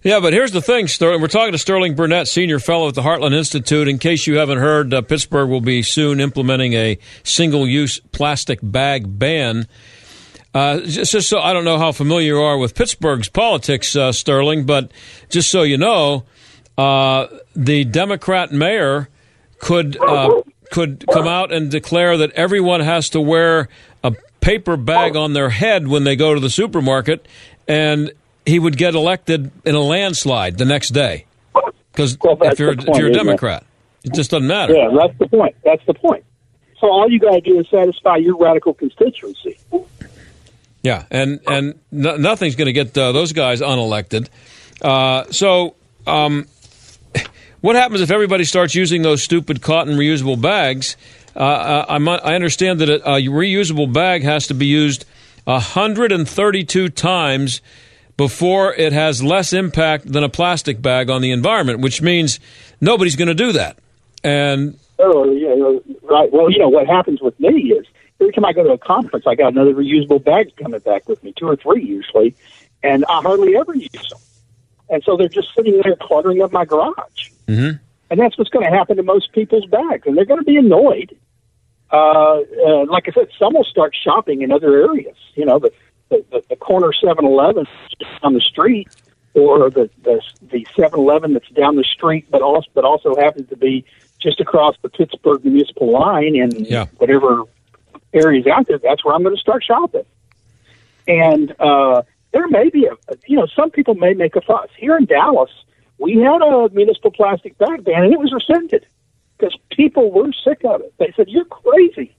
Yeah, 0.03 0.19
but 0.19 0.33
here's 0.33 0.51
the 0.51 0.63
thing, 0.63 0.87
Sterling. 0.87 1.21
We're 1.21 1.27
talking 1.27 1.51
to 1.51 1.59
Sterling 1.59 1.93
Burnett, 1.93 2.27
senior 2.27 2.57
fellow 2.57 2.87
at 2.87 2.95
the 2.95 3.03
Heartland 3.03 3.35
Institute. 3.35 3.87
In 3.87 3.99
case 3.99 4.25
you 4.25 4.37
haven't 4.37 4.57
heard, 4.57 4.91
uh, 4.95 5.03
Pittsburgh 5.03 5.47
will 5.47 5.61
be 5.61 5.83
soon 5.83 6.19
implementing 6.19 6.73
a 6.73 6.97
single-use 7.23 7.99
plastic 8.11 8.57
bag 8.63 9.19
ban. 9.19 9.67
Uh, 10.55 10.79
just, 10.79 11.11
just 11.11 11.29
so 11.29 11.39
I 11.39 11.53
don't 11.53 11.65
know 11.65 11.77
how 11.77 11.91
familiar 11.91 12.33
you 12.33 12.41
are 12.41 12.57
with 12.57 12.73
Pittsburgh's 12.73 13.29
politics, 13.29 13.95
uh, 13.95 14.11
Sterling, 14.11 14.65
but 14.65 14.91
just 15.29 15.51
so 15.51 15.61
you 15.61 15.77
know, 15.77 16.23
uh, 16.79 17.27
the 17.55 17.85
Democrat 17.85 18.51
mayor 18.51 19.07
could 19.59 20.01
uh, 20.01 20.41
could 20.71 21.05
come 21.13 21.27
out 21.27 21.53
and 21.53 21.69
declare 21.69 22.17
that 22.17 22.31
everyone 22.31 22.79
has 22.79 23.07
to 23.11 23.21
wear 23.21 23.69
a 24.03 24.15
paper 24.39 24.77
bag 24.77 25.15
on 25.15 25.33
their 25.33 25.51
head 25.51 25.87
when 25.87 26.05
they 26.05 26.15
go 26.15 26.33
to 26.33 26.39
the 26.39 26.49
supermarket, 26.49 27.27
and 27.67 28.11
he 28.45 28.59
would 28.59 28.77
get 28.77 28.95
elected 28.95 29.51
in 29.65 29.75
a 29.75 29.81
landslide 29.81 30.57
the 30.57 30.65
next 30.65 30.89
day. 30.89 31.25
Because 31.91 32.17
that's 32.17 32.53
if 32.53 32.59
you're, 32.59 32.75
the 32.75 32.89
if 32.89 32.97
you're 32.97 33.07
a 33.07 33.09
isn't 33.09 33.11
it? 33.11 33.13
Democrat, 33.13 33.65
it 34.03 34.13
just 34.13 34.31
doesn't 34.31 34.47
matter. 34.47 34.73
Yeah, 34.73 34.89
that's 34.97 35.17
the 35.19 35.27
point. 35.27 35.55
That's 35.63 35.85
the 35.85 35.93
point. 35.93 36.23
So 36.79 36.87
all 36.87 37.09
you 37.09 37.19
got 37.19 37.33
to 37.33 37.41
do 37.41 37.59
is 37.59 37.67
satisfy 37.69 38.17
your 38.17 38.37
radical 38.37 38.73
constituency. 38.73 39.59
Yeah, 40.83 41.05
and 41.11 41.39
and 41.45 41.79
no, 41.91 42.15
nothing's 42.15 42.55
going 42.55 42.67
to 42.67 42.73
get 42.73 42.97
uh, 42.97 43.11
those 43.11 43.33
guys 43.33 43.61
unelected. 43.61 44.29
Uh, 44.81 45.25
so, 45.31 45.75
um, 46.07 46.47
what 47.61 47.75
happens 47.75 48.01
if 48.01 48.09
everybody 48.09 48.45
starts 48.45 48.73
using 48.73 49.03
those 49.03 49.21
stupid 49.21 49.61
cotton 49.61 49.95
reusable 49.95 50.41
bags? 50.41 50.97
Uh, 51.35 51.39
uh, 51.39 51.85
I, 51.87 51.97
I 51.97 52.35
understand 52.35 52.79
that 52.79 52.89
a, 52.89 53.07
a 53.07 53.21
reusable 53.27 53.91
bag 53.91 54.23
has 54.23 54.47
to 54.47 54.53
be 54.53 54.65
used 54.65 55.05
132 55.43 56.89
times 56.89 57.61
before 58.21 58.71
it 58.75 58.93
has 58.93 59.23
less 59.23 59.51
impact 59.51 60.05
than 60.11 60.23
a 60.23 60.29
plastic 60.29 60.79
bag 60.79 61.09
on 61.09 61.23
the 61.23 61.31
environment, 61.31 61.79
which 61.79 62.03
means 62.03 62.39
nobody's 62.79 63.15
going 63.15 63.29
to 63.29 63.33
do 63.33 63.51
that. 63.51 63.79
And 64.23 64.77
Oh, 64.99 65.31
yeah, 65.31 65.55
right. 66.03 66.31
Well, 66.31 66.51
you 66.51 66.59
know 66.59 66.69
what 66.69 66.85
happens 66.85 67.19
with 67.19 67.39
me 67.39 67.73
is 67.73 67.87
every 68.19 68.31
time 68.31 68.45
I 68.45 68.53
go 68.53 68.63
to 68.63 68.73
a 68.73 68.77
conference, 68.77 69.25
I 69.25 69.33
got 69.33 69.53
another 69.53 69.73
reusable 69.73 70.23
bag 70.23 70.55
coming 70.55 70.79
back 70.81 71.09
with 71.09 71.23
me, 71.23 71.33
two 71.35 71.47
or 71.47 71.55
three 71.55 71.83
usually, 71.83 72.35
and 72.83 73.03
I 73.09 73.23
hardly 73.23 73.57
ever 73.57 73.73
use 73.73 73.89
them. 73.89 74.19
And 74.91 75.03
so 75.03 75.17
they're 75.17 75.27
just 75.27 75.47
sitting 75.55 75.81
there 75.81 75.95
cluttering 75.95 76.43
up 76.43 76.51
my 76.51 76.65
garage. 76.65 77.31
Mhm. 77.47 77.79
And 78.11 78.19
that's 78.19 78.37
what's 78.37 78.51
going 78.51 78.69
to 78.69 78.77
happen 78.77 78.97
to 78.97 79.03
most 79.03 79.31
people's 79.31 79.65
bags, 79.65 80.05
and 80.05 80.15
they're 80.15 80.25
going 80.25 80.41
to 80.41 80.45
be 80.45 80.57
annoyed. 80.57 81.17
Uh, 81.91 82.41
uh, 82.67 82.85
like 82.85 83.09
I 83.09 83.13
said, 83.13 83.29
some 83.39 83.55
will 83.55 83.63
start 83.63 83.95
shopping 83.95 84.43
in 84.43 84.51
other 84.51 84.79
areas. 84.83 85.17
You 85.33 85.45
know, 85.45 85.57
the 85.57 85.71
the, 86.11 86.23
the, 86.31 86.43
the 86.49 86.55
corner 86.55 86.91
Seven 86.93 87.25
Eleven 87.25 87.65
on 88.21 88.33
the 88.33 88.41
street, 88.41 88.87
or 89.33 89.69
the 89.71 89.89
the 90.03 90.21
the 90.41 90.67
Seven 90.75 90.99
Eleven 90.99 91.33
that's 91.33 91.49
down 91.49 91.75
the 91.77 91.83
street, 91.83 92.27
but 92.29 92.41
also 92.43 92.69
but 92.75 92.85
also 92.85 93.15
happens 93.15 93.49
to 93.49 93.57
be 93.57 93.83
just 94.19 94.39
across 94.39 94.75
the 94.83 94.89
Pittsburgh 94.89 95.43
municipal 95.43 95.91
line 95.91 96.35
in 96.35 96.51
Yeah. 96.65 96.85
whatever 96.97 97.43
areas 98.13 98.45
out 98.45 98.67
there. 98.67 98.77
That's 98.77 99.03
where 99.03 99.15
I'm 99.15 99.23
going 99.23 99.35
to 99.35 99.41
start 99.41 99.63
shopping. 99.63 100.05
And 101.07 101.55
uh, 101.59 102.03
there 102.31 102.47
may 102.47 102.69
be 102.69 102.85
a, 102.85 102.91
you 103.25 103.37
know, 103.37 103.47
some 103.47 103.71
people 103.71 103.95
may 103.95 104.13
make 104.13 104.35
a 104.35 104.41
fuss. 104.41 104.69
Here 104.77 104.95
in 104.97 105.05
Dallas, 105.05 105.49
we 105.97 106.17
had 106.17 106.41
a 106.43 106.69
municipal 106.69 107.11
plastic 107.11 107.57
bag 107.57 107.83
ban, 107.83 108.03
and 108.03 108.13
it 108.13 108.19
was 108.19 108.31
rescinded 108.31 108.85
because 109.37 109.57
people 109.71 110.11
were 110.11 110.31
sick 110.43 110.61
of 110.65 110.81
it. 110.81 110.93
They 110.99 111.11
said, 111.15 111.27
"You're 111.29 111.45
crazy." 111.45 112.15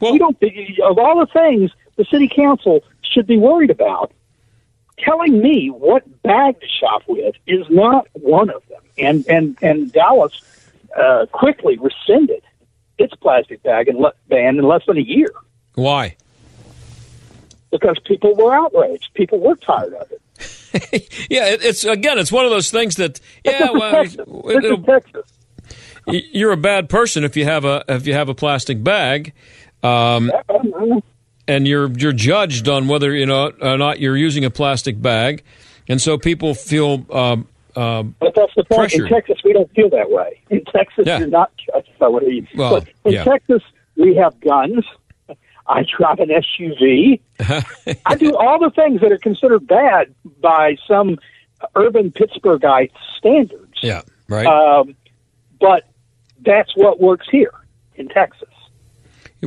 Well, 0.00 0.12
we 0.12 0.18
don't. 0.18 0.36
Of 0.82 0.98
all 0.98 1.18
the 1.20 1.26
things 1.32 1.70
the 1.96 2.04
city 2.04 2.28
council 2.28 2.84
should 3.02 3.26
be 3.26 3.36
worried 3.36 3.70
about, 3.70 4.12
telling 4.98 5.40
me 5.40 5.68
what 5.70 6.04
bag 6.22 6.60
to 6.60 6.66
shop 6.68 7.02
with 7.06 7.34
is 7.46 7.66
not 7.70 8.06
one 8.12 8.50
of 8.50 8.62
them. 8.68 8.82
And 8.98 9.26
and 9.28 9.56
and 9.62 9.92
Dallas, 9.92 10.40
uh, 10.96 11.26
quickly 11.32 11.78
rescinded 11.78 12.42
its 12.98 13.14
plastic 13.16 13.62
bag 13.62 13.88
and 13.88 13.98
le- 13.98 14.14
ban 14.28 14.58
in 14.58 14.64
less 14.64 14.82
than 14.86 14.96
a 14.96 15.02
year 15.02 15.30
Why? 15.74 16.16
because 17.70 17.98
people 18.04 18.34
were 18.34 18.54
outraged. 18.54 19.12
People 19.14 19.38
were 19.38 19.56
tired 19.56 19.94
of 19.94 20.10
it. 20.10 20.22
Yeah, 21.30 21.46
it, 21.46 21.64
it's 21.64 21.84
again, 21.84 22.18
it's 22.18 22.30
one 22.30 22.44
of 22.44 22.50
those 22.50 22.70
things 22.70 22.96
that 22.96 23.18
yeah, 23.44 23.68
this 23.72 24.12
is 24.12 24.20
well, 24.26 24.60
Texas. 24.60 24.84
Texas. 24.84 25.32
you're 26.06 26.52
a 26.52 26.56
bad 26.56 26.90
person 26.90 27.24
if 27.24 27.34
you 27.34 27.44
have 27.44 27.64
a 27.64 27.82
if 27.88 28.06
you 28.06 28.12
have 28.12 28.28
a 28.28 28.34
plastic 28.34 28.84
bag, 28.84 29.32
um, 29.82 30.30
and 31.48 31.66
you're 31.66 31.90
you're 31.92 32.12
judged 32.12 32.68
on 32.68 32.88
whether 32.88 33.14
you 33.14 33.26
know 33.26 33.52
or 33.60 33.78
not 33.78 34.00
you're 34.00 34.16
using 34.16 34.44
a 34.44 34.50
plastic 34.50 35.00
bag, 35.00 35.42
and 35.88 36.00
so 36.00 36.18
people 36.18 36.54
feel. 36.54 37.06
Um, 37.10 37.48
um, 37.76 38.14
But 38.20 38.34
that's 38.34 38.54
the 38.56 38.64
point. 38.64 38.94
In 38.94 39.06
Texas, 39.06 39.36
we 39.44 39.52
don't 39.52 39.70
feel 39.72 39.90
that 39.90 40.10
way. 40.10 40.40
In 40.48 40.64
Texas, 40.64 41.06
Yeah. 41.06 41.18
you're 41.18 41.28
not 41.28 41.52
judged 41.58 41.90
by 41.98 42.08
what 42.08 42.22
you. 42.26 42.46
Well, 42.56 42.80
but 42.80 42.88
in 43.04 43.12
yeah. 43.12 43.24
Texas, 43.24 43.62
we 43.96 44.14
have 44.16 44.38
guns. 44.40 44.84
I 45.68 45.84
drive 45.98 46.20
an 46.20 46.28
SUV. 46.30 47.20
I 48.06 48.14
do 48.14 48.34
all 48.36 48.58
the 48.60 48.70
things 48.70 49.00
that 49.02 49.12
are 49.12 49.18
considered 49.18 49.66
bad 49.66 50.14
by 50.40 50.76
some 50.88 51.18
urban 51.74 52.12
Pittsburghite 52.12 52.92
standards. 53.18 53.74
yeah, 53.82 54.02
right. 54.28 54.46
Um, 54.46 54.94
but 55.60 55.82
that's 56.44 56.74
what 56.76 57.00
works 57.00 57.26
here 57.30 57.52
in 57.96 58.08
Texas. 58.08 58.48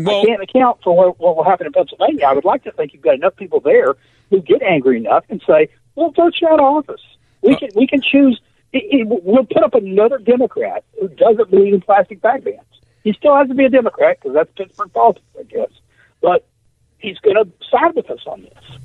Well- 0.05 0.21
I 0.21 0.25
can't 0.25 0.41
account 0.43 0.79
for 0.83 0.95
what, 0.95 1.19
what 1.19 1.35
will 1.35 1.43
happen 1.43 1.67
in 1.67 1.73
Pennsylvania. 1.73 2.25
I 2.27 2.33
would 2.33 2.45
like 2.45 2.63
to 2.63 2.71
think 2.71 2.93
you've 2.93 3.01
got 3.01 3.15
enough 3.15 3.35
people 3.35 3.59
there 3.59 3.95
who 4.29 4.41
get 4.41 4.61
angry 4.61 4.97
enough 4.97 5.25
and 5.29 5.41
say, 5.47 5.69
"Well, 5.95 6.11
vote 6.11 6.33
you 6.41 6.47
out 6.47 6.59
of 6.59 6.65
office. 6.65 7.01
We 7.41 7.55
can 7.57 7.69
we 7.75 7.87
can 7.87 8.01
choose. 8.01 8.39
It, 8.71 8.83
it, 9.01 9.07
we'll 9.07 9.45
put 9.45 9.63
up 9.63 9.73
another 9.73 10.19
Democrat 10.19 10.83
who 10.99 11.07
doesn't 11.07 11.49
believe 11.49 11.73
in 11.73 11.81
plastic 11.81 12.21
bag 12.21 12.43
bans. 12.43 12.59
He 13.03 13.13
still 13.13 13.35
has 13.35 13.47
to 13.47 13.55
be 13.55 13.65
a 13.65 13.69
Democrat 13.69 14.17
because 14.21 14.35
that's 14.35 14.51
Pittsburgh 14.55 14.93
politics, 14.93 15.25
I 15.39 15.43
guess. 15.43 15.71
But 16.21 16.45
he's 16.99 17.17
going 17.19 17.37
to 17.37 17.49
side 17.71 17.95
with 17.95 18.09
us 18.11 18.19
on 18.27 18.41
this. 18.43 18.77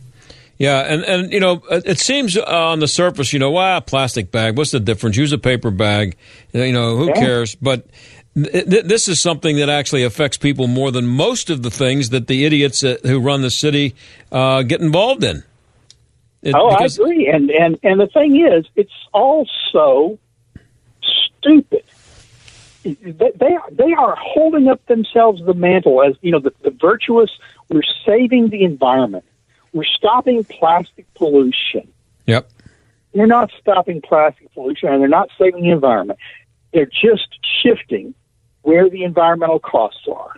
Yeah, 0.56 0.80
and, 0.82 1.02
and 1.02 1.32
you 1.32 1.40
know, 1.40 1.62
it 1.68 1.98
seems 1.98 2.36
uh, 2.38 2.42
on 2.46 2.78
the 2.78 2.86
surface, 2.86 3.32
you 3.32 3.40
know, 3.40 3.50
wow, 3.50 3.80
plastic 3.80 4.30
bag. 4.30 4.56
What's 4.56 4.70
the 4.70 4.78
difference? 4.78 5.16
Use 5.16 5.32
a 5.32 5.38
paper 5.38 5.72
bag. 5.72 6.16
You 6.52 6.72
know, 6.72 6.96
who 6.96 7.08
Yeah. 7.08 7.14
cares? 7.14 7.54
But 7.56 7.86
this 8.34 9.06
is 9.08 9.20
something 9.20 9.56
that 9.56 9.68
actually 9.68 10.02
affects 10.02 10.36
people 10.36 10.66
more 10.66 10.90
than 10.90 11.06
most 11.06 11.50
of 11.50 11.62
the 11.62 11.70
things 11.70 12.10
that 12.10 12.26
the 12.26 12.44
idiots 12.44 12.80
who 12.80 13.20
run 13.20 13.42
the 13.42 13.50
city 13.50 13.94
uh, 14.32 14.62
get 14.62 14.80
involved 14.80 15.22
in. 15.22 15.44
It- 16.42 16.54
oh, 16.54 16.70
because- 16.70 16.98
I 16.98 17.02
agree. 17.02 17.28
And 17.28 17.50
and 17.50 17.78
and 17.82 18.00
the 18.00 18.08
thing 18.08 18.36
is, 18.44 18.66
it's 18.76 18.92
also 19.12 20.18
stupid. 21.38 21.84
They 22.82 23.32
they 23.34 23.54
are, 23.54 23.70
they 23.70 23.92
are 23.94 24.14
holding 24.18 24.68
up 24.68 24.84
themselves 24.86 25.42
the 25.44 25.54
mantle 25.54 26.02
as 26.02 26.16
you 26.20 26.32
know 26.32 26.40
the, 26.40 26.52
the 26.62 26.70
virtuous. 26.70 27.30
We're 27.70 27.82
saving 28.04 28.50
the 28.50 28.62
environment. 28.64 29.24
We're 29.72 29.84
stopping 29.84 30.44
plastic 30.44 31.06
pollution. 31.14 31.88
Yep. 32.26 32.50
They're 33.14 33.26
not 33.26 33.50
stopping 33.60 34.02
plastic 34.02 34.52
pollution, 34.54 34.88
and 34.90 35.00
they're 35.00 35.08
not 35.08 35.30
saving 35.38 35.62
the 35.62 35.70
environment. 35.70 36.18
They're 36.72 36.86
just 36.86 37.28
shifting 37.62 38.14
where 38.64 38.88
the 38.88 39.04
environmental 39.04 39.60
costs 39.60 40.08
are. 40.10 40.32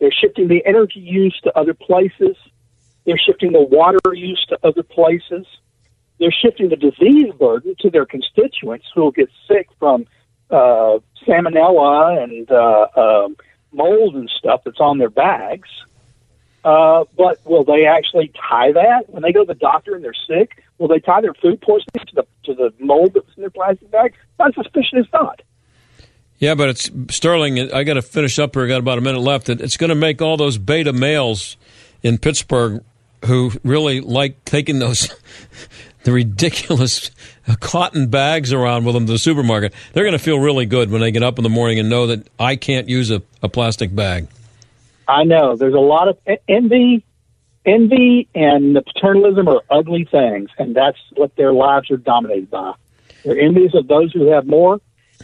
They're 0.00 0.10
shifting 0.10 0.48
the 0.48 0.64
energy 0.66 1.00
use 1.00 1.38
to 1.44 1.56
other 1.56 1.74
places. 1.74 2.36
They're 3.04 3.18
shifting 3.18 3.52
the 3.52 3.60
water 3.60 3.98
use 4.12 4.44
to 4.48 4.58
other 4.64 4.82
places. 4.82 5.46
They're 6.18 6.32
shifting 6.32 6.70
the 6.70 6.76
disease 6.76 7.32
burden 7.38 7.74
to 7.80 7.90
their 7.90 8.06
constituents 8.06 8.86
who 8.94 9.02
will 9.02 9.10
get 9.10 9.28
sick 9.46 9.68
from 9.78 10.06
uh, 10.50 10.98
salmonella 11.26 12.22
and 12.22 12.50
uh, 12.50 12.86
um, 12.96 13.36
mold 13.72 14.16
and 14.16 14.30
stuff 14.30 14.62
that's 14.64 14.80
on 14.80 14.96
their 14.96 15.10
bags. 15.10 15.68
Uh, 16.64 17.04
but 17.14 17.44
will 17.44 17.64
they 17.64 17.84
actually 17.84 18.32
tie 18.48 18.72
that 18.72 19.10
when 19.10 19.22
they 19.22 19.32
go 19.32 19.44
to 19.44 19.52
the 19.52 19.54
doctor 19.54 19.94
and 19.94 20.02
they're 20.02 20.14
sick? 20.26 20.62
Will 20.78 20.88
they 20.88 20.98
tie 20.98 21.20
their 21.20 21.34
food 21.34 21.60
poisoning 21.60 22.06
to 22.06 22.14
the 22.14 22.26
to 22.44 22.54
the 22.54 22.72
mold 22.78 23.12
that's 23.12 23.36
in 23.36 23.42
their 23.42 23.50
plastic 23.50 23.90
bag? 23.90 24.14
My 24.38 24.50
suspicion 24.50 24.98
is 24.98 25.06
not. 25.12 25.42
Yeah, 26.44 26.54
but 26.54 26.68
it's 26.68 26.90
Sterling. 27.08 27.72
I 27.72 27.84
got 27.84 27.94
to 27.94 28.02
finish 28.02 28.38
up 28.38 28.54
here. 28.54 28.66
I 28.66 28.68
got 28.68 28.76
about 28.76 28.98
a 28.98 29.00
minute 29.00 29.20
left. 29.20 29.48
It's 29.48 29.78
going 29.78 29.88
to 29.88 29.94
make 29.94 30.20
all 30.20 30.36
those 30.36 30.58
beta 30.58 30.92
males 30.92 31.56
in 32.02 32.18
Pittsburgh 32.18 32.84
who 33.24 33.52
really 33.64 34.02
like 34.02 34.44
taking 34.44 34.78
those 34.78 35.08
the 36.04 36.12
ridiculous 36.12 37.10
cotton 37.60 38.08
bags 38.08 38.52
around 38.52 38.84
with 38.84 38.94
them 38.94 39.06
to 39.06 39.12
the 39.12 39.18
supermarket. 39.18 39.72
They're 39.94 40.04
going 40.04 40.12
to 40.12 40.22
feel 40.22 40.38
really 40.38 40.66
good 40.66 40.90
when 40.90 41.00
they 41.00 41.12
get 41.12 41.22
up 41.22 41.38
in 41.38 41.44
the 41.44 41.48
morning 41.48 41.78
and 41.78 41.88
know 41.88 42.08
that 42.08 42.28
I 42.38 42.56
can't 42.56 42.90
use 42.90 43.10
a, 43.10 43.22
a 43.42 43.48
plastic 43.48 43.94
bag. 43.94 44.28
I 45.08 45.24
know 45.24 45.56
there's 45.56 45.72
a 45.72 45.78
lot 45.78 46.08
of 46.08 46.18
envy, 46.46 47.02
envy, 47.64 48.28
and 48.34 48.76
the 48.76 48.82
paternalism 48.82 49.48
are 49.48 49.62
ugly 49.70 50.04
things, 50.04 50.50
and 50.58 50.76
that's 50.76 50.98
what 51.14 51.34
their 51.36 51.54
lives 51.54 51.90
are 51.90 51.96
dominated 51.96 52.50
by. 52.50 52.74
They're 53.24 53.40
envious 53.40 53.72
of 53.74 53.88
those 53.88 54.12
who 54.12 54.26
have 54.26 54.46
more, 54.46 54.82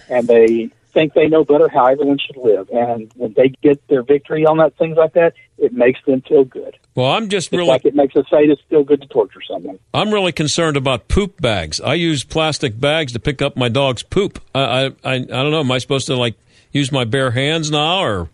and 0.08 0.26
they 0.26 0.70
think 0.92 1.14
they 1.14 1.28
know 1.28 1.44
better 1.44 1.68
how 1.68 1.86
everyone 1.86 2.18
should 2.18 2.36
live. 2.36 2.68
And 2.70 3.10
when 3.16 3.32
they 3.34 3.48
get 3.62 3.86
their 3.88 4.02
victory 4.02 4.44
on 4.46 4.58
that 4.58 4.76
things 4.76 4.96
like 4.96 5.14
that, 5.14 5.34
it 5.58 5.72
makes 5.72 6.00
them 6.06 6.22
feel 6.22 6.44
good. 6.44 6.76
Well, 6.94 7.06
I'm 7.12 7.28
just 7.28 7.48
It's 7.48 7.52
really 7.56 7.68
like 7.68 7.84
it 7.84 7.94
makes 7.94 8.14
a 8.16 8.24
sadist 8.30 8.62
feel 8.68 8.84
good 8.84 9.00
to 9.02 9.08
torture 9.08 9.40
someone. 9.48 9.78
I'm 9.94 10.10
really 10.12 10.32
concerned 10.32 10.76
about 10.76 11.08
poop 11.08 11.40
bags. 11.40 11.80
I 11.80 11.94
use 11.94 12.24
plastic 12.24 12.78
bags 12.78 13.12
to 13.12 13.18
pick 13.18 13.42
up 13.42 13.56
my 13.56 13.68
dog's 13.68 14.02
poop. 14.02 14.40
I 14.54 14.60
I 14.60 14.84
I, 14.86 15.14
I 15.14 15.18
don't 15.18 15.50
know. 15.50 15.60
Am 15.60 15.70
I 15.70 15.78
supposed 15.78 16.06
to 16.06 16.16
like 16.16 16.34
use 16.72 16.90
my 16.90 17.04
bare 17.04 17.30
hands 17.30 17.70
now 17.70 18.00
or 18.00 18.28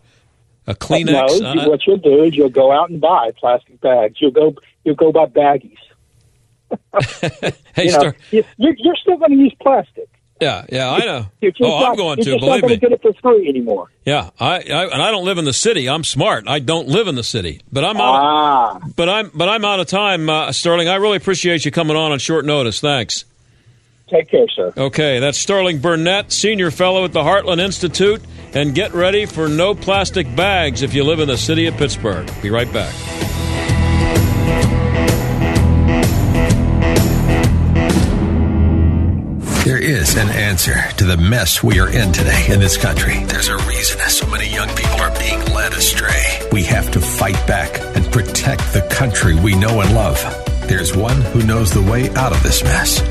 a 0.65 0.71
uh, 0.71 0.73
Kleenex? 0.73 1.41
No, 1.41 1.61
I- 1.61 1.67
what 1.67 1.85
you'll 1.85 1.97
do 1.97 2.23
is 2.23 2.35
you'll 2.35 2.49
go 2.49 2.71
out 2.71 2.89
and 2.89 2.99
buy 2.99 3.31
plastic 3.37 3.79
bags. 3.81 4.15
You'll 4.19 4.31
go 4.31 4.55
you'll 4.83 4.95
go 4.95 5.11
buy 5.11 5.25
baggies. 5.25 5.77
hey, 7.21 7.53
you 7.85 7.91
know, 7.91 7.99
Star- 7.99 8.15
you're, 8.31 8.43
you're 8.77 8.95
still 8.95 9.17
going 9.17 9.31
to 9.31 9.37
use 9.37 9.55
plastic. 9.61 10.09
Yeah, 10.39 10.65
yeah, 10.71 10.89
I 10.91 10.99
know. 10.99 11.25
You're 11.41 11.51
just 11.51 11.63
Oh, 11.63 11.75
I'm 11.77 11.81
not- 11.83 11.97
going 11.97 12.17
to. 12.17 12.23
Believe 12.25 12.41
not 12.41 12.55
me. 12.55 12.61
going 12.61 12.73
to 12.73 12.77
get 12.79 12.91
it 12.91 13.01
for 13.01 13.13
free 13.21 13.47
anymore. 13.49 13.87
Yeah, 14.05 14.29
I, 14.39 14.55
I 14.59 14.83
and 14.85 15.01
I 15.01 15.11
don't 15.11 15.25
live 15.25 15.37
in 15.37 15.45
the 15.45 15.53
city. 15.53 15.87
I'm 15.89 16.03
smart. 16.03 16.47
I 16.47 16.59
don't 16.59 16.87
live 16.87 17.07
in 17.07 17.15
the 17.15 17.23
city, 17.23 17.61
but 17.71 17.83
I'm 17.83 17.97
out. 17.97 18.21
Ah. 18.21 18.79
But 18.95 19.09
I'm 19.09 19.31
but 19.33 19.49
I'm 19.49 19.65
out 19.65 19.79
of 19.79 19.87
time, 19.87 20.29
uh, 20.29 20.51
Sterling. 20.51 20.87
I 20.89 20.95
really 20.95 21.17
appreciate 21.17 21.65
you 21.65 21.71
coming 21.71 21.97
on 21.97 22.11
on 22.11 22.19
short 22.19 22.45
notice. 22.45 22.79
Thanks. 22.79 23.25
Take 24.09 24.29
care, 24.29 24.47
sir. 24.55 24.71
Okay, 24.77 25.19
that's 25.19 25.37
Sterling 25.37 25.79
Burnett, 25.79 26.31
senior 26.31 26.71
fellow 26.71 27.03
at 27.03 27.11
the 27.11 27.23
Heartland 27.23 27.59
Institute, 27.59 28.21
and 28.53 28.73
get 28.73 28.93
ready 28.93 29.25
for 29.25 29.49
no 29.49 29.75
plastic 29.75 30.33
bags 30.33 30.81
if 30.81 30.93
you 30.93 31.03
live 31.03 31.19
in 31.19 31.27
the 31.27 31.37
city 31.37 31.65
of 31.65 31.75
Pittsburgh. 31.75 32.29
Be 32.41 32.49
right 32.49 32.71
back. 32.71 32.93
There 39.67 39.77
is 39.77 40.15
an 40.15 40.29
answer 40.29 40.81
to 40.95 41.03
the 41.03 41.17
mess 41.17 41.61
we 41.61 41.81
are 41.81 41.89
in 41.89 42.13
today 42.13 42.45
in 42.47 42.61
this 42.61 42.77
country. 42.77 43.25
There's 43.25 43.49
a 43.49 43.57
reason 43.67 43.99
so 44.09 44.25
many 44.27 44.47
young 44.47 44.69
people 44.69 44.95
are 45.01 45.19
being 45.19 45.41
led 45.53 45.73
astray. 45.73 46.39
We 46.53 46.63
have 46.63 46.89
to 46.91 47.01
fight 47.01 47.35
back 47.45 47.77
and 47.93 48.09
protect 48.09 48.61
the 48.71 48.87
country 48.89 49.35
we 49.35 49.55
know 49.55 49.81
and 49.81 49.93
love. 49.93 50.21
There's 50.69 50.95
one 50.95 51.19
who 51.19 51.43
knows 51.43 51.73
the 51.73 51.81
way 51.81 52.09
out 52.11 52.31
of 52.31 52.41
this 52.43 52.63
mess. 52.63 53.01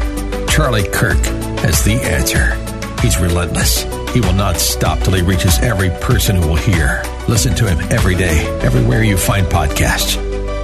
Charlie 0.50 0.88
Kirk 0.88 1.22
has 1.60 1.84
the 1.84 2.00
answer. 2.02 2.54
He's 3.02 3.20
relentless. 3.20 3.82
He 4.14 4.22
will 4.22 4.32
not 4.32 4.56
stop 4.56 4.98
till 5.00 5.12
he 5.12 5.20
reaches 5.20 5.58
every 5.58 5.90
person 6.00 6.36
who 6.36 6.48
will 6.48 6.56
hear. 6.56 7.02
Listen 7.28 7.54
to 7.56 7.68
him 7.68 7.78
every 7.92 8.14
day, 8.14 8.46
everywhere 8.62 9.02
you 9.02 9.18
find 9.18 9.46
podcasts. 9.48 10.16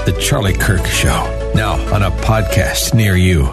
The 0.07 0.19
Charlie 0.19 0.55
Kirk 0.55 0.87
Show, 0.87 1.53
now 1.55 1.75
on 1.95 2.03
a 2.03 2.11
podcast 2.11 2.95
near 2.95 3.15
you. 3.15 3.53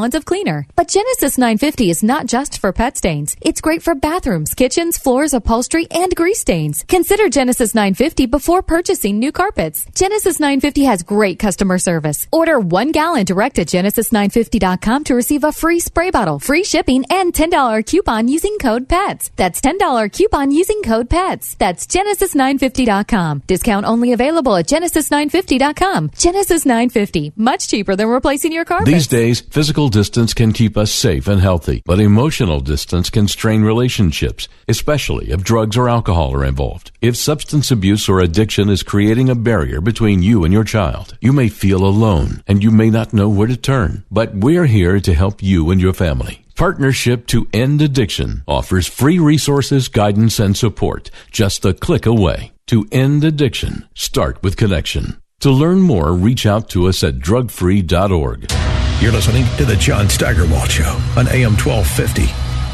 gallons 0.01 0.15
of 0.15 0.25
cleaner. 0.25 0.65
But 0.75 0.87
Genesis 0.87 1.37
950 1.37 1.91
is 1.91 2.03
not 2.03 2.25
just 2.25 2.59
for 2.59 2.73
pet 2.73 2.97
stains. 2.97 3.35
It's 3.41 3.61
great 3.61 3.83
for 3.83 3.93
bathrooms, 3.93 4.55
kitchens, 4.55 4.97
floors, 4.97 5.33
upholstery, 5.33 5.87
and 5.91 6.15
grease 6.15 6.39
stains. 6.39 6.83
Consider 6.87 7.29
Genesis 7.29 7.75
950 7.75 8.25
before 8.25 8.63
purchasing 8.63 9.19
new 9.19 9.31
carpets. 9.31 9.85
Genesis 9.93 10.39
950 10.39 10.85
has 10.85 11.03
great 11.03 11.37
customer 11.37 11.77
service. 11.77 12.27
Order 12.31 12.59
one 12.59 12.91
gallon 12.91 13.25
direct 13.25 13.59
at 13.59 13.67
genesis950.com 13.67 15.03
to 15.03 15.15
receive 15.15 15.43
a 15.43 15.51
free 15.51 15.79
spray 15.79 16.09
bottle, 16.09 16.39
free 16.39 16.63
shipping, 16.63 17.05
and 17.11 17.31
$10 17.33 17.85
coupon 17.85 18.27
using 18.27 18.57
code 18.57 18.87
PETS. 18.87 19.29
That's 19.35 19.61
$10 19.61 20.11
coupon 20.11 20.49
using 20.49 20.81
code 20.81 21.09
PETS. 21.09 21.57
That's 21.59 21.85
genesis950.com. 21.85 23.43
Discount 23.45 23.85
only 23.85 24.13
available 24.13 24.55
at 24.55 24.67
genesis950.com. 24.67 26.09
Genesis 26.17 26.65
950, 26.65 27.33
much 27.35 27.69
cheaper 27.69 27.95
than 27.95 28.07
replacing 28.07 28.51
your 28.51 28.65
carpet. 28.65 28.87
These 28.87 29.07
days, 29.07 29.41
physical 29.41 29.90
distance 29.91 30.33
can 30.33 30.53
keep 30.53 30.75
us 30.75 30.91
safe 30.91 31.27
and 31.27 31.39
healthy, 31.39 31.83
but 31.85 31.99
emotional 31.99 32.59
distance 32.61 33.09
can 33.09 33.27
strain 33.27 33.61
relationships, 33.61 34.47
especially 34.67 35.29
if 35.29 35.43
drugs 35.43 35.77
or 35.77 35.87
alcohol 35.87 36.33
are 36.33 36.45
involved. 36.45 36.91
If 37.01 37.15
substance 37.15 37.69
abuse 37.69 38.09
or 38.09 38.19
addiction 38.19 38.69
is 38.69 38.81
creating 38.81 39.29
a 39.29 39.35
barrier 39.35 39.81
between 39.81 40.23
you 40.23 40.43
and 40.43 40.51
your 40.51 40.63
child, 40.63 41.17
you 41.21 41.33
may 41.33 41.49
feel 41.49 41.85
alone 41.85 42.41
and 42.47 42.63
you 42.63 42.71
may 42.71 42.89
not 42.89 43.13
know 43.13 43.29
where 43.29 43.47
to 43.47 43.57
turn. 43.57 44.03
But 44.09 44.33
we're 44.33 44.65
here 44.65 44.99
to 44.99 45.13
help 45.13 45.43
you 45.43 45.69
and 45.69 45.79
your 45.79 45.93
family. 45.93 46.45
Partnership 46.55 47.27
to 47.27 47.47
End 47.53 47.81
Addiction 47.81 48.43
offers 48.47 48.87
free 48.87 49.19
resources, 49.19 49.87
guidance, 49.87 50.39
and 50.39 50.55
support 50.55 51.11
just 51.31 51.65
a 51.65 51.73
click 51.73 52.05
away. 52.05 52.51
To 52.67 52.87
end 52.91 53.23
addiction, 53.23 53.89
start 53.93 54.41
with 54.41 54.55
connection. 54.55 55.21
To 55.41 55.51
learn 55.51 55.81
more, 55.81 56.13
reach 56.13 56.45
out 56.45 56.69
to 56.69 56.87
us 56.87 57.03
at 57.03 57.19
drugfree.org. 57.19 58.70
You're 59.01 59.11
listening 59.11 59.47
to 59.57 59.65
the 59.65 59.75
John 59.75 60.09
Steigerwald 60.09 60.69
Show 60.69 60.91
on 61.17 61.27
AM 61.29 61.57
1250. 61.57 62.27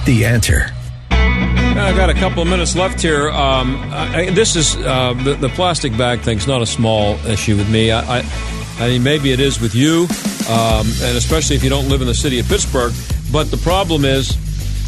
The 0.03 0.25
answer. 0.25 0.65
I've 1.09 1.95
got 1.95 2.09
a 2.09 2.13
couple 2.13 2.41
of 2.41 2.49
minutes 2.49 2.75
left 2.75 3.01
here. 3.01 3.29
Um, 3.29 3.77
I, 3.93 4.29
this 4.31 4.57
is 4.57 4.75
uh, 4.75 5.13
the, 5.23 5.35
the, 5.35 5.47
plastic 5.47 5.97
bag 5.97 6.19
thing's 6.19 6.45
not 6.45 6.61
a 6.61 6.65
small 6.65 7.15
issue 7.25 7.55
with 7.55 7.69
me. 7.69 7.91
I, 7.91 8.17
I, 8.19 8.29
I 8.77 8.89
mean, 8.89 9.03
maybe 9.03 9.31
it 9.31 9.39
is 9.39 9.61
with 9.61 9.73
you, 9.73 10.01
um, 10.49 10.85
and 11.01 11.15
especially 11.17 11.55
if 11.55 11.63
you 11.63 11.69
don't 11.69 11.87
live 11.87 12.01
in 12.01 12.07
the 12.07 12.13
city 12.13 12.39
of 12.39 12.47
Pittsburgh. 12.49 12.91
But 13.31 13.49
the 13.49 13.57
problem 13.57 14.03
is 14.03 14.35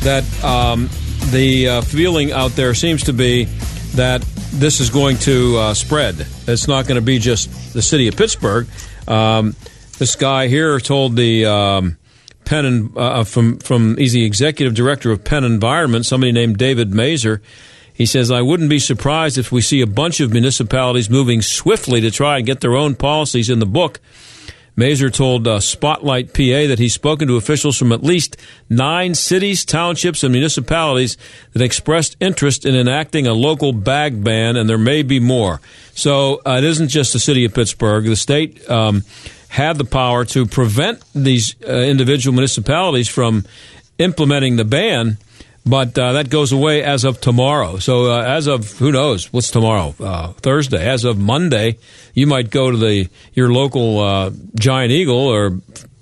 that 0.02 0.26
um, 0.44 0.90
the 1.32 1.70
uh, 1.70 1.82
feeling 1.84 2.34
out 2.34 2.52
there 2.52 2.74
seems 2.74 3.06
to 3.06 3.14
be 3.14 3.46
that 3.96 4.24
this 4.52 4.82
is 4.82 4.90
going 4.90 5.18
to 5.20 5.58
uh, 5.58 5.74
spread. 5.74 6.28
It's 6.48 6.68
not 6.68 6.86
going 6.86 7.00
to 7.00 7.02
be 7.02 7.18
just 7.18 7.72
the 7.72 7.82
city 7.82 8.10
of 8.10 8.18
Pittsburgh. 8.18 8.68
Um, 9.08 9.56
this 10.00 10.16
guy 10.16 10.48
here 10.48 10.80
told 10.80 11.16
the 11.16 11.46
um, 11.46 11.98
Penn 12.46 12.66
and, 12.66 12.98
uh, 12.98 13.24
from 13.24 13.60
from 13.60 13.98
he's 13.98 14.14
the 14.14 14.26
executive 14.26 14.74
director 14.74 15.12
of 15.12 15.24
Penn 15.24 15.44
Environment. 15.44 16.06
Somebody 16.06 16.32
named 16.32 16.58
David 16.58 16.92
Masur. 16.92 17.42
He 17.94 18.06
says, 18.06 18.32
I 18.32 18.42
wouldn't 18.42 18.70
be 18.70 18.80
surprised 18.80 19.38
if 19.38 19.52
we 19.52 19.60
see 19.60 19.82
a 19.82 19.88
bunch 19.88 20.22
of 20.22 20.32
municipalities 20.32 21.10
moving 21.10 21.42
swiftly 21.42 22.00
to 22.00 22.10
try 22.10 22.38
and 22.38 22.46
get 22.46 22.62
their 22.62 22.76
own 22.76 22.96
policies 22.96 23.50
in 23.50 23.60
the 23.60 23.66
book 23.66 24.00
Masur 24.80 25.12
told 25.14 25.46
uh, 25.46 25.60
Spotlight 25.60 26.34
PA 26.34 26.68
that 26.68 26.80
he's 26.80 26.94
spoken 26.94 27.28
to 27.28 27.36
officials 27.36 27.78
from 27.78 27.92
at 27.92 28.02
least 28.02 28.38
nine 28.70 29.14
cities, 29.14 29.66
townships, 29.66 30.24
and 30.24 30.32
municipalities 30.32 31.18
that 31.52 31.62
expressed 31.62 32.16
interest 32.22 32.66
in 32.66 32.76
enacting 32.76 33.28
a 33.28 33.34
local 33.34 33.74
bag 33.74 34.24
ban, 34.24 34.56
and 34.56 34.70
there 34.70 34.78
may 34.78 35.04
be 35.04 35.20
more. 35.20 35.60
So 35.94 36.42
uh, 36.46 36.60
it 36.60 36.64
isn't 36.64 36.88
just 36.88 37.12
the 37.12 37.20
city 37.20 37.44
of 37.44 37.54
Pittsburgh. 37.54 38.06
The 38.06 38.16
state 38.16 38.68
um, 38.70 39.04
had 39.50 39.78
the 39.78 39.86
power 39.86 40.24
to 40.26 40.46
prevent 40.46 41.04
these 41.14 41.56
uh, 41.68 41.72
individual 41.72 42.34
municipalities 42.34 43.10
from 43.10 43.46
implementing 43.98 44.56
the 44.56 44.66
ban 44.66 45.18
but 45.66 45.98
uh, 46.00 46.14
that 46.14 46.30
goes 46.30 46.52
away 46.52 46.84
as 46.84 47.04
of 47.04 47.22
tomorrow. 47.22 47.78
So 47.78 48.12
uh, 48.12 48.24
as 48.24 48.48
of 48.48 48.72
who 48.80 48.92
knows 48.92 49.32
what's 49.32 49.52
tomorrow, 49.52 49.94
uh, 50.00 50.32
Thursday. 50.34 50.84
As 50.84 51.04
of 51.04 51.20
Monday, 51.20 51.78
you 52.14 52.26
might 52.26 52.50
go 52.50 52.72
to 52.72 52.78
the 52.78 53.08
your 53.34 53.52
local 53.52 54.00
uh, 54.00 54.32
Giant 54.56 54.92
Eagle 54.92 55.28
or 55.28 55.60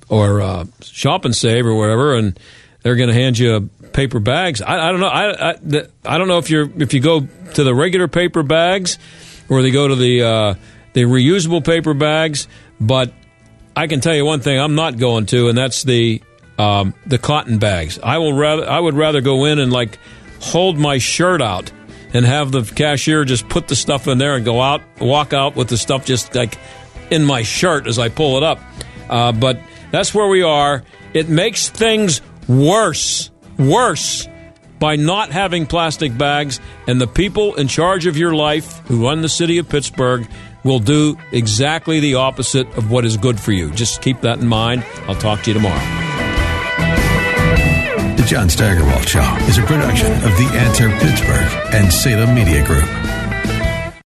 or 0.07 0.41
uh, 0.41 0.65
Shop 0.81 1.25
and 1.25 1.35
Save 1.35 1.65
or 1.65 1.75
whatever, 1.75 2.15
and 2.15 2.39
they're 2.81 2.95
going 2.95 3.09
to 3.09 3.15
hand 3.15 3.37
you 3.37 3.69
paper 3.91 4.19
bags. 4.19 4.61
I, 4.61 4.87
I 4.87 4.91
don't 4.91 5.01
know. 5.01 5.07
I, 5.07 5.49
I, 5.49 5.55
I 6.05 6.17
don't 6.17 6.27
know 6.27 6.37
if 6.37 6.49
you're 6.49 6.69
if 6.81 6.93
you 6.93 7.01
go 7.01 7.21
to 7.55 7.63
the 7.63 7.75
regular 7.75 8.07
paper 8.07 8.43
bags 8.43 8.97
or 9.49 9.61
they 9.61 9.71
go 9.71 9.87
to 9.87 9.95
the 9.95 10.23
uh, 10.23 10.53
the 10.93 11.03
reusable 11.03 11.65
paper 11.65 11.93
bags, 11.93 12.47
but 12.79 13.11
I 13.77 13.85
can 13.85 14.01
tell 14.01 14.15
you 14.15 14.25
one 14.25 14.39
thing 14.39 14.59
I'm 14.59 14.73
not 14.73 14.97
going 14.97 15.27
to, 15.27 15.49
and 15.49 15.57
that's 15.57 15.83
the 15.83 16.19
um, 16.57 16.95
the 17.05 17.19
cotton 17.19 17.59
bags. 17.59 17.99
I 18.01 18.17
will 18.17 18.33
rather 18.33 18.67
I 18.67 18.79
would 18.79 18.95
rather 18.95 19.21
go 19.21 19.45
in 19.45 19.59
and 19.59 19.71
like 19.71 19.99
hold 20.41 20.79
my 20.79 20.97
shirt 20.97 21.43
out 21.43 21.71
and 22.11 22.25
have 22.25 22.51
the 22.51 22.63
cashier 22.63 23.23
just 23.23 23.47
put 23.49 23.67
the 23.67 23.75
stuff 23.75 24.07
in 24.07 24.17
there 24.17 24.35
and 24.35 24.43
go 24.43 24.61
out, 24.61 24.81
walk 24.99 25.31
out 25.31 25.55
with 25.55 25.67
the 25.67 25.77
stuff 25.77 26.05
just 26.05 26.33
like 26.33 26.57
in 27.11 27.23
my 27.23 27.43
shirt 27.43 27.85
as 27.85 27.99
I 27.99 28.09
pull 28.09 28.37
it 28.37 28.43
up. 28.43 28.59
Uh, 29.11 29.31
but 29.31 29.59
that's 29.91 30.11
where 30.11 30.27
we 30.27 30.41
are. 30.41 30.83
It 31.13 31.29
makes 31.29 31.69
things 31.69 32.23
worse, 32.47 33.29
worse 33.59 34.27
by 34.79 34.95
not 34.95 35.31
having 35.31 35.67
plastic 35.67 36.17
bags, 36.17 36.59
and 36.87 36.99
the 36.99 37.07
people 37.07 37.53
in 37.55 37.67
charge 37.67 38.07
of 38.07 38.17
your 38.17 38.33
life 38.33 38.79
who 38.87 39.05
run 39.05 39.21
the 39.21 39.29
city 39.29 39.59
of 39.59 39.69
Pittsburgh 39.69 40.27
will 40.67 40.79
do 40.79 41.17
exactly 41.31 41.99
the 41.99 42.15
opposite 42.15 42.67
of 42.77 42.91
what 42.91 43.05
is 43.05 43.17
good 43.17 43.39
for 43.39 43.53
you. 43.53 43.71
Just 43.71 44.01
keep 44.01 44.21
that 44.21 44.39
in 44.39 44.47
mind. 44.47 44.85
I'll 45.07 45.15
talk 45.15 45.41
to 45.43 45.49
you 45.49 45.53
tomorrow. 45.53 45.79
The 48.17 48.25
John 48.27 48.49
Steigerwald 48.49 49.07
Show 49.07 49.35
is 49.47 49.57
a 49.57 49.63
production 49.63 50.11
of 50.11 50.37
The 50.37 50.49
Answer 50.53 50.89
Pittsburgh 50.99 51.73
and 51.73 51.91
Salem 51.91 52.35
Media 52.35 52.65
Group. 52.65 53.06